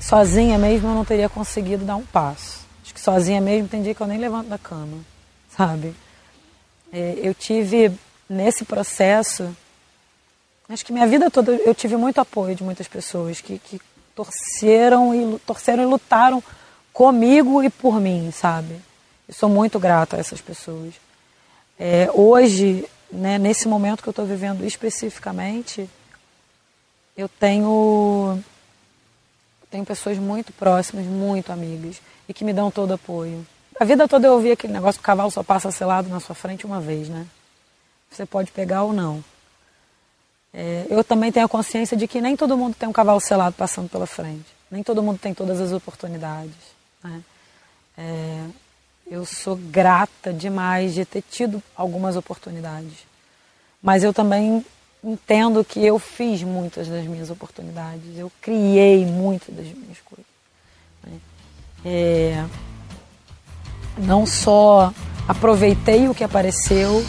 Sozinha 0.00 0.56
mesmo 0.56 0.88
eu 0.88 0.94
não 0.94 1.04
teria 1.04 1.28
conseguido 1.28 1.84
dar 1.84 1.96
um 1.96 2.04
passo. 2.06 2.60
Acho 2.82 2.94
que 2.94 3.00
sozinha 3.00 3.42
mesmo 3.42 3.68
tem 3.68 3.82
dia 3.82 3.94
que 3.94 4.00
eu 4.00 4.06
nem 4.06 4.16
levanto 4.16 4.48
da 4.48 4.56
cama, 4.56 4.98
sabe? 5.54 5.94
É, 6.90 7.18
eu 7.22 7.34
tive 7.34 7.92
nesse 8.26 8.64
processo, 8.64 9.54
acho 10.66 10.84
que 10.84 10.94
minha 10.94 11.06
vida 11.06 11.30
toda 11.30 11.52
eu 11.52 11.74
tive 11.74 11.94
muito 11.96 12.18
apoio 12.18 12.54
de 12.54 12.64
muitas 12.64 12.88
pessoas 12.88 13.42
que, 13.42 13.58
que 13.58 13.78
torceram 14.14 15.14
e 15.14 15.38
torceram 15.40 15.82
e 15.82 15.86
lutaram 15.86 16.42
comigo 16.94 17.62
e 17.62 17.68
por 17.68 18.00
mim, 18.00 18.30
sabe? 18.32 18.80
Eu 19.28 19.34
sou 19.34 19.50
muito 19.50 19.78
grata 19.78 20.16
a 20.16 20.18
essas 20.18 20.40
pessoas. 20.40 20.94
É, 21.78 22.08
hoje, 22.14 22.88
né, 23.12 23.36
nesse 23.36 23.68
momento 23.68 24.02
que 24.02 24.08
eu 24.08 24.12
estou 24.12 24.24
vivendo 24.24 24.64
especificamente, 24.64 25.86
eu 27.16 27.28
tenho 27.28 28.42
tenho 29.70 29.84
pessoas 29.84 30.18
muito 30.18 30.52
próximas, 30.52 31.04
muito 31.06 31.50
amigas 31.50 32.00
e 32.28 32.34
que 32.34 32.44
me 32.44 32.52
dão 32.52 32.70
todo 32.70 32.94
apoio. 32.94 33.46
A 33.78 33.84
vida 33.84 34.06
toda 34.06 34.26
eu 34.26 34.32
ouvi 34.34 34.52
aquele 34.52 34.72
negócio 34.72 35.00
que 35.00 35.04
o 35.04 35.06
cavalo 35.06 35.30
só 35.30 35.42
passa 35.42 35.70
selado 35.70 36.08
na 36.08 36.20
sua 36.20 36.34
frente 36.34 36.64
uma 36.64 36.80
vez, 36.80 37.08
né? 37.08 37.26
Você 38.10 38.24
pode 38.24 38.50
pegar 38.50 38.84
ou 38.84 38.92
não. 38.92 39.22
É, 40.54 40.86
eu 40.88 41.04
também 41.04 41.30
tenho 41.30 41.44
a 41.44 41.48
consciência 41.48 41.96
de 41.96 42.08
que 42.08 42.20
nem 42.20 42.36
todo 42.36 42.56
mundo 42.56 42.74
tem 42.74 42.88
um 42.88 42.92
cavalo 42.92 43.20
selado 43.20 43.54
passando 43.56 43.90
pela 43.90 44.06
frente. 44.06 44.46
Nem 44.70 44.82
todo 44.82 45.02
mundo 45.02 45.18
tem 45.18 45.34
todas 45.34 45.60
as 45.60 45.72
oportunidades. 45.72 46.54
Né? 47.04 47.22
É, 47.98 48.46
eu 49.06 49.26
sou 49.26 49.56
grata 49.56 50.32
demais 50.32 50.94
de 50.94 51.04
ter 51.04 51.22
tido 51.22 51.62
algumas 51.76 52.16
oportunidades. 52.16 52.98
Mas 53.82 54.02
eu 54.02 54.14
também 54.14 54.64
entendo 55.06 55.64
que 55.64 55.84
eu 55.84 56.00
fiz 56.00 56.42
muitas 56.42 56.88
das 56.88 57.04
minhas 57.04 57.30
oportunidades, 57.30 58.18
eu 58.18 58.30
criei 58.40 59.06
muitas 59.06 59.54
das 59.54 59.66
minhas 59.66 59.98
coisas. 60.04 60.26
Né? 61.06 61.18
É, 61.84 62.44
não 63.96 64.26
só 64.26 64.92
aproveitei 65.28 66.08
o 66.08 66.14
que 66.14 66.24
apareceu, 66.24 67.06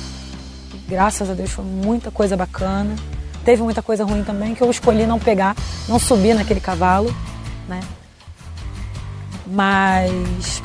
graças 0.87 1.27
a 1.27 1.33
Deus 1.33 1.49
foi 1.49 1.65
muita 1.65 2.11
coisa 2.11 2.37
bacana, 2.37 2.95
teve 3.43 3.63
muita 3.63 3.81
coisa 3.81 4.05
ruim 4.05 4.23
também 4.23 4.53
que 4.53 4.61
eu 4.61 4.69
escolhi 4.69 5.07
não 5.07 5.17
pegar, 5.17 5.55
não 5.89 5.97
subir 5.97 6.35
naquele 6.35 6.59
cavalo, 6.59 7.13
né? 7.67 7.79
Mas 9.47 10.61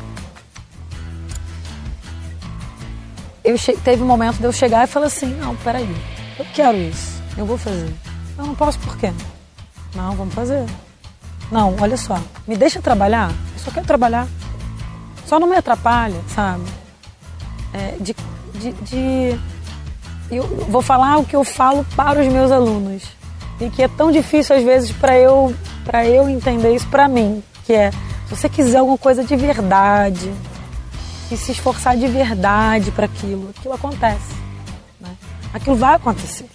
eu 3.43 3.57
teve 3.83 4.03
um 4.03 4.07
momento 4.07 4.37
de 4.37 4.45
eu 4.45 4.53
chegar 4.53 4.85
e 4.85 4.87
falar 4.87 5.07
assim, 5.07 5.35
não, 5.37 5.57
peraí, 5.57 5.89
eu 6.39 6.45
quero 6.53 6.77
isso, 6.77 7.22
eu 7.37 7.47
vou 7.47 7.59
fazer. 7.59 7.93
Eu 8.39 8.47
não 8.47 8.55
posso 8.55 8.79
por 8.81 8.97
quê? 8.97 9.13
Não, 9.95 10.15
vamos 10.17 10.35
fazer. 10.35 10.65
Não, 11.51 11.77
olha 11.81 11.97
só, 11.97 12.19
me 12.47 12.57
deixa 12.57 12.81
trabalhar, 12.81 13.31
eu 13.31 13.59
só 13.59 13.71
quero 13.71 13.87
trabalhar. 13.87 14.27
Só 15.27 15.39
não 15.39 15.47
me 15.47 15.57
atrapalha, 15.57 16.21
sabe? 16.29 16.65
É, 17.73 17.97
de, 18.01 18.15
de, 18.55 18.73
de, 18.73 19.41
Eu 20.31 20.47
vou 20.69 20.83
falar 20.83 21.19
o 21.19 21.25
que 21.25 21.37
eu 21.37 21.45
falo 21.45 21.87
para 21.97 22.21
os 22.21 22.27
meus 22.29 22.51
alunos. 22.51 23.03
E 23.61 23.71
que 23.71 23.83
é 23.83 23.89
tão 23.89 24.11
difícil 24.11 24.57
às 24.57 24.63
vezes 24.63 24.93
para 24.93 25.17
eu, 25.17 25.55
eu 26.05 26.29
entender 26.29 26.75
isso 26.75 26.87
para 26.89 27.07
mim. 27.09 27.43
Que 27.65 27.75
é, 27.75 27.91
se 27.91 28.37
você 28.37 28.49
quiser 28.49 28.79
alguma 28.79 28.99
coisa 28.99 29.23
de 29.23 29.37
verdade, 29.37 30.33
e 31.33 31.37
se 31.37 31.53
esforçar 31.53 31.97
de 31.97 32.07
verdade 32.07 32.91
para 32.91 33.07
aquilo, 33.07 33.51
aquilo 33.57 33.75
acontece. 33.75 34.35
Né? 35.01 35.09
Aquilo 35.55 35.77
vai 35.77 35.95
acontecer. 35.95 36.47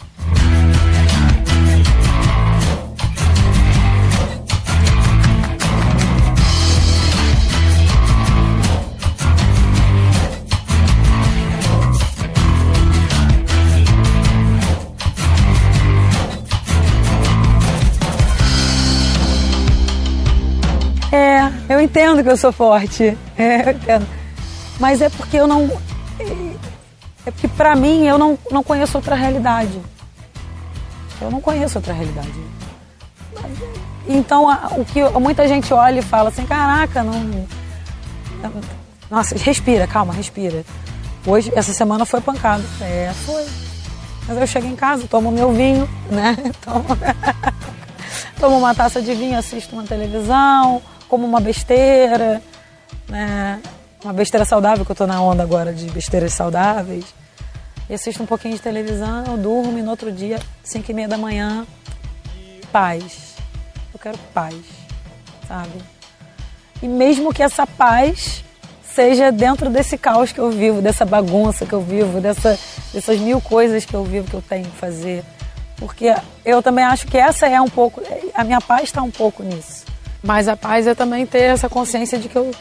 Eu 21.77 21.81
entendo 21.81 22.23
que 22.23 22.29
eu 22.29 22.37
sou 22.37 22.51
forte. 22.51 23.17
É, 23.37 23.69
eu 23.69 23.71
entendo. 23.75 24.07
Mas 24.79 25.01
é 25.01 25.09
porque 25.09 25.37
eu 25.37 25.47
não. 25.47 25.69
É 27.25 27.31
porque 27.31 27.47
pra 27.47 27.75
mim 27.75 28.05
eu 28.05 28.17
não, 28.17 28.37
não 28.49 28.63
conheço 28.63 28.97
outra 28.97 29.15
realidade. 29.15 29.79
Eu 31.21 31.29
não 31.29 31.39
conheço 31.39 31.77
outra 31.77 31.93
realidade. 31.93 32.33
Então 34.07 34.47
o 34.77 34.85
que 34.85 35.03
muita 35.19 35.47
gente 35.47 35.73
olha 35.73 35.99
e 35.99 36.01
fala 36.01 36.29
assim, 36.29 36.45
caraca, 36.45 37.03
não. 37.03 37.47
Nossa, 39.09 39.37
respira, 39.37 39.85
calma, 39.85 40.13
respira. 40.13 40.63
Hoje, 41.25 41.51
essa 41.55 41.73
semana 41.73 42.05
foi 42.05 42.21
pancada. 42.21 42.63
É, 42.81 43.11
foi. 43.25 43.45
Mas 44.27 44.37
eu 44.37 44.47
chego 44.47 44.67
em 44.67 44.75
casa, 44.75 45.07
tomo 45.07 45.31
meu 45.31 45.51
vinho, 45.53 45.87
né? 46.09 46.35
Tomo, 46.61 46.85
tomo 48.39 48.57
uma 48.57 48.75
taça 48.75 49.01
de 49.01 49.13
vinho, 49.13 49.37
assisto 49.37 49.73
uma 49.73 49.83
televisão, 49.83 50.81
como 51.07 51.25
uma 51.25 51.39
besteira, 51.39 52.41
né? 53.07 53.61
uma 54.03 54.13
besteira 54.13 54.45
saudável, 54.45 54.85
que 54.85 54.91
eu 54.91 54.95
tô 54.95 55.07
na 55.07 55.21
onda 55.21 55.43
agora 55.43 55.73
de 55.73 55.89
besteiras 55.89 56.33
saudáveis. 56.33 57.05
E 57.89 57.93
assisto 57.93 58.21
um 58.21 58.25
pouquinho 58.25 58.53
de 58.53 58.61
televisão, 58.61 59.37
durmo 59.37 59.77
e 59.79 59.81
no 59.81 59.89
outro 59.89 60.11
dia, 60.11 60.39
5 60.63 60.91
e 60.91 60.93
meia 60.93 61.07
da 61.07 61.17
manhã, 61.17 61.65
paz. 62.71 63.35
Eu 63.93 63.99
quero 63.99 64.17
paz, 64.33 64.55
sabe? 65.47 65.71
E 66.81 66.87
mesmo 66.87 67.33
que 67.33 67.41
essa 67.41 67.65
paz 67.65 68.43
seja 68.93 69.31
dentro 69.31 69.69
desse 69.69 69.97
caos 69.97 70.31
que 70.31 70.39
eu 70.39 70.51
vivo, 70.51 70.81
dessa 70.81 71.05
bagunça 71.05 71.65
que 71.65 71.73
eu 71.73 71.81
vivo, 71.81 72.19
dessa, 72.19 72.59
dessas 72.93 73.19
mil 73.19 73.39
coisas 73.39 73.85
que 73.85 73.93
eu 73.93 74.03
vivo 74.03 74.29
que 74.29 74.33
eu 74.33 74.41
tenho 74.41 74.65
que 74.65 74.75
fazer. 74.75 75.23
Porque 75.77 76.13
eu 76.43 76.61
também 76.61 76.83
acho 76.83 77.07
que 77.07 77.17
essa 77.17 77.47
é 77.47 77.61
um 77.61 77.69
pouco, 77.69 78.01
a 78.33 78.43
minha 78.43 78.59
paz 78.59 78.83
está 78.83 79.01
um 79.01 79.11
pouco 79.11 79.43
nisso. 79.43 79.85
Mas 80.27 80.49
a 80.49 80.57
paz 80.57 80.85
é 80.85 80.93
também 80.93 81.25
ter 81.25 81.43
essa 81.43 81.69
consciência 81.69 82.19
de 82.19 82.27
que 82.27 82.35
eu 82.35 82.51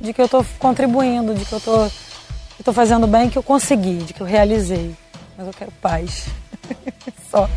de 0.00 0.12
que 0.12 0.20
eu 0.20 0.24
estou 0.24 0.44
contribuindo, 0.58 1.32
de 1.32 1.44
que 1.44 1.52
eu 1.52 1.58
estou 1.58 1.88
tô 2.64 2.72
fazendo 2.72 3.06
bem, 3.06 3.30
que 3.30 3.38
eu 3.38 3.42
consegui, 3.44 3.98
de 3.98 4.12
que 4.12 4.20
eu 4.20 4.26
realizei. 4.26 4.92
Mas 5.38 5.46
eu 5.46 5.52
quero 5.52 5.70
paz. 5.80 6.26
Só. 7.30 7.48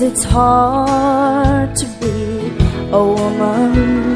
It's 0.00 0.24
hard 0.24 1.74
to 1.76 1.86
be 2.00 2.56
a 2.92 2.98
woman 2.98 4.07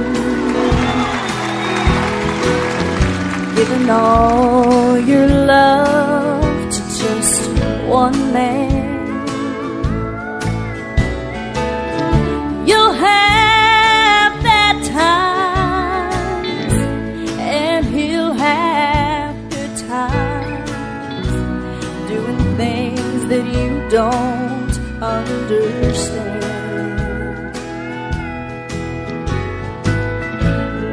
all 3.92 4.98
your 4.98 5.26
love 5.26 6.70
to 6.74 6.80
just 7.00 7.42
one 7.86 8.32
man. 8.32 8.70
You'll 12.66 12.94
have 12.94 14.32
bad 14.42 14.76
times, 15.00 16.74
and 17.38 17.84
he'll 17.86 18.32
have 18.32 19.34
good 19.50 19.76
times, 19.88 21.30
doing 22.08 22.40
things 22.56 23.20
that 23.30 23.44
you 23.56 23.70
don't 23.90 24.72
understand. 25.02 26.40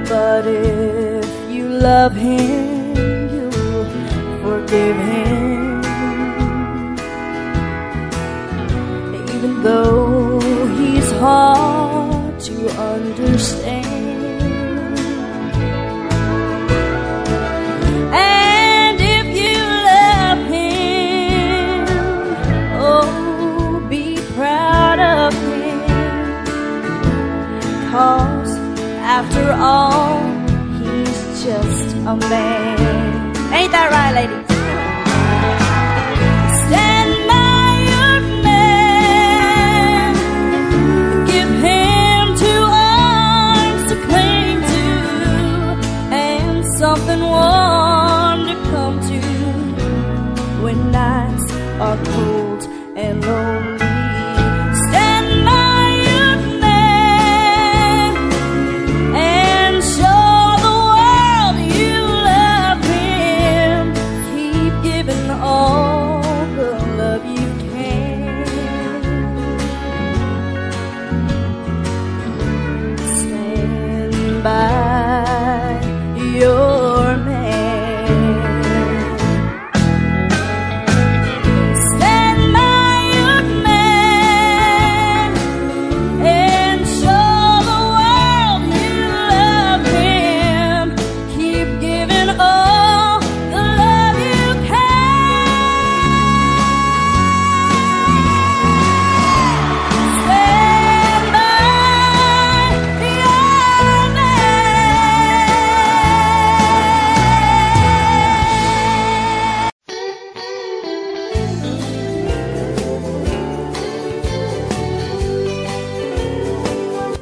But 0.10 0.44
if 0.48 1.30
you 1.50 1.70
love 1.70 2.14
him, 2.14 2.79
forgive 4.70 4.98
him. 4.98 5.82
Even 9.16 9.64
though 9.64 10.40
he's 10.78 11.12
hard 11.14 12.40
to 12.40 12.70
understand. 12.78 13.88
And 18.14 19.00
if 19.02 19.28
you 19.42 19.58
love 19.90 20.40
him, 20.54 21.88
oh, 22.80 23.88
be 23.90 24.18
proud 24.36 25.00
of 25.00 25.34
him. 25.34 25.80
Cause 27.90 28.56
after 29.18 29.52
all, 29.54 30.22
he's 30.80 31.44
just 31.44 31.96
a 31.96 32.16
man. 32.30 33.36
Ain't 33.52 33.72
that 33.72 33.90
right, 33.92 34.14
ladies? 34.14 34.39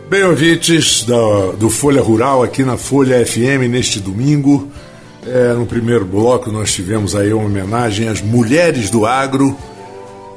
Bem, 0.09 0.23
ouvintes 0.23 1.03
do, 1.03 1.69
Folha 1.69 2.01
Rural 2.01 2.41
aqui 2.41 2.63
na 2.63 2.77
Folha 2.77 3.25
FM 3.25 3.69
neste 3.69 3.99
domingo. 3.99 4.71
É, 5.25 5.51
no 5.51 5.65
primeiro 5.65 6.05
bloco 6.05 6.49
nós 6.49 6.71
tivemos 6.71 7.13
aí 7.13 7.33
uma 7.33 7.43
homenagem 7.43 8.07
às 8.07 8.21
mulheres 8.21 8.89
do 8.89 9.05
agro. 9.05 9.57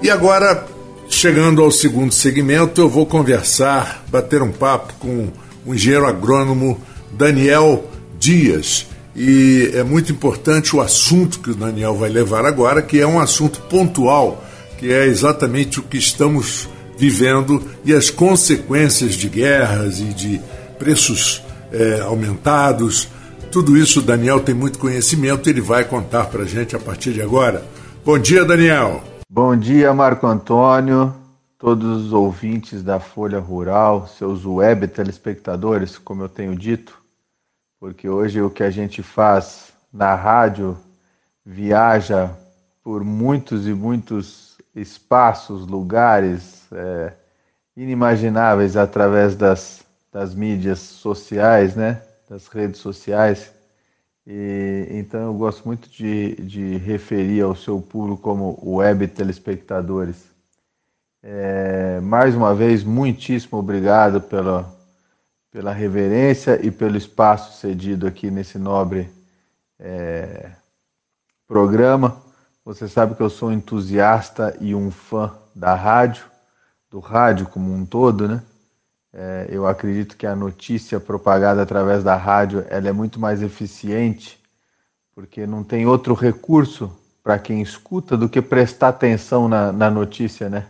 E 0.02 0.10
agora, 0.10 0.66
chegando 1.08 1.62
ao 1.62 1.70
segundo 1.70 2.10
segmento, 2.10 2.80
eu 2.80 2.88
vou 2.88 3.06
conversar, 3.06 4.04
bater 4.08 4.42
um 4.42 4.50
papo 4.50 4.92
com 4.98 5.28
o 5.64 5.72
engenheiro 5.72 6.04
agrônomo 6.04 6.80
Daniel 7.12 7.84
Dias. 8.18 8.88
E 9.14 9.70
é 9.72 9.84
muito 9.84 10.10
importante 10.10 10.74
o 10.74 10.80
assunto 10.80 11.38
que 11.38 11.50
o 11.50 11.54
Daniel 11.54 11.94
vai 11.94 12.10
levar 12.10 12.44
agora, 12.44 12.82
que 12.82 12.98
é 12.98 13.06
um 13.06 13.20
assunto 13.20 13.60
pontual, 13.70 14.44
que 14.78 14.92
é 14.92 15.06
exatamente 15.06 15.78
o 15.78 15.82
que 15.84 15.96
estamos 15.96 16.68
vivendo 17.00 17.62
e 17.82 17.94
as 17.94 18.10
consequências 18.10 19.14
de 19.14 19.26
guerras 19.26 20.00
e 20.00 20.12
de 20.12 20.38
preços 20.78 21.42
é, 21.72 22.02
aumentados. 22.02 23.08
Tudo 23.50 23.74
isso 23.74 24.02
Daniel 24.02 24.40
tem 24.40 24.54
muito 24.54 24.78
conhecimento 24.78 25.48
e 25.48 25.50
ele 25.50 25.62
vai 25.62 25.82
contar 25.82 26.26
para 26.26 26.42
a 26.42 26.46
gente 26.46 26.76
a 26.76 26.78
partir 26.78 27.14
de 27.14 27.22
agora. 27.22 27.64
Bom 28.04 28.18
dia, 28.18 28.44
Daniel. 28.44 29.02
Bom 29.30 29.56
dia, 29.56 29.94
Marco 29.94 30.26
Antônio, 30.26 31.14
todos 31.56 32.04
os 32.04 32.12
ouvintes 32.12 32.82
da 32.82 33.00
Folha 33.00 33.40
Rural, 33.40 34.06
seus 34.06 34.44
web 34.44 34.86
telespectadores, 34.86 35.96
como 35.96 36.24
eu 36.24 36.28
tenho 36.28 36.54
dito, 36.54 37.00
porque 37.78 38.10
hoje 38.10 38.42
o 38.42 38.50
que 38.50 38.62
a 38.62 38.70
gente 38.70 39.02
faz 39.02 39.72
na 39.90 40.14
rádio 40.14 40.76
viaja 41.46 42.30
por 42.84 43.02
muitos 43.02 43.66
e 43.66 43.72
muitos 43.72 44.58
espaços, 44.74 45.66
lugares, 45.66 46.59
é, 46.72 47.12
inimagináveis 47.76 48.76
através 48.76 49.34
das, 49.34 49.84
das 50.12 50.34
mídias 50.34 50.78
sociais, 50.78 51.74
né? 51.74 52.02
das 52.28 52.46
redes 52.46 52.80
sociais. 52.80 53.52
E, 54.26 54.86
então 54.90 55.20
eu 55.20 55.34
gosto 55.34 55.66
muito 55.66 55.88
de, 55.88 56.36
de 56.36 56.76
referir 56.76 57.42
ao 57.42 57.56
seu 57.56 57.80
público 57.80 58.22
como 58.22 58.58
web 58.62 59.06
telespectadores. 59.08 60.30
É, 61.22 62.00
mais 62.00 62.34
uma 62.34 62.54
vez, 62.54 62.84
muitíssimo 62.84 63.58
obrigado 63.58 64.20
pela, 64.20 64.72
pela 65.50 65.72
reverência 65.72 66.64
e 66.64 66.70
pelo 66.70 66.96
espaço 66.96 67.58
cedido 67.58 68.06
aqui 68.06 68.30
nesse 68.30 68.58
nobre 68.58 69.10
é, 69.78 70.52
programa. 71.46 72.22
Você 72.64 72.86
sabe 72.86 73.14
que 73.14 73.22
eu 73.22 73.30
sou 73.30 73.48
um 73.48 73.52
entusiasta 73.52 74.56
e 74.60 74.74
um 74.74 74.90
fã 74.90 75.34
da 75.54 75.74
rádio 75.74 76.29
do 76.90 76.98
rádio 76.98 77.46
como 77.46 77.72
um 77.72 77.86
todo, 77.86 78.28
né? 78.28 78.42
É, 79.12 79.48
eu 79.50 79.66
acredito 79.66 80.16
que 80.16 80.26
a 80.26 80.36
notícia 80.36 81.00
propagada 81.00 81.62
através 81.62 82.04
da 82.04 82.16
rádio 82.16 82.64
ela 82.68 82.88
é 82.88 82.92
muito 82.92 83.18
mais 83.18 83.42
eficiente, 83.42 84.40
porque 85.14 85.46
não 85.46 85.64
tem 85.64 85.86
outro 85.86 86.14
recurso 86.14 86.96
para 87.22 87.38
quem 87.38 87.60
escuta 87.60 88.16
do 88.16 88.28
que 88.28 88.40
prestar 88.40 88.88
atenção 88.88 89.48
na, 89.48 89.72
na 89.72 89.90
notícia, 89.90 90.48
né? 90.48 90.66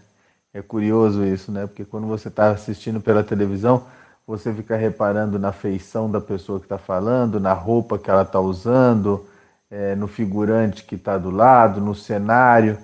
É 0.52 0.60
curioso 0.60 1.24
isso, 1.24 1.52
né? 1.52 1.66
Porque 1.66 1.84
quando 1.84 2.06
você 2.06 2.28
está 2.28 2.50
assistindo 2.50 3.00
pela 3.00 3.22
televisão, 3.22 3.84
você 4.26 4.52
fica 4.52 4.76
reparando 4.76 5.38
na 5.38 5.52
feição 5.52 6.10
da 6.10 6.20
pessoa 6.20 6.58
que 6.58 6.66
está 6.66 6.78
falando, 6.78 7.38
na 7.40 7.52
roupa 7.52 7.98
que 7.98 8.10
ela 8.10 8.22
está 8.22 8.40
usando, 8.40 9.26
é, 9.70 9.94
no 9.94 10.08
figurante 10.08 10.84
que 10.84 10.96
está 10.96 11.16
do 11.18 11.30
lado, 11.30 11.80
no 11.80 11.94
cenário. 11.94 12.78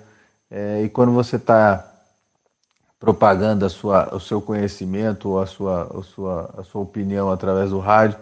É, 0.49 0.81
e 0.83 0.89
quando 0.89 1.11
você 1.11 1.35
está 1.35 1.86
propagando 2.99 3.65
a 3.65 3.69
sua, 3.69 4.13
o 4.15 4.19
seu 4.19 4.41
conhecimento 4.41 5.29
ou 5.29 5.39
a 5.39 5.45
sua, 5.45 5.83
a, 5.83 6.03
sua, 6.03 6.55
a 6.57 6.63
sua 6.63 6.81
opinião 6.81 7.31
através 7.31 7.69
do 7.69 7.79
rádio 7.79 8.17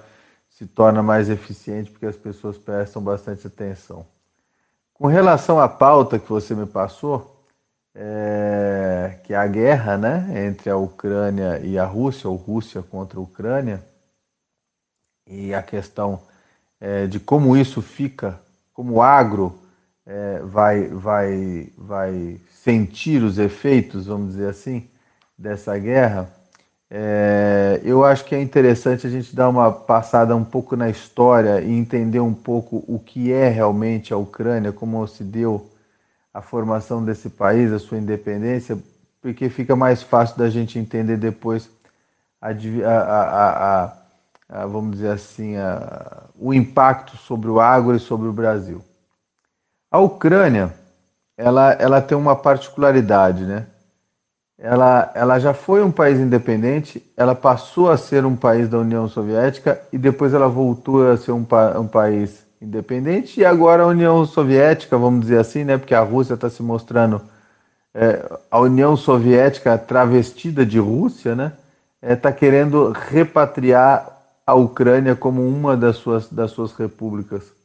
se 0.49 0.65
torna 0.65 1.03
mais 1.03 1.29
eficiente 1.29 1.91
porque 1.91 2.05
as 2.05 2.15
pessoas 2.15 2.57
prestam 2.57 3.01
bastante 3.01 3.47
atenção. 3.47 4.05
Com 4.93 5.07
relação 5.07 5.59
à 5.59 5.67
pauta 5.67 6.17
que 6.17 6.29
você 6.29 6.55
me 6.55 6.65
passou, 6.65 7.43
é, 7.93 9.19
que 9.23 9.33
é 9.33 9.37
a 9.37 9.47
guerra 9.47 9.97
né, 9.97 10.45
entre 10.45 10.69
a 10.69 10.77
Ucrânia 10.77 11.59
e 11.59 11.77
a 11.77 11.85
Rússia, 11.85 12.29
ou 12.29 12.35
Rússia 12.35 12.81
contra 12.81 13.19
a 13.19 13.21
Ucrânia, 13.21 13.83
e 15.27 15.53
a 15.53 15.61
questão 15.61 16.21
é, 16.79 17.07
de 17.07 17.19
como 17.19 17.57
isso 17.57 17.81
fica, 17.81 18.39
como 18.73 19.01
agro 19.01 19.57
é, 20.05 20.39
vai, 20.43 20.87
vai, 20.87 21.69
vai 21.77 22.39
sentir 22.51 23.23
os 23.23 23.37
efeitos, 23.37 24.07
vamos 24.07 24.33
dizer 24.33 24.49
assim, 24.49 24.87
dessa 25.37 25.77
guerra, 25.77 26.29
é, 26.89 27.81
eu 27.83 28.05
acho 28.05 28.23
que 28.25 28.35
é 28.35 28.41
interessante 28.41 29.07
a 29.07 29.09
gente 29.09 29.35
dar 29.35 29.49
uma 29.49 29.71
passada 29.71 30.35
um 30.35 30.43
pouco 30.43 30.75
na 30.75 30.89
história 30.89 31.59
e 31.61 31.71
entender 31.71 32.19
um 32.19 32.33
pouco 32.33 32.83
o 32.87 32.99
que 32.99 33.33
é 33.33 33.49
realmente 33.49 34.13
a 34.13 34.17
Ucrânia, 34.17 34.71
como 34.71 35.05
se 35.07 35.23
deu 35.23 35.69
a 36.33 36.41
formação 36.41 37.03
desse 37.03 37.29
país, 37.29 37.71
a 37.71 37.79
sua 37.79 37.97
independência, 37.97 38.77
porque 39.21 39.49
fica 39.49 39.75
mais 39.75 40.03
fácil 40.03 40.37
da 40.37 40.49
gente 40.49 40.77
entender 40.77 41.17
depois 41.17 41.69
a, 42.41 42.49
a, 42.49 43.83
a, 43.83 43.93
a 44.49 44.65
vamos 44.67 44.97
dizer 44.97 45.09
assim, 45.09 45.55
o 46.37 46.53
impacto 46.53 47.17
sobre 47.17 47.49
o 47.49 47.59
agro 47.59 47.95
e 47.95 47.99
sobre 47.99 48.27
o 48.27 48.33
Brasil. 48.33 48.83
A 49.95 49.99
Ucrânia, 49.99 50.73
ela, 51.37 51.71
ela 51.71 52.01
tem 52.01 52.17
uma 52.17 52.35
particularidade, 52.35 53.45
né? 53.45 53.65
Ela, 54.59 55.09
ela 55.15 55.39
já 55.39 55.53
foi 55.53 55.81
um 55.81 55.89
país 55.89 56.19
independente, 56.19 57.01
ela 57.15 57.33
passou 57.33 57.89
a 57.89 57.95
ser 57.95 58.25
um 58.25 58.35
país 58.35 58.67
da 58.67 58.77
União 58.77 59.07
Soviética 59.07 59.81
e 59.93 59.97
depois 59.97 60.33
ela 60.33 60.49
voltou 60.49 61.09
a 61.09 61.15
ser 61.15 61.31
um, 61.31 61.47
um 61.79 61.87
país 61.87 62.45
independente 62.61 63.39
e 63.39 63.45
agora 63.45 63.83
a 63.83 63.87
União 63.87 64.25
Soviética, 64.25 64.97
vamos 64.97 65.21
dizer 65.21 65.39
assim, 65.39 65.63
né? 65.63 65.77
Porque 65.77 65.95
a 65.95 66.01
Rússia 66.01 66.33
está 66.33 66.49
se 66.49 66.61
mostrando 66.61 67.21
é, 67.93 68.21
a 68.51 68.59
União 68.59 68.97
Soviética 68.97 69.77
travestida 69.77 70.65
de 70.65 70.77
Rússia, 70.77 71.35
né? 71.35 71.53
Está 72.01 72.27
é, 72.27 72.33
querendo 72.33 72.91
repatriar 72.91 74.09
a 74.45 74.55
Ucrânia 74.55 75.15
como 75.15 75.41
uma 75.47 75.77
das 75.77 75.95
suas, 75.95 76.29
das 76.29 76.51
suas 76.51 76.73
repúblicas. 76.73 77.55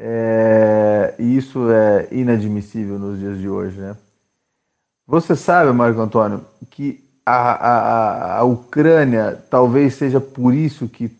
É, 0.00 1.14
e 1.18 1.36
isso 1.36 1.70
é 1.72 2.06
inadmissível 2.12 3.00
nos 3.00 3.18
dias 3.18 3.36
de 3.36 3.48
hoje, 3.48 3.80
né? 3.80 3.96
Você 5.04 5.34
sabe, 5.34 5.72
Marco 5.72 6.00
Antônio, 6.00 6.44
que 6.70 7.04
a, 7.26 7.32
a, 7.34 8.38
a 8.38 8.44
Ucrânia 8.44 9.42
talvez 9.50 9.94
seja 9.94 10.20
por 10.20 10.54
isso 10.54 10.88
que, 10.88 11.10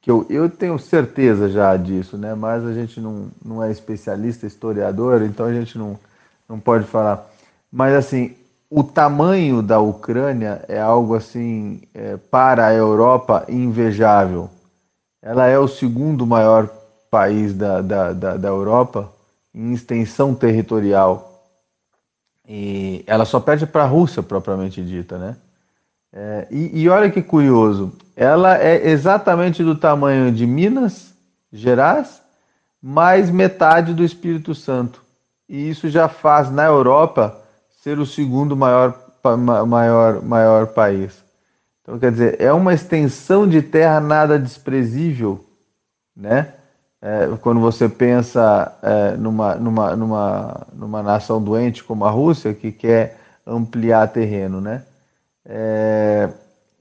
que 0.00 0.10
eu, 0.10 0.26
eu 0.28 0.50
tenho 0.50 0.76
certeza 0.76 1.48
já 1.48 1.76
disso, 1.76 2.18
né? 2.18 2.34
Mas 2.34 2.64
a 2.64 2.72
gente 2.72 3.00
não, 3.00 3.28
não 3.44 3.62
é 3.62 3.70
especialista, 3.70 4.44
historiador, 4.44 5.22
então 5.22 5.46
a 5.46 5.52
gente 5.52 5.78
não, 5.78 5.96
não 6.48 6.58
pode 6.58 6.86
falar. 6.86 7.30
Mas 7.70 7.94
assim, 7.94 8.34
o 8.68 8.82
tamanho 8.82 9.62
da 9.62 9.78
Ucrânia 9.78 10.64
é 10.66 10.80
algo 10.80 11.14
assim 11.14 11.82
é, 11.94 12.16
para 12.16 12.66
a 12.66 12.74
Europa 12.74 13.44
invejável. 13.48 14.50
Ela 15.22 15.46
é 15.46 15.58
o 15.58 15.68
segundo 15.68 16.26
maior 16.26 16.79
país 17.10 17.52
da, 17.54 17.80
da, 17.80 18.12
da, 18.12 18.36
da 18.36 18.48
Europa 18.48 19.12
em 19.54 19.72
extensão 19.72 20.34
territorial. 20.34 21.44
E 22.48 23.04
ela 23.06 23.24
só 23.24 23.40
perde 23.40 23.66
para 23.66 23.82
a 23.82 23.86
Rússia, 23.86 24.22
propriamente 24.22 24.82
dita, 24.82 25.18
né? 25.18 25.36
É, 26.12 26.48
e, 26.50 26.82
e, 26.82 26.88
olha 26.88 27.10
que 27.10 27.22
curioso, 27.22 27.92
ela 28.16 28.58
é 28.58 28.88
exatamente 28.88 29.62
do 29.62 29.76
tamanho 29.76 30.32
de 30.32 30.44
Minas 30.44 31.14
Gerais, 31.52 32.20
mais 32.82 33.30
metade 33.30 33.94
do 33.94 34.02
Espírito 34.02 34.52
Santo. 34.54 35.02
E 35.48 35.70
isso 35.70 35.88
já 35.88 36.08
faz 36.08 36.50
na 36.50 36.64
Europa 36.64 37.40
ser 37.82 37.98
o 37.98 38.06
segundo 38.06 38.56
maior, 38.56 38.98
maior, 39.66 40.22
maior 40.22 40.66
país. 40.68 41.22
Então, 41.82 41.98
quer 41.98 42.10
dizer, 42.10 42.40
é 42.40 42.52
uma 42.52 42.74
extensão 42.74 43.48
de 43.48 43.62
terra 43.62 44.00
nada 44.00 44.38
desprezível, 44.38 45.44
né? 46.16 46.54
É, 47.02 47.28
quando 47.40 47.60
você 47.60 47.88
pensa 47.88 48.72
é, 48.82 49.16
numa, 49.16 49.54
numa, 49.54 49.96
numa, 49.96 50.66
numa 50.72 51.02
nação 51.02 51.42
doente 51.42 51.82
como 51.82 52.04
a 52.04 52.10
Rússia, 52.10 52.52
que 52.52 52.70
quer 52.70 53.18
ampliar 53.46 54.08
terreno, 54.08 54.60
né? 54.60 54.82
É, 55.44 56.28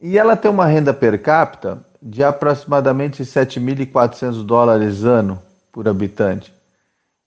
e 0.02 0.18
ela 0.18 0.36
tem 0.36 0.52
uma 0.52 0.66
renda 0.66 0.94
per 0.94 1.22
capita 1.22 1.80
de 2.02 2.24
aproximadamente 2.24 3.24
7.400 3.24 4.46
dólares 4.46 5.04
ano 5.04 5.40
por 5.72 5.88
habitante. 5.88 6.54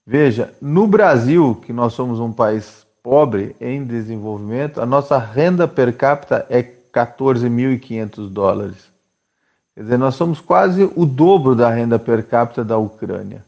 Veja, 0.05 0.53
no 0.61 0.85
Brasil, 0.85 1.55
que 1.65 1.71
nós 1.71 1.93
somos 1.93 2.19
um 2.19 2.31
país 2.31 2.85
pobre 3.01 3.55
em 3.59 3.83
desenvolvimento, 3.83 4.81
a 4.81 4.85
nossa 4.85 5.17
renda 5.17 5.67
per 5.67 5.95
capita 5.95 6.45
é 6.49 6.63
14.500 6.63 8.29
dólares. 8.29 8.92
Quer 9.75 9.83
dizer, 9.83 9.97
nós 9.97 10.15
somos 10.15 10.39
quase 10.39 10.83
o 10.95 11.05
dobro 11.05 11.55
da 11.55 11.69
renda 11.69 11.97
per 11.97 12.25
capita 12.27 12.63
da 12.63 12.77
Ucrânia. 12.77 13.43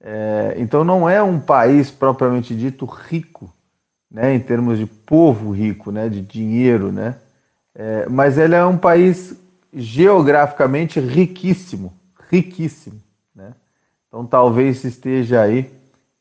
É, 0.00 0.54
então 0.58 0.84
não 0.84 1.08
é 1.08 1.22
um 1.22 1.40
país 1.40 1.90
propriamente 1.90 2.54
dito 2.54 2.84
rico, 2.84 3.52
né, 4.10 4.34
em 4.34 4.40
termos 4.40 4.78
de 4.78 4.86
povo 4.86 5.50
rico, 5.50 5.90
né, 5.90 6.08
de 6.08 6.20
dinheiro, 6.20 6.92
né. 6.92 7.16
É, 7.74 8.08
mas 8.08 8.38
ele 8.38 8.54
é 8.54 8.64
um 8.64 8.78
país 8.78 9.34
geograficamente 9.74 11.00
riquíssimo, 11.00 11.92
riquíssimo. 12.30 13.00
Né? 13.34 13.52
Então 14.08 14.24
talvez 14.24 14.84
esteja 14.84 15.42
aí 15.42 15.70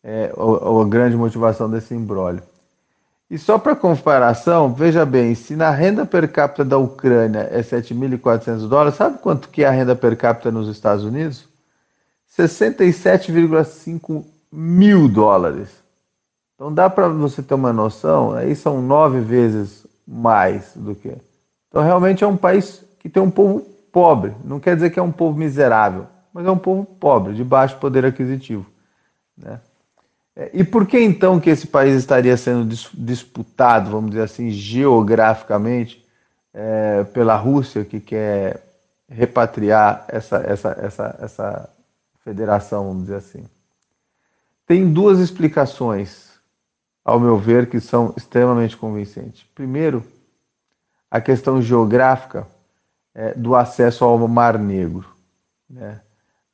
é, 0.04 0.34
a, 0.36 0.82
a 0.82 0.86
grande 0.86 1.16
motivação 1.16 1.70
desse 1.70 1.94
embrólio. 1.94 2.44
E 3.30 3.38
só 3.40 3.58
para 3.58 3.76
comparação, 3.76 4.74
veja 4.74 5.06
bem, 5.06 5.34
se 5.34 5.56
na 5.56 5.72
renda 5.72 6.06
per 6.06 6.32
capita 6.32 6.64
da 6.64 6.78
Ucrânia 6.78 7.50
é 7.52 7.62
7.400 7.62 8.68
dólares, 8.68 8.96
sabe 8.96 9.18
quanto 9.18 9.50
que 9.50 9.64
é 9.64 9.68
a 9.68 9.72
renda 9.72 9.96
per 9.96 10.16
capita 10.16 10.52
nos 10.52 10.68
Estados 10.68 11.04
Unidos? 11.04 11.48
67,5 12.38 14.24
mil 14.52 15.08
dólares. 15.10 15.70
Então 16.54 16.72
dá 16.74 16.90
para 16.90 17.08
você 17.08 17.42
ter 17.42 17.56
uma 17.56 17.74
noção, 17.74 18.34
aí 18.34 18.56
são 18.56 18.82
nove 18.82 19.20
vezes 19.20 19.88
mais 20.08 20.72
do 20.76 20.94
que. 20.94 21.18
Então 21.68 21.84
realmente 21.84 22.24
é 22.24 22.28
um 22.28 22.38
país 22.38 22.86
que 23.00 23.10
tem 23.10 23.22
um 23.22 23.32
povo 23.32 23.62
pobre. 23.92 24.34
Não 24.44 24.60
quer 24.60 24.76
dizer 24.76 24.92
que 24.92 25.00
é 25.00 25.04
um 25.04 25.12
povo 25.12 25.38
miserável, 25.38 26.08
mas 26.32 26.46
é 26.46 26.52
um 26.52 26.58
povo 26.58 26.86
pobre, 26.86 27.34
de 27.34 27.44
baixo 27.44 27.78
poder 27.78 28.06
aquisitivo. 28.06 28.66
Né? 29.36 29.60
É, 30.36 30.50
e 30.54 30.64
por 30.64 30.86
que 30.86 31.00
então 31.00 31.40
que 31.40 31.50
esse 31.50 31.68
país 31.68 31.96
estaria 31.96 32.36
sendo 32.36 32.76
disputado, 32.94 33.90
vamos 33.90 34.12
dizer 34.12 34.24
assim, 34.24 34.50
geograficamente, 34.50 36.06
é, 36.54 37.04
pela 37.06 37.36
Rússia, 37.36 37.86
que 37.86 38.00
quer 38.00 38.64
repatriar 39.08 40.06
essa, 40.08 40.38
essa, 40.38 40.78
essa, 40.82 41.20
essa 41.22 41.70
federação, 42.24 42.88
vamos 42.88 43.04
dizer 43.04 43.16
assim? 43.16 43.46
Tem 44.66 44.92
duas 44.92 45.20
explicações, 45.20 46.34
ao 47.04 47.20
meu 47.20 47.38
ver, 47.38 47.70
que 47.70 47.80
são 47.80 48.14
extremamente 48.18 48.76
convincentes. 48.76 49.44
Primeiro, 49.54 50.04
a 51.10 51.22
questão 51.22 51.62
geográfica 51.62 52.48
é, 53.14 53.34
do 53.34 53.56
acesso 53.56 54.04
ao 54.04 54.28
Mar 54.28 54.58
Negro. 54.58 55.08
Né? 55.70 56.02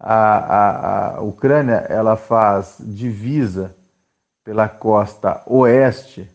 A, 0.04 0.38
a, 0.38 1.16
a 1.18 1.22
Ucrânia 1.22 1.86
ela 1.88 2.16
faz 2.16 2.78
divisa 2.80 3.76
pela 4.44 4.68
costa 4.68 5.44
oeste 5.46 6.28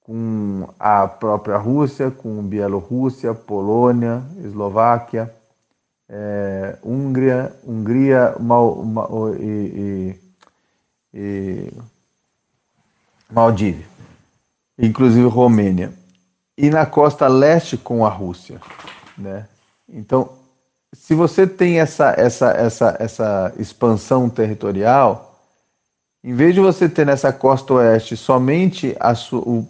com 0.00 0.68
a 0.78 1.08
própria 1.08 1.56
Rússia, 1.56 2.10
com 2.12 2.42
Bielorrússia, 2.42 3.34
Polônia, 3.34 4.22
Eslováquia, 4.44 5.34
é, 6.08 6.76
Hungria, 6.84 7.52
Hungria 7.64 8.36
Mal, 8.38 8.84
Mal, 8.84 9.34
e, 9.34 9.40
e, 9.42 10.20
e 11.12 11.72
Maldívia, 13.30 13.86
inclusive 14.78 15.26
Romênia, 15.26 15.92
e 16.56 16.70
na 16.70 16.86
costa 16.86 17.26
leste 17.26 17.76
com 17.76 18.06
a 18.06 18.08
Rússia, 18.08 18.60
né? 19.16 19.48
Então 19.88 20.41
se 20.92 21.14
você 21.14 21.46
tem 21.46 21.80
essa, 21.80 22.14
essa, 22.16 22.50
essa, 22.50 22.96
essa 22.98 23.54
expansão 23.58 24.28
territorial, 24.28 25.40
em 26.22 26.34
vez 26.34 26.54
de 26.54 26.60
você 26.60 26.88
ter 26.88 27.04
nessa 27.04 27.32
costa 27.32 27.74
oeste 27.74 28.16
somente 28.16 28.96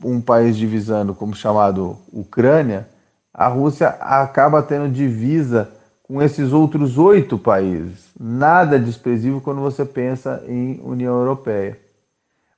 um 0.05 0.21
país 0.21 0.57
divisando, 0.57 1.15
como 1.15 1.35
chamado 1.35 1.97
Ucrânia, 2.13 2.89
a 3.33 3.49
Rússia 3.49 3.89
acaba 3.89 4.63
tendo 4.63 4.93
divisa 4.93 5.71
com 6.03 6.21
esses 6.21 6.53
outros 6.53 6.99
oito 6.99 7.39
países. 7.39 8.11
Nada 8.21 8.79
desprezível 8.79 9.41
quando 9.41 9.63
você 9.63 9.85
pensa 9.85 10.45
em 10.47 10.79
União 10.85 11.15
Europeia. 11.15 11.79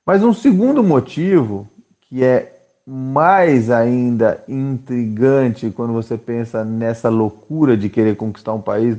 Mas 0.05 0.23
um 0.23 0.33
segundo 0.33 0.83
motivo, 0.83 1.67
que 2.01 2.23
é 2.23 2.54
mais 2.85 3.71
ainda 3.71 4.43
intrigante 4.47 5.71
quando 5.71 5.93
você 5.93 6.17
pensa 6.17 6.63
nessa 6.63 7.09
loucura 7.09 7.75
de 7.75 7.89
querer 7.89 8.15
conquistar 8.15 8.53
um 8.53 8.61
país 8.61 8.95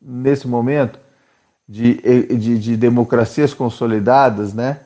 nesse 0.00 0.48
momento 0.48 0.98
de, 1.68 1.94
de, 2.36 2.58
de 2.58 2.76
democracias 2.76 3.54
consolidadas, 3.54 4.52
né? 4.52 4.80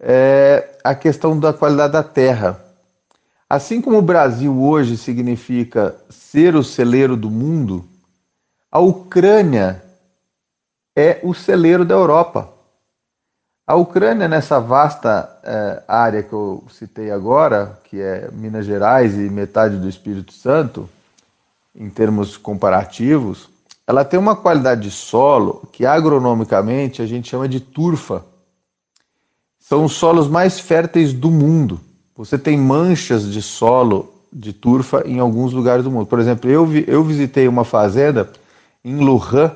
É 0.00 0.78
a 0.84 0.94
questão 0.94 1.38
da 1.38 1.52
qualidade 1.52 1.92
da 1.92 2.02
terra. 2.02 2.62
Assim 3.48 3.80
como 3.80 3.98
o 3.98 4.02
Brasil 4.02 4.60
hoje 4.60 4.96
significa 4.96 5.96
ser 6.10 6.54
o 6.54 6.62
celeiro 6.62 7.16
do 7.16 7.30
mundo, 7.30 7.84
a 8.70 8.78
Ucrânia 8.78 9.82
é 10.94 11.18
o 11.22 11.32
celeiro 11.32 11.84
da 11.84 11.94
Europa. 11.94 12.57
A 13.68 13.74
Ucrânia, 13.74 14.26
nessa 14.26 14.58
vasta 14.58 15.28
é, 15.44 15.82
área 15.86 16.22
que 16.22 16.32
eu 16.32 16.64
citei 16.70 17.10
agora, 17.10 17.78
que 17.84 18.00
é 18.00 18.30
Minas 18.32 18.64
Gerais 18.64 19.12
e 19.14 19.28
metade 19.28 19.76
do 19.76 19.86
Espírito 19.86 20.32
Santo, 20.32 20.88
em 21.76 21.90
termos 21.90 22.38
comparativos, 22.38 23.50
ela 23.86 24.06
tem 24.06 24.18
uma 24.18 24.34
qualidade 24.34 24.80
de 24.80 24.90
solo 24.90 25.68
que 25.70 25.84
agronomicamente 25.84 27.02
a 27.02 27.06
gente 27.06 27.28
chama 27.28 27.46
de 27.46 27.60
turfa. 27.60 28.24
São 29.58 29.84
os 29.84 29.92
solos 29.92 30.28
mais 30.28 30.58
férteis 30.58 31.12
do 31.12 31.30
mundo. 31.30 31.78
Você 32.16 32.38
tem 32.38 32.56
manchas 32.56 33.30
de 33.30 33.42
solo 33.42 34.14
de 34.32 34.54
turfa 34.54 35.02
em 35.04 35.18
alguns 35.18 35.52
lugares 35.52 35.84
do 35.84 35.90
mundo. 35.90 36.06
Por 36.06 36.18
exemplo, 36.18 36.48
eu, 36.48 36.64
vi, 36.64 36.86
eu 36.88 37.04
visitei 37.04 37.46
uma 37.46 37.66
fazenda 37.66 38.30
em 38.82 38.96
Lujan, 38.96 39.54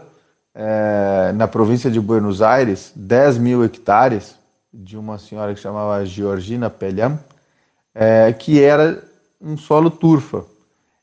é, 0.54 1.32
na 1.34 1.48
província 1.48 1.90
de 1.90 2.00
Buenos 2.00 2.42
Aires, 2.42 2.92
10 2.94 3.38
mil 3.38 3.64
hectares 3.64 4.36
de 4.72 4.96
uma 4.96 5.18
senhora 5.18 5.54
que 5.54 5.60
chamava 5.60 6.04
Georgina 6.04 6.70
Pelham, 6.70 7.18
é, 7.94 8.32
que 8.32 8.62
era 8.62 9.02
um 9.40 9.56
solo 9.56 9.90
turfa. 9.90 10.44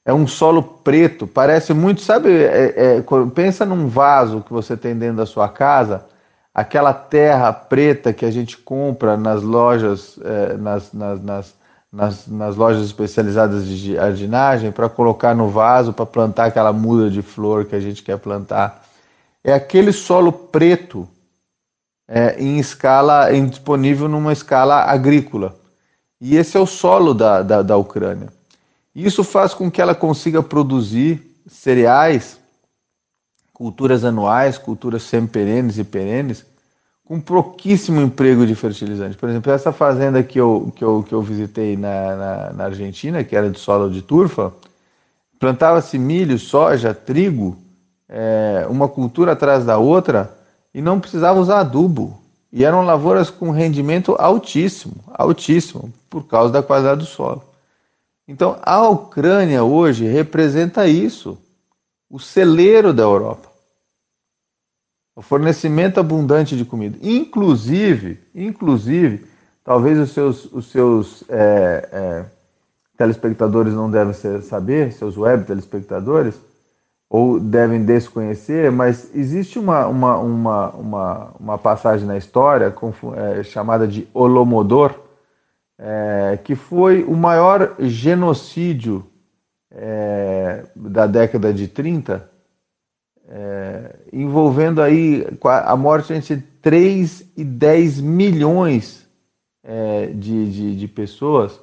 É 0.05 0.13
um 0.13 0.25
solo 0.25 0.63
preto, 0.63 1.27
parece 1.27 1.73
muito, 1.73 2.01
sabe, 2.01 2.29
é, 2.31 2.97
é 2.97 3.03
pensa 3.33 3.65
num 3.65 3.87
vaso 3.87 4.41
que 4.41 4.51
você 4.51 4.75
tem 4.75 4.95
dentro 4.95 5.17
da 5.17 5.25
sua 5.25 5.47
casa, 5.47 6.05
aquela 6.53 6.93
terra 6.93 7.53
preta 7.53 8.11
que 8.11 8.25
a 8.25 8.31
gente 8.31 8.57
compra 8.57 9.15
nas 9.15 9.43
lojas, 9.43 10.17
é, 10.23 10.57
nas, 10.57 10.91
nas, 10.93 11.21
nas, 11.21 11.55
nas, 11.91 12.27
nas 12.27 12.55
lojas 12.55 12.85
especializadas 12.85 13.67
de 13.67 13.93
jardinagem 13.93 14.71
para 14.71 14.89
colocar 14.89 15.35
no 15.35 15.49
vaso 15.49 15.93
para 15.93 16.05
plantar 16.05 16.45
aquela 16.45 16.73
muda 16.73 17.09
de 17.09 17.21
flor 17.21 17.65
que 17.65 17.75
a 17.75 17.79
gente 17.79 18.01
quer 18.01 18.17
plantar 18.17 18.88
é 19.43 19.53
aquele 19.53 19.91
solo 19.91 20.31
preto 20.31 21.07
é, 22.07 22.35
em 22.41 22.59
escala 22.59 23.33
em, 23.33 23.47
disponível 23.47 24.07
numa 24.07 24.33
escala 24.33 24.83
agrícola. 24.83 25.55
E 26.19 26.35
esse 26.35 26.57
é 26.57 26.59
o 26.59 26.65
solo 26.65 27.13
da, 27.13 27.41
da, 27.41 27.61
da 27.61 27.77
Ucrânia. 27.77 28.29
Isso 28.93 29.23
faz 29.23 29.53
com 29.53 29.69
que 29.69 29.81
ela 29.81 29.95
consiga 29.95 30.43
produzir 30.43 31.21
cereais, 31.47 32.37
culturas 33.53 34.03
anuais, 34.03 34.57
culturas 34.57 35.03
semi-perenes 35.03 35.77
e 35.77 35.83
perenes, 35.83 36.45
com 37.05 37.19
pouquíssimo 37.19 38.01
emprego 38.01 38.45
de 38.45 38.53
fertilizante. 38.55 39.17
Por 39.17 39.29
exemplo, 39.29 39.51
essa 39.51 39.71
fazenda 39.71 40.21
que 40.21 40.39
eu, 40.39 40.71
que 40.75 40.83
eu, 40.83 41.03
que 41.03 41.13
eu 41.13 41.21
visitei 41.21 41.77
na, 41.77 42.15
na, 42.15 42.53
na 42.53 42.63
Argentina, 42.65 43.23
que 43.23 43.35
era 43.35 43.49
de 43.49 43.59
solo 43.59 43.89
de 43.89 44.01
turfa, 44.01 44.53
plantava-se 45.39 45.97
milho, 45.97 46.37
soja, 46.37 46.93
trigo, 46.93 47.57
é, 48.09 48.65
uma 48.67 48.87
cultura 48.87 49.33
atrás 49.33 49.63
da 49.63 49.77
outra 49.77 50.35
e 50.73 50.81
não 50.81 50.99
precisava 50.99 51.39
usar 51.39 51.59
adubo. 51.59 52.19
E 52.51 52.65
eram 52.65 52.83
lavouras 52.83 53.29
com 53.29 53.51
rendimento 53.51 54.15
altíssimo, 54.17 54.95
altíssimo, 55.13 55.93
por 56.09 56.25
causa 56.25 56.51
da 56.51 56.63
qualidade 56.63 57.01
do 57.01 57.05
solo. 57.05 57.43
Então, 58.27 58.57
a 58.63 58.87
Ucrânia 58.89 59.63
hoje 59.63 60.05
representa 60.05 60.87
isso, 60.87 61.37
o 62.09 62.19
celeiro 62.19 62.91
da 62.91 63.03
Europa. 63.03 63.49
O 65.15 65.21
fornecimento 65.21 65.99
abundante 65.99 66.57
de 66.57 66.65
comida. 66.65 66.97
Inclusive, 67.01 68.19
inclusive, 68.33 69.27
talvez 69.63 69.99
os 69.99 70.11
seus, 70.11 70.45
os 70.45 70.65
seus 70.71 71.23
é, 71.29 71.89
é, 71.91 72.25
telespectadores 72.97 73.73
não 73.73 73.91
devem 73.91 74.13
saber, 74.41 74.93
seus 74.93 75.17
web 75.17 75.45
telespectadores, 75.45 76.35
ou 77.09 77.39
devem 77.39 77.83
desconhecer, 77.83 78.71
mas 78.71 79.09
existe 79.15 79.57
uma, 79.57 79.87
uma, 79.87 80.17
uma, 80.17 80.69
uma, 80.69 81.33
uma 81.39 81.57
passagem 81.57 82.05
na 82.05 82.17
história 82.17 82.73
é, 83.15 83.43
chamada 83.43 83.87
de 83.87 84.07
Olomodor, 84.13 84.93
é, 85.79 86.37
que 86.43 86.53
foi 86.53 87.03
o 87.03 87.15
maior 87.15 87.73
genocídio 87.79 89.03
é, 89.71 90.65
da 90.75 91.07
década 91.07 91.51
de 91.51 91.67
30, 91.67 92.29
é, 93.27 93.95
envolvendo 94.13 94.81
aí 94.81 95.25
a 95.43 95.75
morte 95.75 96.13
entre 96.13 96.37
3 96.61 97.31
e 97.35 97.43
10 97.43 98.01
milhões 98.01 99.07
é, 99.63 100.07
de, 100.07 100.51
de, 100.51 100.75
de 100.75 100.87
pessoas 100.87 101.59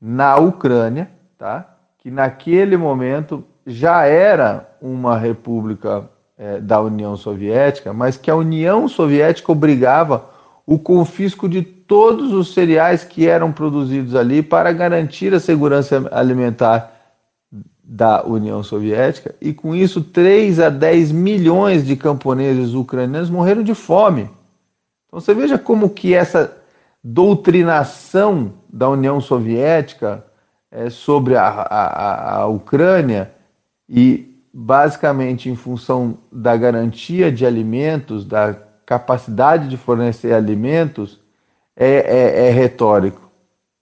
na 0.00 0.36
Ucrânia, 0.36 1.10
tá? 1.38 1.78
que 1.98 2.10
naquele 2.10 2.76
momento 2.76 3.44
já 3.66 4.04
era 4.04 4.68
uma 4.80 5.16
república 5.16 6.08
é, 6.36 6.60
da 6.60 6.80
União 6.80 7.16
Soviética, 7.16 7.92
mas 7.92 8.16
que 8.16 8.30
a 8.30 8.36
União 8.36 8.88
Soviética 8.88 9.52
obrigava 9.52 10.28
o 10.66 10.78
confisco 10.78 11.48
de 11.48 11.62
todos 11.62 12.32
os 12.32 12.54
cereais 12.54 13.04
que 13.04 13.26
eram 13.26 13.52
produzidos 13.52 14.14
ali 14.14 14.42
para 14.42 14.72
garantir 14.72 15.34
a 15.34 15.40
segurança 15.40 16.08
alimentar 16.10 16.92
da 17.86 18.24
União 18.24 18.62
Soviética, 18.62 19.34
e 19.40 19.52
com 19.52 19.74
isso 19.74 20.02
3 20.02 20.58
a 20.58 20.70
10 20.70 21.12
milhões 21.12 21.86
de 21.86 21.94
camponeses 21.94 22.72
ucranianos 22.72 23.28
morreram 23.28 23.62
de 23.62 23.74
fome. 23.74 24.30
Então 25.06 25.20
você 25.20 25.34
veja 25.34 25.58
como 25.58 25.90
que 25.90 26.14
essa 26.14 26.56
doutrinação 27.02 28.54
da 28.72 28.88
União 28.88 29.20
Soviética 29.20 30.24
é, 30.72 30.88
sobre 30.88 31.36
a, 31.36 31.46
a, 31.46 32.36
a 32.38 32.46
Ucrânia 32.46 33.33
e 33.88 34.40
basicamente 34.52 35.48
em 35.48 35.56
função 35.56 36.18
da 36.30 36.56
garantia 36.56 37.30
de 37.30 37.44
alimentos, 37.44 38.24
da 38.24 38.54
capacidade 38.86 39.68
de 39.68 39.76
fornecer 39.76 40.32
alimentos, 40.32 41.20
é, 41.76 41.88
é, 41.88 42.48
é 42.48 42.50
retórico, 42.50 43.30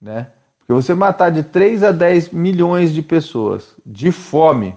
né? 0.01 0.31
Porque 0.57 0.73
você 0.73 0.93
matar 0.93 1.29
de 1.29 1.43
3 1.43 1.83
a 1.83 1.91
10 1.91 2.29
milhões 2.29 2.93
de 2.93 3.01
pessoas 3.01 3.75
de 3.85 4.11
fome 4.11 4.75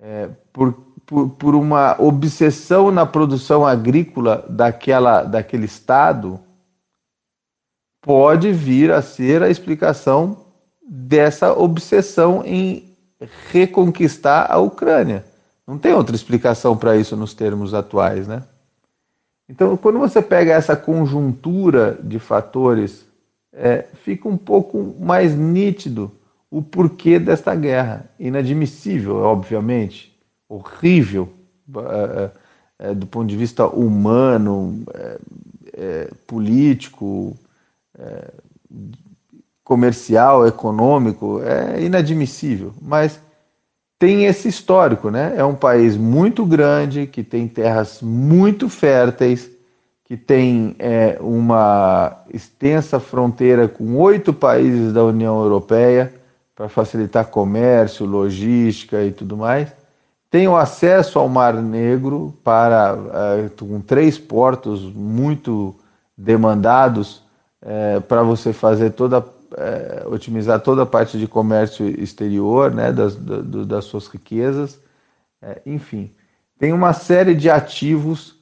é, 0.00 0.30
por, 0.52 0.72
por, 1.04 1.28
por, 1.30 1.54
uma 1.54 1.94
obsessão 2.00 2.90
na 2.90 3.04
produção 3.04 3.66
agrícola 3.66 4.44
daquela, 4.48 5.22
daquele 5.22 5.66
estado 5.66 6.40
pode 8.00 8.50
vir 8.50 8.90
a 8.90 9.02
ser 9.02 9.42
a 9.42 9.48
explicação 9.48 10.46
dessa 10.86 11.52
obsessão 11.52 12.42
em 12.44 12.93
reconquistar 13.50 14.50
a 14.50 14.58
Ucrânia. 14.58 15.24
Não 15.66 15.78
tem 15.78 15.92
outra 15.92 16.14
explicação 16.14 16.76
para 16.76 16.96
isso 16.96 17.16
nos 17.16 17.34
termos 17.34 17.72
atuais, 17.74 18.28
né? 18.28 18.42
Então, 19.48 19.76
quando 19.76 19.98
você 19.98 20.22
pega 20.22 20.52
essa 20.52 20.76
conjuntura 20.76 21.98
de 22.02 22.18
fatores 22.18 23.04
é, 23.54 23.86
fica 24.02 24.28
um 24.28 24.36
pouco 24.36 24.96
mais 24.98 25.34
nítido 25.34 26.10
o 26.50 26.60
porquê 26.60 27.18
desta 27.18 27.54
guerra. 27.54 28.10
Inadmissível, 28.18 29.16
obviamente, 29.16 30.14
horrível 30.48 31.32
é, 31.76 32.30
é, 32.86 32.90
é 32.90 32.94
do 32.94 33.06
ponto 33.06 33.28
de 33.28 33.36
vista 33.36 33.66
humano, 33.66 34.84
é, 34.92 35.18
é, 35.72 36.10
político, 36.26 37.36
comercial, 39.64 40.46
econômico, 40.46 41.40
é 41.42 41.82
inadmissível. 41.82 42.72
Mas 42.80 43.18
tem 43.98 44.26
esse 44.26 44.46
histórico, 44.46 45.10
né? 45.10 45.32
É 45.36 45.44
um 45.44 45.54
país 45.54 45.96
muito 45.96 46.44
grande, 46.44 47.06
que 47.06 47.24
tem 47.24 47.48
terras 47.48 48.02
muito 48.02 48.68
férteis, 48.68 49.50
que 50.04 50.16
tem 50.16 50.76
é, 50.78 51.16
uma 51.20 52.18
extensa 52.32 53.00
fronteira 53.00 53.66
com 53.66 53.96
oito 53.96 54.34
países 54.34 54.92
da 54.92 55.02
União 55.02 55.40
Europeia 55.42 56.12
para 56.54 56.68
facilitar 56.68 57.26
comércio, 57.26 58.04
logística 58.04 59.02
e 59.02 59.10
tudo 59.10 59.36
mais. 59.36 59.72
Tem 60.30 60.46
o 60.46 60.56
acesso 60.56 61.18
ao 61.18 61.28
Mar 61.28 61.54
Negro 61.54 62.34
para 62.44 62.98
é, 63.14 63.48
com 63.58 63.80
três 63.80 64.18
portos 64.18 64.82
muito 64.82 65.74
demandados 66.18 67.22
é, 67.62 68.00
para 68.00 68.22
você 68.22 68.52
fazer 68.52 68.90
toda 68.90 69.24
é, 69.56 70.04
otimizar 70.06 70.60
toda 70.60 70.82
a 70.82 70.86
parte 70.86 71.18
de 71.18 71.26
comércio 71.26 71.88
exterior, 72.00 72.72
né, 72.72 72.92
das, 72.92 73.16
das 73.16 73.84
suas 73.84 74.06
riquezas, 74.06 74.78
é, 75.42 75.60
enfim, 75.66 76.10
tem 76.58 76.72
uma 76.72 76.92
série 76.92 77.34
de 77.34 77.50
ativos 77.50 78.36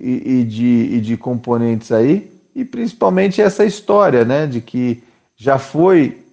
e, 0.00 0.40
e, 0.40 0.44
de, 0.44 0.88
e 0.92 1.00
de 1.00 1.16
componentes 1.16 1.92
aí, 1.92 2.32
e 2.54 2.64
principalmente 2.64 3.40
essa 3.40 3.64
história 3.64 4.24
né, 4.24 4.46
de 4.46 4.60
que 4.60 5.02
já 5.36 5.58
foi 5.58 6.24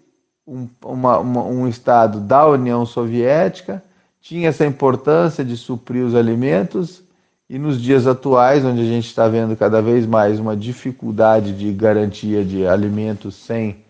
um, 0.47 0.67
uma, 0.83 1.19
uma, 1.19 1.43
um 1.43 1.67
Estado 1.67 2.19
da 2.19 2.47
União 2.47 2.85
Soviética, 2.85 3.83
tinha 4.21 4.49
essa 4.49 4.65
importância 4.65 5.45
de 5.45 5.55
suprir 5.55 6.03
os 6.03 6.15
alimentos, 6.15 7.03
e 7.47 7.59
nos 7.59 7.79
dias 7.79 8.07
atuais, 8.07 8.65
onde 8.65 8.81
a 8.81 8.85
gente 8.85 9.05
está 9.05 9.27
vendo 9.27 9.55
cada 9.55 9.79
vez 9.79 10.07
mais 10.07 10.39
uma 10.39 10.57
dificuldade 10.57 11.53
de 11.53 11.71
garantia 11.71 12.43
de 12.43 12.65
alimentos 12.65 13.35
sem, 13.35 13.84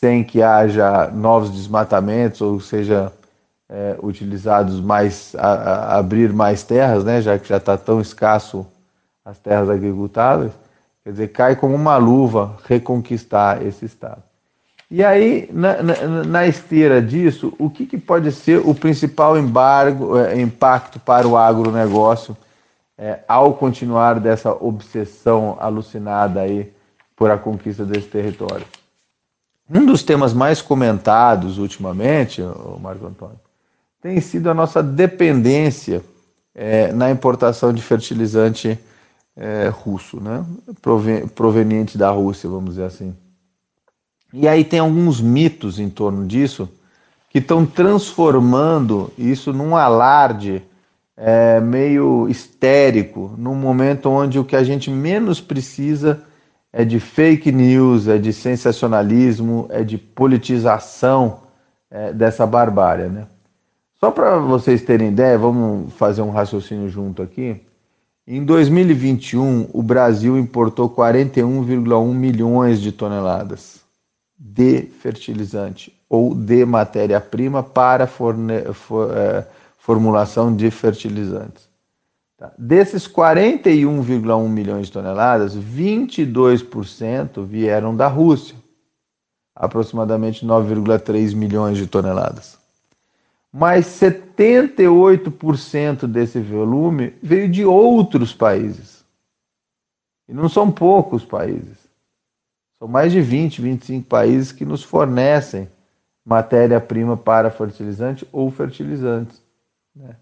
sem 0.00 0.24
que 0.24 0.42
haja 0.42 1.10
novos 1.12 1.50
desmatamentos, 1.50 2.40
ou 2.40 2.58
seja, 2.58 3.12
é, 3.68 3.96
utilizados 4.02 4.80
mais, 4.80 5.34
a, 5.36 5.52
a 5.52 5.98
abrir 5.98 6.32
mais 6.32 6.62
terras, 6.62 7.04
né, 7.04 7.20
já 7.20 7.38
que 7.38 7.46
já 7.46 7.58
está 7.58 7.76
tão 7.76 8.00
escasso 8.00 8.66
as 9.22 9.38
terras 9.38 9.68
agricultáveis, 9.68 10.52
quer 11.04 11.10
dizer, 11.10 11.28
cai 11.28 11.54
como 11.54 11.74
uma 11.74 11.98
luva 11.98 12.56
reconquistar 12.64 13.62
esse 13.64 13.84
Estado. 13.84 14.22
E 14.90 15.04
aí, 15.04 15.48
na, 15.52 15.82
na, 15.82 16.24
na 16.24 16.46
esteira 16.46 17.00
disso, 17.02 17.52
o 17.58 17.68
que, 17.68 17.84
que, 17.84 17.98
pode 17.98 18.32
ser 18.32 18.58
o 18.66 18.74
principal 18.74 19.38
embargo, 19.38 20.18
é, 20.18 20.40
impacto 20.40 20.98
para 20.98 21.28
o 21.28 21.36
agronegócio 21.36 22.34
é, 22.98 23.20
ao 23.28 23.52
continuar 23.52 24.18
dessa 24.18 24.50
obsessão 24.50 25.58
alucinada 25.60 26.40
aí 26.40 26.72
por 27.14 27.30
a 27.30 27.36
conquista 27.36 27.84
desse 27.84 28.08
território? 28.08 28.66
Um 29.72 29.86
dos 29.86 30.02
temas 30.02 30.32
mais 30.34 30.60
comentados 30.60 31.56
ultimamente, 31.56 32.42
Marco 32.80 33.06
Antônio, 33.06 33.38
tem 34.02 34.20
sido 34.20 34.50
a 34.50 34.54
nossa 34.54 34.82
dependência 34.82 36.02
é, 36.54 36.92
na 36.92 37.10
importação 37.10 37.72
de 37.72 37.80
fertilizante 37.80 38.76
é, 39.36 39.68
russo, 39.68 40.20
né? 40.20 40.44
proveniente 41.34 41.96
da 41.96 42.10
Rússia, 42.10 42.48
vamos 42.48 42.70
dizer 42.70 42.84
assim. 42.84 43.14
E 44.32 44.48
aí 44.48 44.64
tem 44.64 44.80
alguns 44.80 45.20
mitos 45.20 45.78
em 45.78 45.88
torno 45.88 46.26
disso 46.26 46.68
que 47.28 47.38
estão 47.38 47.64
transformando 47.64 49.12
isso 49.16 49.52
num 49.52 49.76
alarde 49.76 50.62
é, 51.16 51.60
meio 51.60 52.28
histérico, 52.28 53.34
num 53.38 53.54
momento 53.54 54.10
onde 54.10 54.38
o 54.38 54.44
que 54.44 54.56
a 54.56 54.64
gente 54.64 54.90
menos 54.90 55.40
precisa 55.40 56.24
é 56.72 56.84
de 56.84 57.00
fake 57.00 57.50
news, 57.50 58.08
é 58.08 58.18
de 58.18 58.32
sensacionalismo, 58.32 59.66
é 59.70 59.82
de 59.82 59.98
politização 59.98 61.40
é, 61.90 62.12
dessa 62.12 62.46
barbárie. 62.46 63.06
Né? 63.08 63.26
Só 63.98 64.10
para 64.10 64.38
vocês 64.38 64.82
terem 64.82 65.08
ideia, 65.08 65.36
vamos 65.36 65.92
fazer 65.94 66.22
um 66.22 66.30
raciocínio 66.30 66.88
junto 66.88 67.22
aqui. 67.22 67.60
Em 68.26 68.44
2021, 68.44 69.68
o 69.72 69.82
Brasil 69.82 70.38
importou 70.38 70.88
41,1 70.88 72.14
milhões 72.14 72.80
de 72.80 72.92
toneladas 72.92 73.80
de 74.38 74.82
fertilizante 74.82 75.92
ou 76.08 76.34
de 76.34 76.64
matéria-prima 76.64 77.62
para 77.62 78.06
forne- 78.06 78.72
for, 78.72 79.14
é, 79.16 79.46
formulação 79.78 80.54
de 80.54 80.70
fertilizantes. 80.70 81.69
Tá. 82.40 82.52
Desses 82.58 83.06
41,1 83.06 84.48
milhões 84.48 84.86
de 84.86 84.92
toneladas, 84.92 85.56
22% 85.56 87.44
vieram 87.44 87.94
da 87.94 88.08
Rússia, 88.08 88.56
aproximadamente 89.54 90.44
9,3 90.44 91.36
milhões 91.36 91.78
de 91.78 91.86
toneladas 91.86 92.58
mas 93.52 93.86
78% 93.86 96.06
desse 96.06 96.38
volume 96.40 97.12
veio 97.22 97.50
de 97.50 97.64
outros 97.64 98.32
países. 98.32 99.04
E 100.28 100.32
não 100.32 100.48
são 100.48 100.70
poucos 100.70 101.24
países. 101.24 101.90
São 102.78 102.86
mais 102.86 103.10
de 103.12 103.20
20, 103.20 103.60
25 103.60 104.06
países 104.06 104.52
que 104.52 104.64
nos 104.64 104.84
fornecem 104.84 105.68
matéria-prima 106.24 107.16
para 107.16 107.50
fertilizante 107.50 108.24
ou 108.30 108.48
fertilizantes. 108.50 109.42
Né? 109.94 110.16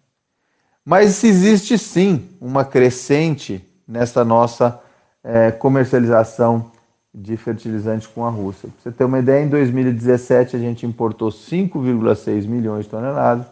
Mas 0.88 1.22
existe 1.22 1.76
sim 1.76 2.30
uma 2.40 2.64
crescente 2.64 3.62
nessa 3.86 4.24
nossa 4.24 4.80
é, 5.22 5.50
comercialização 5.50 6.72
de 7.14 7.36
fertilizantes 7.36 8.06
com 8.06 8.24
a 8.24 8.30
Rússia. 8.30 8.70
Para 8.70 8.82
você 8.90 8.96
ter 8.96 9.04
uma 9.04 9.18
ideia, 9.18 9.44
em 9.44 9.50
2017 9.50 10.56
a 10.56 10.58
gente 10.58 10.86
importou 10.86 11.28
5,6 11.28 12.46
milhões 12.46 12.84
de 12.86 12.90
toneladas. 12.90 13.44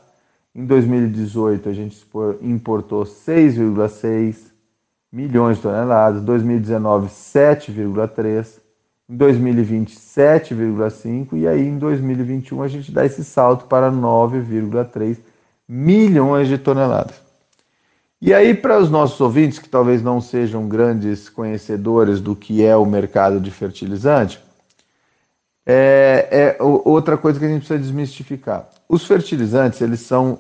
Em 0.55 0.65
2018 0.65 1.69
a 1.69 1.75
gente 1.75 2.07
importou 2.41 3.05
6,6 3.05 4.37
milhões 5.13 5.59
de 5.59 5.63
toneladas. 5.65 6.23
Em 6.23 6.25
2019 6.25 7.09
7,3. 7.09 8.47
Em 9.11 9.15
2020 9.15 9.95
7,5 9.95 11.35
e 11.35 11.47
aí 11.47 11.69
em 11.69 11.77
2021 11.77 12.63
a 12.63 12.69
gente 12.69 12.91
dá 12.91 13.05
esse 13.05 13.23
salto 13.23 13.67
para 13.67 13.93
9,3 13.93 15.19
milhões 15.69 16.49
de 16.49 16.57
toneladas. 16.57 17.26
E 18.21 18.33
aí, 18.33 18.55
para 18.55 18.79
os 18.79 18.91
nossos 18.91 19.21
ouvintes, 19.21 19.59
que 19.59 19.69
talvez 19.69 20.03
não 20.03 20.21
sejam 20.21 20.67
grandes 20.69 21.29
conhecedores 21.29 22.21
do 22.21 22.35
que 22.35 22.65
é 22.65 22.75
o 22.75 22.87
mercado 22.87 23.39
de 23.39 23.51
fertilizante, 23.51 24.41
é, 25.67 26.57
é 26.59 26.63
outra 26.63 27.19
coisa 27.19 27.39
que 27.39 27.45
a 27.45 27.49
gente 27.49 27.59
precisa 27.59 27.79
desmistificar. 27.79 28.69
Os 28.89 29.05
fertilizantes 29.05 29.81
eles 29.81 30.01
são 30.01 30.39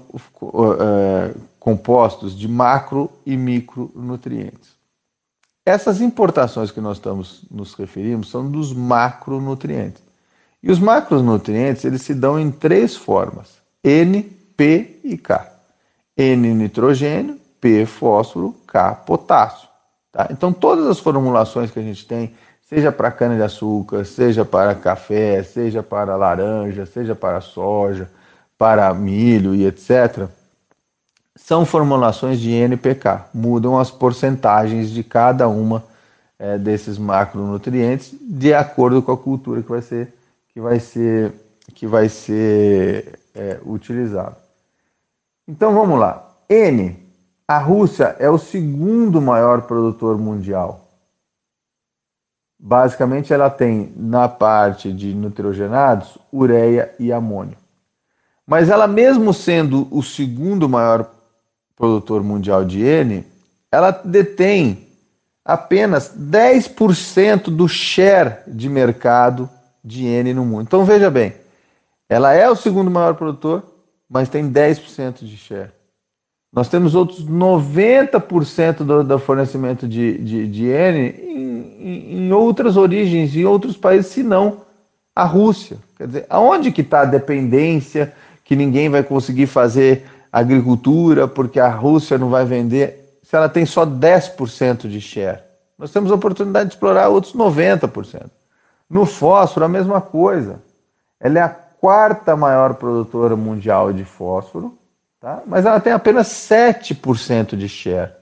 é, 0.78 1.34
compostos 1.58 2.38
de 2.38 2.48
macro 2.48 3.10
e 3.26 3.36
micronutrientes. 3.36 4.76
Essas 5.66 6.00
importações 6.00 6.70
que 6.70 6.80
nós 6.80 6.96
estamos 6.96 7.42
nos 7.50 7.74
referindo 7.74 8.24
são 8.24 8.48
dos 8.48 8.72
macronutrientes. 8.72 10.00
E 10.62 10.70
os 10.70 10.78
macronutrientes 10.78 11.84
eles 11.84 12.02
se 12.02 12.14
dão 12.14 12.38
em 12.38 12.52
três 12.52 12.94
formas: 12.94 13.56
N, 13.82 14.22
P 14.56 15.00
e 15.02 15.18
K. 15.18 15.52
N 16.16 16.54
nitrogênio, 16.54 17.38
P 17.66 17.84
fósforo, 17.84 18.54
K 18.64 18.94
potássio. 18.94 19.68
Tá? 20.12 20.28
Então 20.30 20.52
todas 20.52 20.86
as 20.86 21.00
formulações 21.00 21.68
que 21.68 21.80
a 21.80 21.82
gente 21.82 22.06
tem, 22.06 22.32
seja 22.68 22.92
para 22.92 23.10
cana 23.10 23.34
de 23.34 23.42
açúcar, 23.42 24.04
seja 24.04 24.44
para 24.44 24.72
café, 24.72 25.42
seja 25.42 25.82
para 25.82 26.14
laranja, 26.14 26.86
seja 26.86 27.16
para 27.16 27.40
soja, 27.40 28.08
para 28.56 28.94
milho 28.94 29.52
e 29.52 29.66
etc, 29.66 30.28
são 31.34 31.66
formulações 31.66 32.38
de 32.38 32.52
NPK. 32.52 33.24
Mudam 33.34 33.76
as 33.76 33.90
porcentagens 33.90 34.90
de 34.90 35.02
cada 35.02 35.48
uma 35.48 35.82
é, 36.38 36.56
desses 36.56 36.96
macronutrientes 36.98 38.14
de 38.20 38.54
acordo 38.54 39.02
com 39.02 39.10
a 39.10 39.16
cultura 39.16 39.60
que 39.60 39.68
vai 39.68 39.82
ser 39.82 40.14
que 40.54 40.60
vai 40.60 40.78
ser 40.78 41.32
que 41.74 41.84
vai 41.84 42.08
ser 42.08 43.18
é, 43.34 43.58
utilizado. 43.66 44.36
Então 45.48 45.74
vamos 45.74 45.98
lá. 45.98 46.30
N. 46.48 47.05
A 47.48 47.58
Rússia 47.58 48.16
é 48.18 48.28
o 48.28 48.38
segundo 48.38 49.22
maior 49.22 49.62
produtor 49.62 50.18
mundial. 50.18 50.88
Basicamente, 52.58 53.32
ela 53.32 53.48
tem 53.48 53.92
na 53.94 54.28
parte 54.28 54.92
de 54.92 55.14
nitrogenados 55.14 56.18
ureia 56.32 56.92
e 56.98 57.12
amônio. 57.12 57.56
Mas 58.44 58.68
ela, 58.68 58.88
mesmo 58.88 59.32
sendo 59.32 59.86
o 59.92 60.02
segundo 60.02 60.68
maior 60.68 61.08
produtor 61.76 62.20
mundial 62.24 62.64
de 62.64 62.82
N, 62.82 63.24
ela 63.70 63.92
detém 63.92 64.88
apenas 65.44 66.12
10% 66.16 67.44
do 67.44 67.68
share 67.68 68.38
de 68.48 68.68
mercado 68.68 69.48
de 69.84 70.04
N 70.04 70.34
no 70.34 70.44
mundo. 70.44 70.62
Então 70.62 70.84
veja 70.84 71.08
bem, 71.08 71.32
ela 72.08 72.32
é 72.32 72.50
o 72.50 72.56
segundo 72.56 72.90
maior 72.90 73.14
produtor, 73.14 73.62
mas 74.10 74.28
tem 74.28 74.50
10% 74.50 75.24
de 75.24 75.36
share. 75.36 75.75
Nós 76.52 76.68
temos 76.68 76.94
outros 76.94 77.26
90% 77.26 78.78
do, 78.78 79.04
do 79.04 79.18
fornecimento 79.18 79.86
de, 79.86 80.18
de, 80.18 80.48
de 80.48 80.66
N 80.66 80.98
em, 80.98 82.26
em, 82.26 82.32
outras 82.32 82.76
origens, 82.76 83.34
em 83.36 83.44
outros 83.44 83.76
países, 83.76 84.10
senão 84.10 84.62
a 85.14 85.24
Rússia. 85.24 85.78
Quer 85.96 86.06
dizer, 86.06 86.26
aonde 86.30 86.72
que 86.72 86.80
está 86.80 87.00
a 87.00 87.06
dependência 87.06 88.12
que 88.44 88.56
ninguém 88.56 88.88
vai 88.88 89.02
conseguir 89.02 89.46
fazer 89.46 90.04
agricultura 90.32 91.26
porque 91.28 91.60
a 91.60 91.68
Rússia 91.68 92.18
não 92.18 92.30
vai 92.30 92.44
vender 92.44 93.18
se 93.22 93.34
ela 93.34 93.48
tem 93.48 93.66
só 93.66 93.84
10% 93.84 94.88
de 94.88 95.00
share? 95.00 95.40
Nós 95.78 95.90
temos 95.90 96.10
a 96.10 96.14
oportunidade 96.14 96.70
de 96.70 96.74
explorar 96.74 97.08
outros 97.08 97.34
90%. 97.34 98.30
No 98.88 99.04
fósforo, 99.04 99.66
a 99.66 99.68
mesma 99.68 100.00
coisa. 100.00 100.62
Ela 101.20 101.38
é 101.38 101.42
a 101.42 101.48
quarta 101.48 102.36
maior 102.36 102.74
produtora 102.74 103.36
mundial 103.36 103.92
de 103.92 104.04
fósforo, 104.04 104.78
tá? 105.26 105.42
mas 105.44 105.66
ela 105.66 105.80
tem 105.80 105.92
apenas 105.92 106.28
7% 106.28 107.56
de 107.56 107.68
share. 107.68 108.12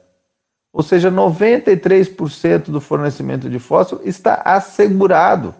Ou 0.72 0.82
seja, 0.82 1.10
93% 1.10 2.70
do 2.70 2.80
fornecimento 2.80 3.50
de 3.50 3.58
fósforo 3.58 4.00
está 4.08 4.40
assegurado. 4.42 5.54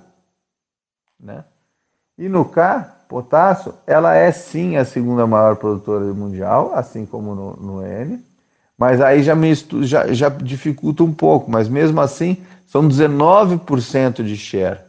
Né? 1.21 1.45
E 2.17 2.31
no 2.31 2.47
K, 2.47 3.05
potássio, 3.07 3.75
ela 3.87 4.15
é 4.15 4.33
sim 4.33 4.79
a 4.79 4.87
segunda 4.87 5.27
maior 5.27 5.57
produtora 5.57 6.07
mundial, 6.15 6.73
assim 6.75 7.05
como 7.05 7.35
no, 7.35 7.57
no 7.57 7.87
N, 7.87 8.25
mas 8.77 9.03
aí 9.03 9.23
já, 9.23 9.35
me, 9.35 9.55
já, 9.83 10.13
já 10.15 10.31
dificulta 10.31 11.05
um 11.05 11.13
pouco, 11.13 11.51
mas 11.51 11.69
mesmo 11.69 12.01
assim 12.01 12.39
são 12.67 12.89
19% 12.89 14.25
de 14.25 14.37
share. 14.37 14.81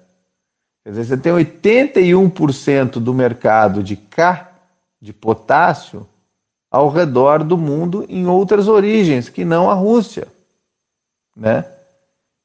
Quer 0.85 0.91
dizer, 0.91 1.03
você 1.03 1.17
tem 1.17 1.33
81% 1.33 2.91
do 2.93 3.13
mercado 3.13 3.83
de 3.83 3.97
K, 3.97 4.49
de 5.01 5.11
potássio, 5.11 6.07
ao 6.76 6.89
redor 6.89 7.41
do 7.41 7.57
mundo 7.57 8.05
em 8.09 8.28
outras 8.28 8.67
origens, 8.67 9.30
que 9.30 9.45
não 9.45 9.71
a 9.71 9.73
Rússia. 9.73 10.28
Né? 11.34 11.63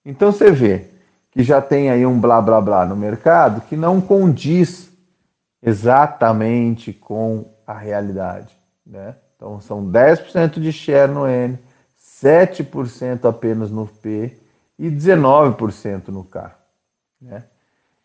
Então 0.04 0.30
você 0.30 0.52
vê 0.52 0.86
que 1.32 1.42
já 1.42 1.60
tem 1.60 1.90
aí 1.90 2.06
um 2.06 2.20
blá 2.20 2.40
blá 2.40 2.60
blá 2.60 2.86
no 2.86 2.94
mercado 2.94 3.60
que 3.62 3.76
não 3.76 4.00
condiz 4.00 4.88
exatamente 5.60 6.92
com 6.92 7.44
a 7.66 7.76
realidade. 7.76 8.56
Né? 8.86 9.16
Então 9.34 9.60
são 9.60 9.84
10% 9.84 10.60
de 10.60 10.70
share 10.70 11.10
no 11.10 11.26
N, 11.26 11.58
7% 12.22 13.28
apenas 13.28 13.68
no 13.68 13.88
P 13.88 14.38
e 14.78 14.88
19% 14.88 16.06
no 16.08 16.22
K. 16.22 16.56
Né? 17.20 17.42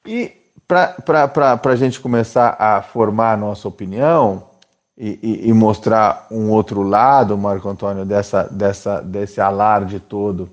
E 0.04 0.32
para 0.68 1.60
a 1.64 1.76
gente 1.76 2.00
começar 2.00 2.56
a 2.58 2.82
formar 2.82 3.34
a 3.34 3.38
nossa 3.38 3.68
opinião 3.68 4.55
e, 4.98 5.20
e, 5.22 5.50
e, 5.50 5.54
mostrar 5.54 6.28
um 6.32 6.50
outro 6.50 6.82
lado, 6.82 7.38
Marco 7.38 7.68
Antônio, 7.68 8.06
dessa, 8.06 8.44
dessa, 8.44 9.02
desse 9.02 9.42
alarde 9.42 10.00
todo 10.00 10.50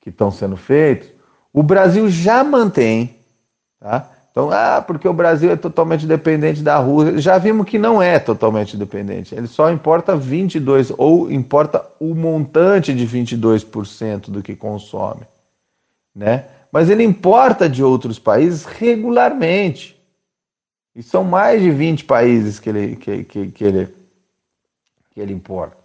que 0.00 0.10
estão 0.10 0.30
sendo 0.30 0.56
feitos, 0.56 1.08
o 1.52 1.62
Brasil 1.62 2.08
já 2.08 2.44
mantém, 2.44 3.16
tá? 3.80 4.08
Então, 4.30 4.48
ah, 4.52 4.80
porque 4.80 5.08
o 5.08 5.12
Brasil 5.12 5.50
é 5.50 5.56
totalmente 5.56 6.06
dependente 6.06 6.62
da 6.62 6.78
Rússia. 6.78 7.18
Já 7.18 7.36
vimos 7.36 7.66
que 7.66 7.78
não 7.78 8.00
é 8.00 8.16
totalmente 8.18 8.76
dependente. 8.76 9.34
Ele 9.34 9.48
só 9.48 9.72
importa 9.72 10.14
22 10.14 10.92
ou 10.96 11.30
importa 11.30 11.84
o 11.98 12.14
montante 12.14 12.94
de 12.94 13.04
22% 13.06 14.30
do 14.30 14.40
que 14.40 14.54
consome, 14.54 15.22
né? 16.14 16.44
mas 16.72 16.88
ele 16.88 17.02
importa 17.02 17.68
de 17.68 17.82
outros 17.82 18.18
países 18.18 18.64
regularmente. 18.64 19.99
E 20.94 21.02
são 21.02 21.22
mais 21.22 21.62
de 21.62 21.70
20 21.70 22.04
países 22.04 22.58
que 22.58 22.68
ele, 22.68 22.96
que, 22.96 23.24
que, 23.24 23.50
que, 23.50 23.64
ele, 23.64 23.94
que 25.10 25.20
ele 25.20 25.32
importa. 25.32 25.76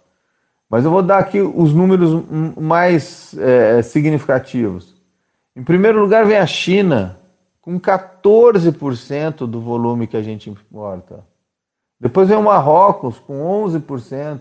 Mas 0.68 0.84
eu 0.84 0.90
vou 0.90 1.02
dar 1.02 1.18
aqui 1.18 1.40
os 1.40 1.72
números 1.72 2.24
mais 2.56 3.34
é, 3.38 3.82
significativos. 3.82 4.96
Em 5.54 5.62
primeiro 5.62 6.00
lugar 6.00 6.26
vem 6.26 6.36
a 6.36 6.46
China, 6.46 7.18
com 7.60 7.80
14% 7.80 9.46
do 9.46 9.60
volume 9.60 10.06
que 10.06 10.16
a 10.16 10.22
gente 10.22 10.50
importa. 10.50 11.24
Depois 12.00 12.28
vem 12.28 12.36
o 12.36 12.42
Marrocos, 12.42 13.18
com 13.20 13.64
11%. 13.64 14.40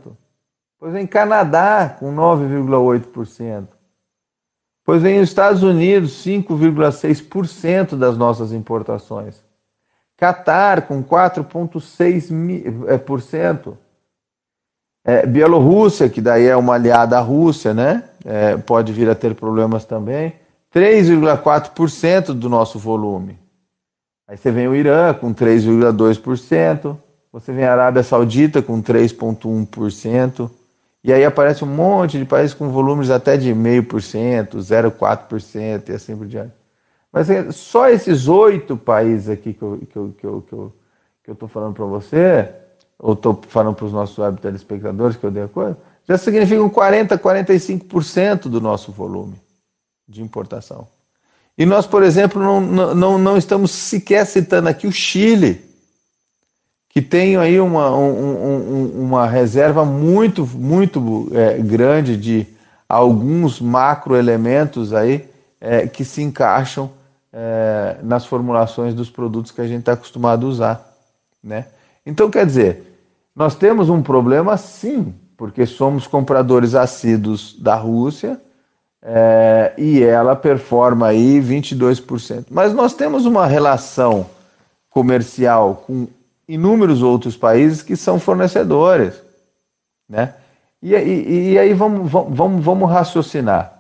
Depois 0.74 0.94
vem 0.94 1.08
Canadá, 1.08 1.96
com 2.00 2.14
9,8%. 2.14 3.68
Pois 4.84 5.02
vem 5.02 5.20
os 5.20 5.30
Estados 5.30 5.64
Unidos, 5.64 6.24
5,6% 6.26 7.96
das 7.96 8.18
nossas 8.18 8.52
importações. 8.52 9.45
Catar, 10.18 10.84
com 10.84 11.04
4,6%. 11.04 13.78
É, 15.06 15.14
é, 15.14 15.26
Bielorrússia, 15.26 16.10
que 16.10 16.22
daí 16.22 16.48
é 16.48 16.56
uma 16.56 16.76
aliada 16.76 17.18
à 17.18 17.22
Rússia, 17.22 17.74
né? 17.74 18.04
É, 18.24 18.58
pode 18.58 18.92
vir 18.92 19.10
a 19.10 19.16
ter 19.16 19.36
problemas 19.36 19.86
também. 19.86 20.34
3,4% 20.74 22.34
do 22.34 22.50
nosso 22.50 22.80
volume. 22.80 23.38
Aí 24.28 24.38
você 24.38 24.52
vem 24.52 24.68
o 24.68 24.76
Irã 24.76 25.14
com 25.14 25.34
3,2%. 25.34 26.98
Você 27.32 27.52
vem 27.52 27.66
a 27.66 27.74
Arábia 27.74 28.02
Saudita 28.02 28.62
com 28.62 28.82
3,1%. 28.82 30.50
E 31.04 31.14
aí 31.14 31.24
aparece 31.24 31.64
um 31.64 31.68
monte 31.68 32.18
de 32.18 32.26
países 32.26 32.56
com 32.56 32.70
volumes 32.70 33.12
até 33.12 33.38
de 33.38 33.54
0,5%, 33.54 34.58
0,4% 34.58 35.90
e 35.90 35.92
assim 35.92 36.18
por 36.18 36.26
diante. 36.26 36.65
Mas 37.16 37.30
é 37.30 37.50
só 37.50 37.88
esses 37.88 38.28
oito 38.28 38.76
países 38.76 39.30
aqui 39.30 39.54
que 39.54 39.62
eu 39.62 39.80
estou 39.82 39.88
que 39.88 39.98
eu, 39.98 40.12
que 40.12 40.26
eu, 40.26 40.42
que 40.42 40.54
eu, 41.32 41.34
que 41.34 41.44
eu 41.44 41.48
falando 41.48 41.74
para 41.74 41.86
você, 41.86 42.50
ou 43.00 43.14
estou 43.14 43.42
falando 43.48 43.74
para 43.74 43.86
os 43.86 43.94
nossos 43.94 44.18
web 44.18 44.38
telespectadores 44.42 45.16
que 45.16 45.26
eu 45.26 45.32
dei 45.32 45.44
a 45.44 45.48
coisa, 45.48 45.78
já 46.06 46.18
significam 46.18 46.70
40%, 46.70 47.18
45% 47.18 48.50
do 48.50 48.60
nosso 48.60 48.92
volume 48.92 49.42
de 50.06 50.22
importação. 50.22 50.90
E 51.58 51.66
nós, 51.66 51.88
por 51.88 52.04
exemplo, 52.04 52.44
não, 52.44 52.94
não, 52.94 53.18
não 53.18 53.38
estamos 53.38 53.72
sequer 53.72 54.26
citando 54.26 54.68
aqui 54.68 54.86
o 54.86 54.92
Chile, 54.92 55.64
que 56.90 57.02
tem 57.02 57.38
aí 57.38 57.62
uma, 57.62 57.96
um, 57.96 58.12
um, 58.12 59.04
uma 59.06 59.26
reserva 59.26 59.86
muito, 59.86 60.46
muito 60.46 61.30
é, 61.32 61.60
grande 61.60 62.18
de 62.18 62.46
alguns 62.90 63.62
macroelementos 63.62 64.92
aí 64.92 65.30
é, 65.62 65.88
que 65.88 66.04
se 66.04 66.22
encaixam 66.22 66.92
é, 67.38 67.98
nas 68.02 68.26
formulações 68.26 68.94
dos 68.94 69.10
produtos 69.10 69.52
que 69.52 69.60
a 69.60 69.68
gente 69.68 69.82
está 69.82 69.92
acostumado 69.92 70.46
a 70.46 70.50
usar. 70.50 70.96
Né? 71.44 71.66
Então, 72.06 72.30
quer 72.30 72.46
dizer, 72.46 72.98
nós 73.36 73.56
temos 73.56 73.90
um 73.90 74.02
problema 74.02 74.56
sim, 74.56 75.14
porque 75.36 75.66
somos 75.66 76.08
compradores 76.08 76.74
assíduos 76.76 77.54
da 77.60 77.76
Rússia 77.76 78.40
é, 79.02 79.74
e 79.78 80.02
ela 80.02 80.34
performa 80.34 81.08
aí 81.08 81.42
22%. 81.42 82.46
Mas 82.50 82.74
nós 82.74 82.94
temos 82.94 83.26
uma 83.26 83.46
relação 83.46 84.28
comercial 84.90 85.84
com 85.86 86.08
inúmeros 86.48 87.02
outros 87.02 87.36
países 87.36 87.82
que 87.82 87.98
são 87.98 88.18
fornecedores, 88.18 89.22
né? 90.08 90.36
E, 90.82 90.94
e, 90.96 91.52
e 91.52 91.60
aí 91.60 91.74
vamos, 91.74 92.10
vamos, 92.10 92.64
vamos 92.64 92.90
raciocinar. 92.90 93.75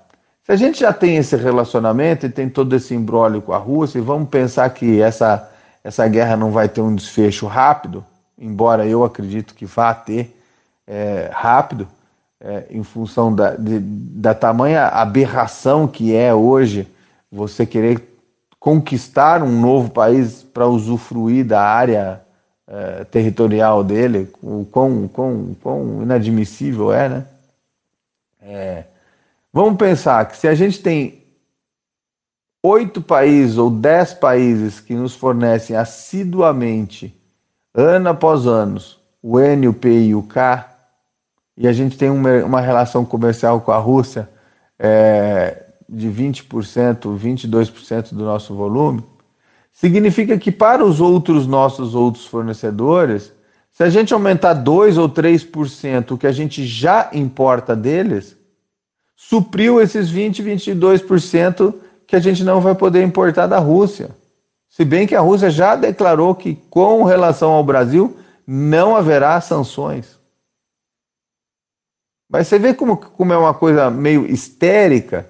Se 0.46 0.52
a 0.52 0.56
gente 0.56 0.82
já 0.82 0.94
tem 0.94 1.18
esse 1.18 1.36
relacionamento 1.36 2.28
e 2.28 2.30
tem 2.30 2.48
todo 2.48 2.76
esse 2.76 2.94
embrólio 2.94 3.42
com 3.42 3.52
a 3.52 3.58
Rússia, 3.58 3.98
e 3.98 4.02
vamos 4.02 4.30
pensar 4.30 4.70
que 4.70 5.02
essa, 5.02 5.52
essa 5.84 6.08
guerra 6.08 6.38
não 6.38 6.52
vai 6.52 6.70
ter 6.70 6.82
um 6.82 6.94
desfecho 6.94 7.48
rápido, 7.48 8.06
embora 8.38 8.86
eu 8.86 9.04
acredito 9.04 9.56
que 9.56 9.66
vá 9.66 9.92
ter 9.92 10.40
é, 10.86 11.32
rápido, 11.34 11.88
é, 12.40 12.68
em 12.70 12.84
função 12.84 13.34
da, 13.34 13.56
de, 13.56 13.80
da 13.80 14.36
tamanha 14.36 14.86
aberração 14.86 15.88
que 15.88 16.16
é 16.16 16.32
hoje 16.32 16.88
você 17.32 17.66
querer 17.66 18.08
conquistar 18.60 19.42
um 19.42 19.60
novo 19.60 19.90
país 19.90 20.44
para 20.44 20.68
usufruir 20.68 21.44
da 21.44 21.64
área 21.64 22.22
é, 22.68 23.04
territorial 23.06 23.84
dele, 23.84 24.32
o 24.44 24.64
quão, 24.72 25.08
quão, 25.08 25.56
quão 25.60 26.04
inadmissível 26.04 26.94
é, 26.94 27.10
né? 27.10 27.26
É, 28.44 28.84
vamos 29.56 29.78
pensar 29.78 30.26
que 30.26 30.36
se 30.36 30.50
a 30.50 30.54
gente 30.54 30.82
tem 30.82 31.24
oito 32.62 33.02
países 33.02 33.58
ou 33.58 33.70
dez 33.70 34.14
países 34.14 34.82
que 34.82 34.94
nos 34.94 35.16
fornecem 35.16 35.78
assiduamente, 35.78 37.16
ano 37.74 38.10
após 38.10 38.46
ano, 38.46 38.82
o 39.24 39.40
N, 39.40 39.70
o 39.70 39.74
P 39.74 40.08
e 40.08 40.14
o 40.14 40.24
K, 40.24 40.70
e 41.56 41.70
a 41.70 41.72
gente 41.72 41.98
tem 41.98 42.10
uma, 42.10 42.44
uma 42.44 42.60
relação 42.60 43.06
comercial 43.06 43.62
com 43.62 43.72
a 43.72 43.78
Rússia 43.78 44.30
é, 44.78 45.64
de 45.88 46.10
20%, 46.10 47.18
22% 47.18 48.10
do 48.10 48.26
nosso 48.26 48.54
volume, 48.54 49.06
significa 49.72 50.38
que 50.38 50.52
para 50.52 50.84
os 50.84 51.00
outros 51.00 51.48
nossos 51.48 51.96
outros 51.96 52.26
fornecedores, 52.26 53.32
se 53.72 53.84
a 53.84 53.90
gente 53.90 54.14
aumentar 54.14 54.54
2 54.54 54.98
ou 54.98 55.08
3% 55.08 56.12
o 56.12 56.18
que 56.18 56.28
a 56.28 56.34
gente 56.34 56.66
já 56.68 57.10
importa 57.14 57.74
deles, 57.74 58.36
supriu 59.16 59.82
esses 59.82 60.10
20, 60.10 60.44
22% 60.44 61.74
que 62.06 62.16
a 62.16 62.20
gente 62.20 62.44
não 62.44 62.62
vai 62.62 62.76
poder 62.76 63.04
importar 63.04 63.48
da 63.48 63.58
Rússia. 63.58 64.10
Se 64.70 64.84
bem 64.84 65.08
que 65.08 65.16
a 65.16 65.22
Rússia 65.22 65.50
já 65.50 65.76
declarou 65.76 66.36
que 66.36 66.56
com 66.70 67.04
relação 67.04 67.52
ao 67.52 67.64
Brasil 67.64 68.18
não 68.46 68.96
haverá 68.96 69.40
sanções. 69.42 70.20
Mas 72.30 72.48
você 72.48 72.60
vê 72.60 72.74
como, 72.74 72.98
como 72.98 73.32
é 73.32 73.38
uma 73.38 73.54
coisa 73.54 73.90
meio 73.90 74.26
histérica, 74.26 75.28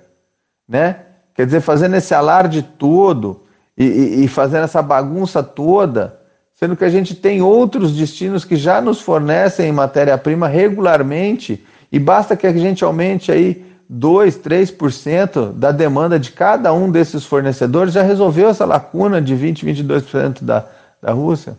né? 0.68 1.02
Quer 1.34 1.46
dizer, 1.46 1.62
fazendo 1.62 1.96
esse 1.96 2.14
alarde 2.14 2.64
todo 2.64 3.44
e, 3.78 3.86
e, 3.86 4.26
e 4.26 4.28
fazendo 4.28 4.64
essa 4.64 4.82
bagunça 4.82 5.44
toda, 5.44 6.20
sendo 6.54 6.76
que 6.76 6.86
a 6.86 6.90
gente 6.90 7.14
tem 7.14 7.42
outros 7.42 7.96
destinos 7.96 8.46
que 8.46 8.56
já 8.56 8.82
nos 8.82 9.02
fornecem 9.02 9.72
matéria-prima 9.72 10.48
regularmente 10.48 11.66
e 11.92 12.00
basta 12.00 12.36
que 12.36 12.48
a 12.48 12.54
gente 12.54 12.84
aumente 12.84 13.32
aí 13.32 13.75
2, 13.90 14.38
3% 14.40 15.54
da 15.54 15.72
demanda 15.72 16.20
de 16.20 16.32
cada 16.32 16.74
um 16.74 16.90
desses 16.90 17.26
fornecedores, 17.26 17.94
já 17.94 18.02
resolveu 18.02 18.50
essa 18.50 18.66
lacuna 18.66 19.22
de 19.22 19.36
20, 19.36 19.66
22% 19.66 20.44
da, 20.44 20.66
da 21.02 21.12
Rússia. 21.12 21.58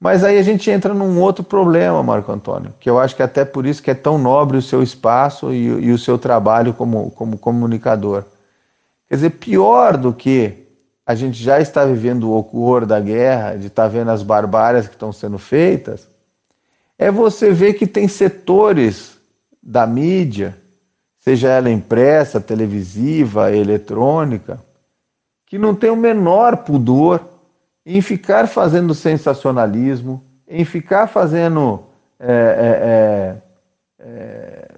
Mas 0.00 0.22
aí 0.22 0.38
a 0.38 0.42
gente 0.42 0.70
entra 0.70 0.94
num 0.94 1.20
outro 1.20 1.42
problema, 1.42 2.02
Marco 2.02 2.30
Antônio, 2.30 2.72
que 2.78 2.88
eu 2.88 2.98
acho 2.98 3.16
que 3.16 3.22
é 3.22 3.24
até 3.24 3.44
por 3.44 3.66
isso 3.66 3.82
que 3.82 3.90
é 3.90 3.94
tão 3.94 4.16
nobre 4.16 4.56
o 4.56 4.62
seu 4.62 4.82
espaço 4.82 5.52
e, 5.52 5.66
e 5.66 5.92
o 5.92 5.98
seu 5.98 6.16
trabalho 6.18 6.72
como, 6.72 7.10
como 7.10 7.36
comunicador. 7.36 8.24
Quer 9.08 9.16
dizer, 9.16 9.30
pior 9.30 9.96
do 9.96 10.12
que 10.12 10.66
a 11.04 11.14
gente 11.14 11.42
já 11.42 11.60
está 11.60 11.84
vivendo 11.84 12.28
o 12.28 12.32
horror 12.32 12.84
da 12.86 13.00
guerra, 13.00 13.56
de 13.56 13.68
estar 13.68 13.84
tá 13.84 13.88
vendo 13.88 14.10
as 14.10 14.22
barbárias 14.22 14.86
que 14.86 14.94
estão 14.94 15.12
sendo 15.12 15.38
feitas, 15.38 16.06
é 16.98 17.10
você 17.10 17.50
ver 17.50 17.74
que 17.74 17.86
tem 17.86 18.06
setores 18.06 19.16
da 19.62 19.86
mídia, 19.86 20.56
seja 21.28 21.48
ela 21.48 21.70
impressa, 21.70 22.40
televisiva, 22.40 23.54
eletrônica, 23.54 24.58
que 25.44 25.58
não 25.58 25.74
tem 25.74 25.90
o 25.90 25.96
menor 25.96 26.58
pudor 26.58 27.20
em 27.84 28.00
ficar 28.00 28.48
fazendo 28.48 28.94
sensacionalismo, 28.94 30.24
em 30.48 30.64
ficar 30.64 31.06
fazendo 31.06 31.84
é, 32.18 32.32
é, 32.32 34.06
é, 34.06 34.08
é, 34.08 34.68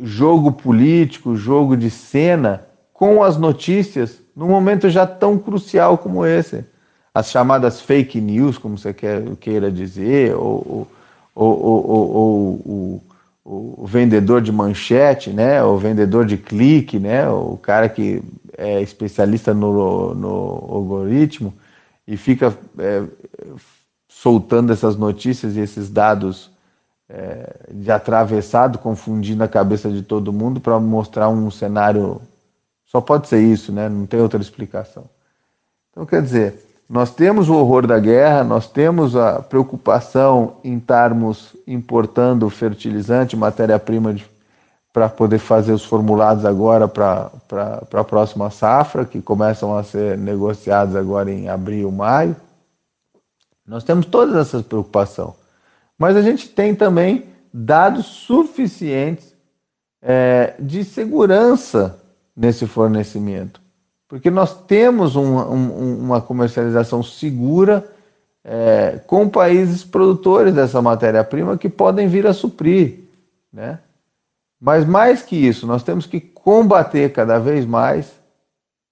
jogo 0.00 0.50
político, 0.50 1.36
jogo 1.36 1.76
de 1.76 1.90
cena 1.90 2.66
com 2.90 3.22
as 3.22 3.36
notícias 3.36 4.22
num 4.34 4.48
momento 4.48 4.88
já 4.88 5.06
tão 5.06 5.36
crucial 5.38 5.98
como 5.98 6.24
esse. 6.24 6.64
As 7.12 7.30
chamadas 7.30 7.82
fake 7.82 8.18
news, 8.18 8.56
como 8.56 8.78
você 8.78 8.94
quer, 8.94 9.22
queira 9.36 9.70
dizer, 9.70 10.34
ou, 10.34 10.88
ou, 11.34 11.62
ou, 11.62 12.62
ou 12.64 13.15
o 13.48 13.86
vendedor 13.86 14.42
de 14.42 14.50
manchete, 14.50 15.30
né, 15.30 15.62
o 15.62 15.78
vendedor 15.78 16.26
de 16.26 16.36
clique, 16.36 16.98
né, 16.98 17.28
o 17.28 17.56
cara 17.56 17.88
que 17.88 18.20
é 18.58 18.82
especialista 18.82 19.54
no, 19.54 20.14
no 20.14 20.28
algoritmo, 20.68 21.54
e 22.08 22.16
fica 22.16 22.52
é, 22.76 23.04
soltando 24.08 24.72
essas 24.72 24.96
notícias 24.96 25.56
e 25.56 25.60
esses 25.60 25.88
dados 25.88 26.50
é, 27.08 27.66
de 27.70 27.88
atravessado, 27.90 28.78
confundindo 28.78 29.44
a 29.44 29.48
cabeça 29.48 29.90
de 29.90 30.02
todo 30.02 30.32
mundo 30.32 30.60
para 30.60 30.80
mostrar 30.80 31.28
um 31.28 31.48
cenário. 31.48 32.20
Só 32.84 33.00
pode 33.00 33.28
ser 33.28 33.40
isso, 33.40 33.70
né? 33.70 33.88
não 33.88 34.06
tem 34.06 34.20
outra 34.20 34.40
explicação. 34.40 35.04
Então, 35.92 36.04
quer 36.04 36.20
dizer, 36.20 36.65
nós 36.88 37.10
temos 37.10 37.48
o 37.48 37.54
horror 37.54 37.86
da 37.86 37.98
guerra, 37.98 38.44
nós 38.44 38.68
temos 38.68 39.16
a 39.16 39.42
preocupação 39.42 40.56
em 40.62 40.78
estarmos 40.78 41.56
importando 41.66 42.48
fertilizante, 42.48 43.36
matéria-prima 43.36 44.14
para 44.92 45.08
poder 45.08 45.38
fazer 45.38 45.72
os 45.72 45.84
formulados 45.84 46.44
agora 46.44 46.86
para 46.86 47.30
a 47.92 48.04
próxima 48.04 48.50
safra, 48.50 49.04
que 49.04 49.20
começam 49.20 49.76
a 49.76 49.82
ser 49.82 50.16
negociados 50.16 50.94
agora 50.94 51.30
em 51.30 51.48
abril, 51.48 51.90
maio. 51.90 52.36
Nós 53.66 53.82
temos 53.82 54.06
todas 54.06 54.36
essas 54.36 54.62
preocupações. 54.62 55.34
Mas 55.98 56.16
a 56.16 56.22
gente 56.22 56.48
tem 56.48 56.74
também 56.74 57.24
dados 57.52 58.06
suficientes 58.06 59.34
é, 60.00 60.54
de 60.60 60.84
segurança 60.84 62.00
nesse 62.36 62.66
fornecimento. 62.66 63.60
Porque 64.08 64.30
nós 64.30 64.54
temos 64.66 65.16
um, 65.16 65.36
um, 65.36 65.98
uma 66.04 66.20
comercialização 66.20 67.02
segura 67.02 67.84
é, 68.44 69.00
com 69.06 69.28
países 69.28 69.82
produtores 69.82 70.54
dessa 70.54 70.80
matéria-prima 70.80 71.58
que 71.58 71.68
podem 71.68 72.06
vir 72.06 72.26
a 72.26 72.32
suprir. 72.32 73.00
Né? 73.52 73.80
Mas 74.60 74.84
mais 74.86 75.22
que 75.22 75.34
isso, 75.34 75.66
nós 75.66 75.82
temos 75.82 76.06
que 76.06 76.20
combater 76.20 77.12
cada 77.12 77.38
vez 77.38 77.66
mais. 77.66 78.12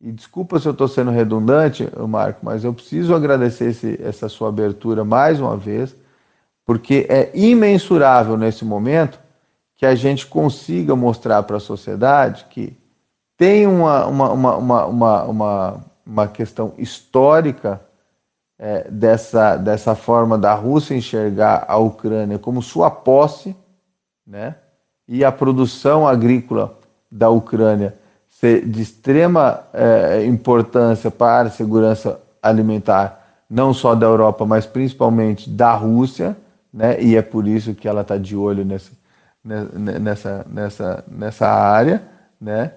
E 0.00 0.10
desculpa 0.10 0.58
se 0.58 0.66
eu 0.66 0.72
estou 0.72 0.88
sendo 0.88 1.12
redundante, 1.12 1.88
Marco, 2.08 2.40
mas 2.42 2.64
eu 2.64 2.74
preciso 2.74 3.14
agradecer 3.14 3.70
esse, 3.70 3.98
essa 4.02 4.28
sua 4.28 4.48
abertura 4.48 5.04
mais 5.04 5.40
uma 5.40 5.56
vez, 5.56 5.94
porque 6.66 7.06
é 7.08 7.30
imensurável 7.32 8.36
nesse 8.36 8.64
momento 8.64 9.18
que 9.76 9.86
a 9.86 9.94
gente 9.94 10.26
consiga 10.26 10.94
mostrar 10.96 11.42
para 11.44 11.56
a 11.56 11.60
sociedade 11.60 12.46
que 12.50 12.76
tem 13.44 13.66
uma, 13.66 14.06
uma, 14.06 14.32
uma, 14.32 14.86
uma, 14.86 15.22
uma, 15.24 15.84
uma 16.06 16.28
questão 16.28 16.72
histórica 16.78 17.78
é, 18.58 18.90
dessa, 18.90 19.58
dessa 19.58 19.94
forma 19.94 20.38
da 20.38 20.54
Rússia 20.54 20.94
enxergar 20.94 21.66
a 21.68 21.76
Ucrânia 21.76 22.38
como 22.38 22.62
sua 22.62 22.90
posse, 22.90 23.54
né? 24.26 24.54
e 25.06 25.22
a 25.22 25.30
produção 25.30 26.08
agrícola 26.08 26.78
da 27.12 27.28
Ucrânia 27.28 27.94
ser 28.30 28.66
de 28.66 28.80
extrema 28.80 29.60
é, 29.74 30.24
importância 30.24 31.10
para 31.10 31.48
a 31.48 31.50
segurança 31.50 32.18
alimentar, 32.42 33.42
não 33.50 33.74
só 33.74 33.94
da 33.94 34.06
Europa, 34.06 34.46
mas 34.46 34.64
principalmente 34.64 35.50
da 35.50 35.74
Rússia, 35.74 36.34
né? 36.72 36.98
e 36.98 37.14
é 37.14 37.20
por 37.20 37.46
isso 37.46 37.74
que 37.74 37.86
ela 37.86 38.00
está 38.00 38.16
de 38.16 38.34
olho 38.34 38.64
nessa, 38.64 38.92
nessa, 39.44 40.46
nessa, 40.48 41.04
nessa 41.06 41.46
área, 41.46 42.02
né? 42.40 42.72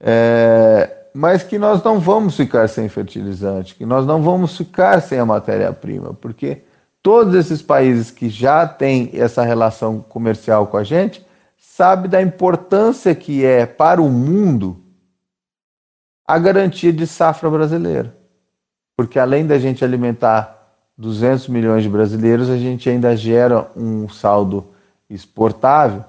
É, 0.00 0.90
mas 1.12 1.42
que 1.42 1.58
nós 1.58 1.82
não 1.82 1.98
vamos 1.98 2.36
ficar 2.36 2.68
sem 2.68 2.88
fertilizante, 2.88 3.74
que 3.74 3.84
nós 3.84 4.06
não 4.06 4.22
vamos 4.22 4.56
ficar 4.56 5.02
sem 5.02 5.18
a 5.18 5.26
matéria-prima, 5.26 6.14
porque 6.14 6.62
todos 7.02 7.34
esses 7.34 7.60
países 7.60 8.10
que 8.10 8.28
já 8.28 8.66
têm 8.66 9.10
essa 9.14 9.42
relação 9.42 10.00
comercial 10.00 10.66
com 10.66 10.76
a 10.76 10.84
gente, 10.84 11.24
sabe 11.58 12.08
da 12.08 12.20
importância 12.20 13.14
que 13.14 13.44
é 13.44 13.66
para 13.66 14.00
o 14.00 14.08
mundo 14.08 14.76
a 16.26 16.38
garantia 16.38 16.92
de 16.92 17.06
safra 17.06 17.50
brasileira. 17.50 18.16
Porque 18.96 19.18
além 19.18 19.46
da 19.46 19.58
gente 19.58 19.84
alimentar 19.84 20.76
200 20.96 21.48
milhões 21.48 21.82
de 21.82 21.88
brasileiros, 21.88 22.50
a 22.50 22.56
gente 22.56 22.88
ainda 22.88 23.16
gera 23.16 23.70
um 23.74 24.08
saldo 24.08 24.68
exportável 25.08 26.04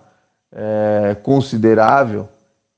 é, 0.51 1.15
considerável 1.23 2.27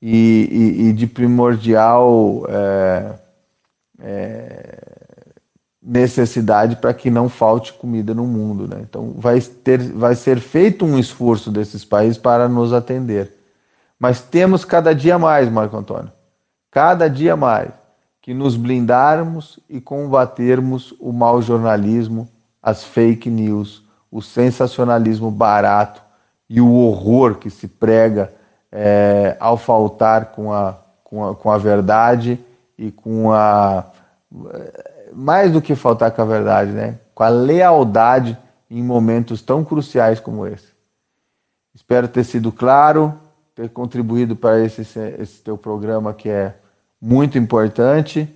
e, 0.06 0.88
e, 0.88 0.92
de 0.92 1.06
primordial 1.06 2.44
é, 2.50 3.12
é, 4.02 4.78
necessidade 5.82 6.76
para 6.76 6.92
que 6.92 7.10
não 7.10 7.30
falte 7.30 7.72
comida 7.72 8.12
no 8.12 8.26
mundo. 8.26 8.68
Né? 8.68 8.82
Então, 8.82 9.14
vai, 9.16 9.40
ter, 9.40 9.80
vai 9.92 10.14
ser 10.14 10.40
feito 10.40 10.84
um 10.84 10.98
esforço 10.98 11.50
desses 11.50 11.86
países 11.86 12.18
para 12.18 12.50
nos 12.50 12.74
atender. 12.74 13.32
Mas 13.98 14.20
temos 14.20 14.62
cada 14.62 14.94
dia 14.94 15.18
mais, 15.18 15.50
Marco 15.50 15.74
Antônio, 15.74 16.12
cada 16.70 17.08
dia 17.08 17.34
mais, 17.34 17.70
que 18.20 18.34
nos 18.34 18.56
blindarmos 18.56 19.58
e 19.70 19.80
combatermos 19.80 20.94
o 21.00 21.12
mau 21.14 21.40
jornalismo, 21.40 22.28
as 22.62 22.84
fake 22.84 23.30
news, 23.30 23.82
o 24.10 24.20
sensacionalismo 24.20 25.30
barato 25.30 26.02
e 26.46 26.60
o 26.60 26.74
horror 26.74 27.36
que 27.36 27.48
se 27.48 27.66
prega 27.66 28.30
é, 28.76 29.36
ao 29.38 29.56
faltar 29.56 30.32
com 30.32 30.52
a, 30.52 30.76
com, 31.04 31.24
a, 31.24 31.34
com 31.36 31.50
a 31.50 31.56
verdade 31.56 32.44
e 32.76 32.90
com 32.90 33.32
a. 33.32 33.86
Mais 35.12 35.52
do 35.52 35.62
que 35.62 35.76
faltar 35.76 36.10
com 36.10 36.22
a 36.22 36.24
verdade, 36.24 36.72
né? 36.72 36.98
Com 37.14 37.22
a 37.22 37.28
lealdade 37.28 38.36
em 38.68 38.82
momentos 38.82 39.40
tão 39.40 39.64
cruciais 39.64 40.18
como 40.18 40.44
esse. 40.44 40.74
Espero 41.72 42.08
ter 42.08 42.24
sido 42.24 42.50
claro, 42.50 43.14
ter 43.54 43.68
contribuído 43.70 44.34
para 44.34 44.58
esse, 44.58 44.82
esse 44.82 45.40
teu 45.40 45.56
programa 45.56 46.12
que 46.12 46.28
é 46.28 46.54
muito 47.00 47.38
importante 47.38 48.28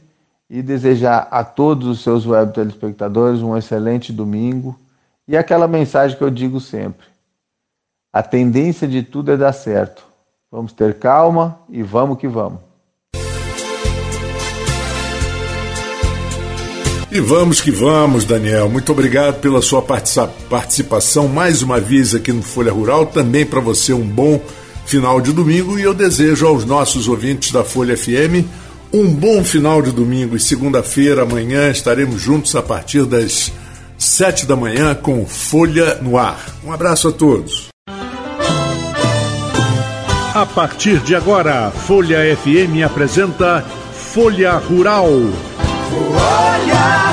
e 0.49 0.63
desejar 0.63 1.27
a 1.31 1.43
todos 1.43 1.89
os 1.89 2.03
seus 2.03 2.25
web 2.25 2.53
telespectadores 2.53 3.43
um 3.43 3.57
excelente 3.57 4.13
domingo 4.13 4.79
e 5.27 5.37
aquela 5.37 5.67
mensagem 5.67 6.17
que 6.17 6.23
eu 6.23 6.31
digo 6.31 6.61
sempre: 6.61 7.07
a 8.13 8.23
tendência 8.23 8.87
de 8.87 9.03
tudo 9.03 9.33
é 9.33 9.37
dar 9.37 9.53
certo. 9.53 10.08
Vamos 10.51 10.73
ter 10.73 10.99
calma 10.99 11.61
e 11.69 11.83
vamos 11.83 12.19
que 12.19 12.27
vamos. 12.27 12.61
E 17.11 17.21
vamos 17.21 17.61
que 17.61 17.71
vamos, 17.71 18.25
Daniel. 18.25 18.69
Muito 18.69 18.93
obrigado 18.93 19.41
pela 19.41 19.63
sua 19.63 19.83
participação 19.83 21.27
mais 21.27 21.63
uma 21.63 21.81
vez 21.81 22.15
aqui 22.15 22.33
no 22.33 22.43
Folha 22.43 22.73
Rural. 22.73 23.07
Também 23.07 23.47
para 23.47 23.61
você 23.61 23.93
um 23.93 24.07
bom 24.07 24.41
final 24.85 25.21
de 25.21 25.33
domingo 25.33 25.79
e 25.79 25.83
eu 25.83 25.95
desejo 25.95 26.47
aos 26.47 26.65
nossos 26.65 27.09
ouvintes 27.09 27.51
da 27.51 27.65
Folha 27.65 27.97
FM 27.97 28.47
um 28.93 29.15
bom 29.15 29.45
final 29.45 29.83
de 29.83 29.93
domingo 29.93 30.35
e 30.35 30.41
segunda-feira, 30.41 31.23
amanhã, 31.23 31.71
estaremos 31.71 32.21
juntos 32.21 32.57
a 32.57 32.63
partir 32.63 33.05
das 33.05 33.53
sete 33.99 34.47
da 34.47 34.57
manhã 34.57 34.95
com 34.95 35.27
Folha 35.27 35.97
no 35.97 36.17
Ar. 36.17 36.43
Um 36.65 36.73
abraço 36.73 37.09
a 37.09 37.13
todos. 37.13 37.68
A 40.39 40.47
partir 40.47 41.01
de 41.01 41.17
agora, 41.17 41.73
Folha 41.73 42.19
FM 42.37 42.85
apresenta 42.85 43.61
Folha 43.93 44.53
Rural. 44.53 45.11
Folha! 45.91 47.08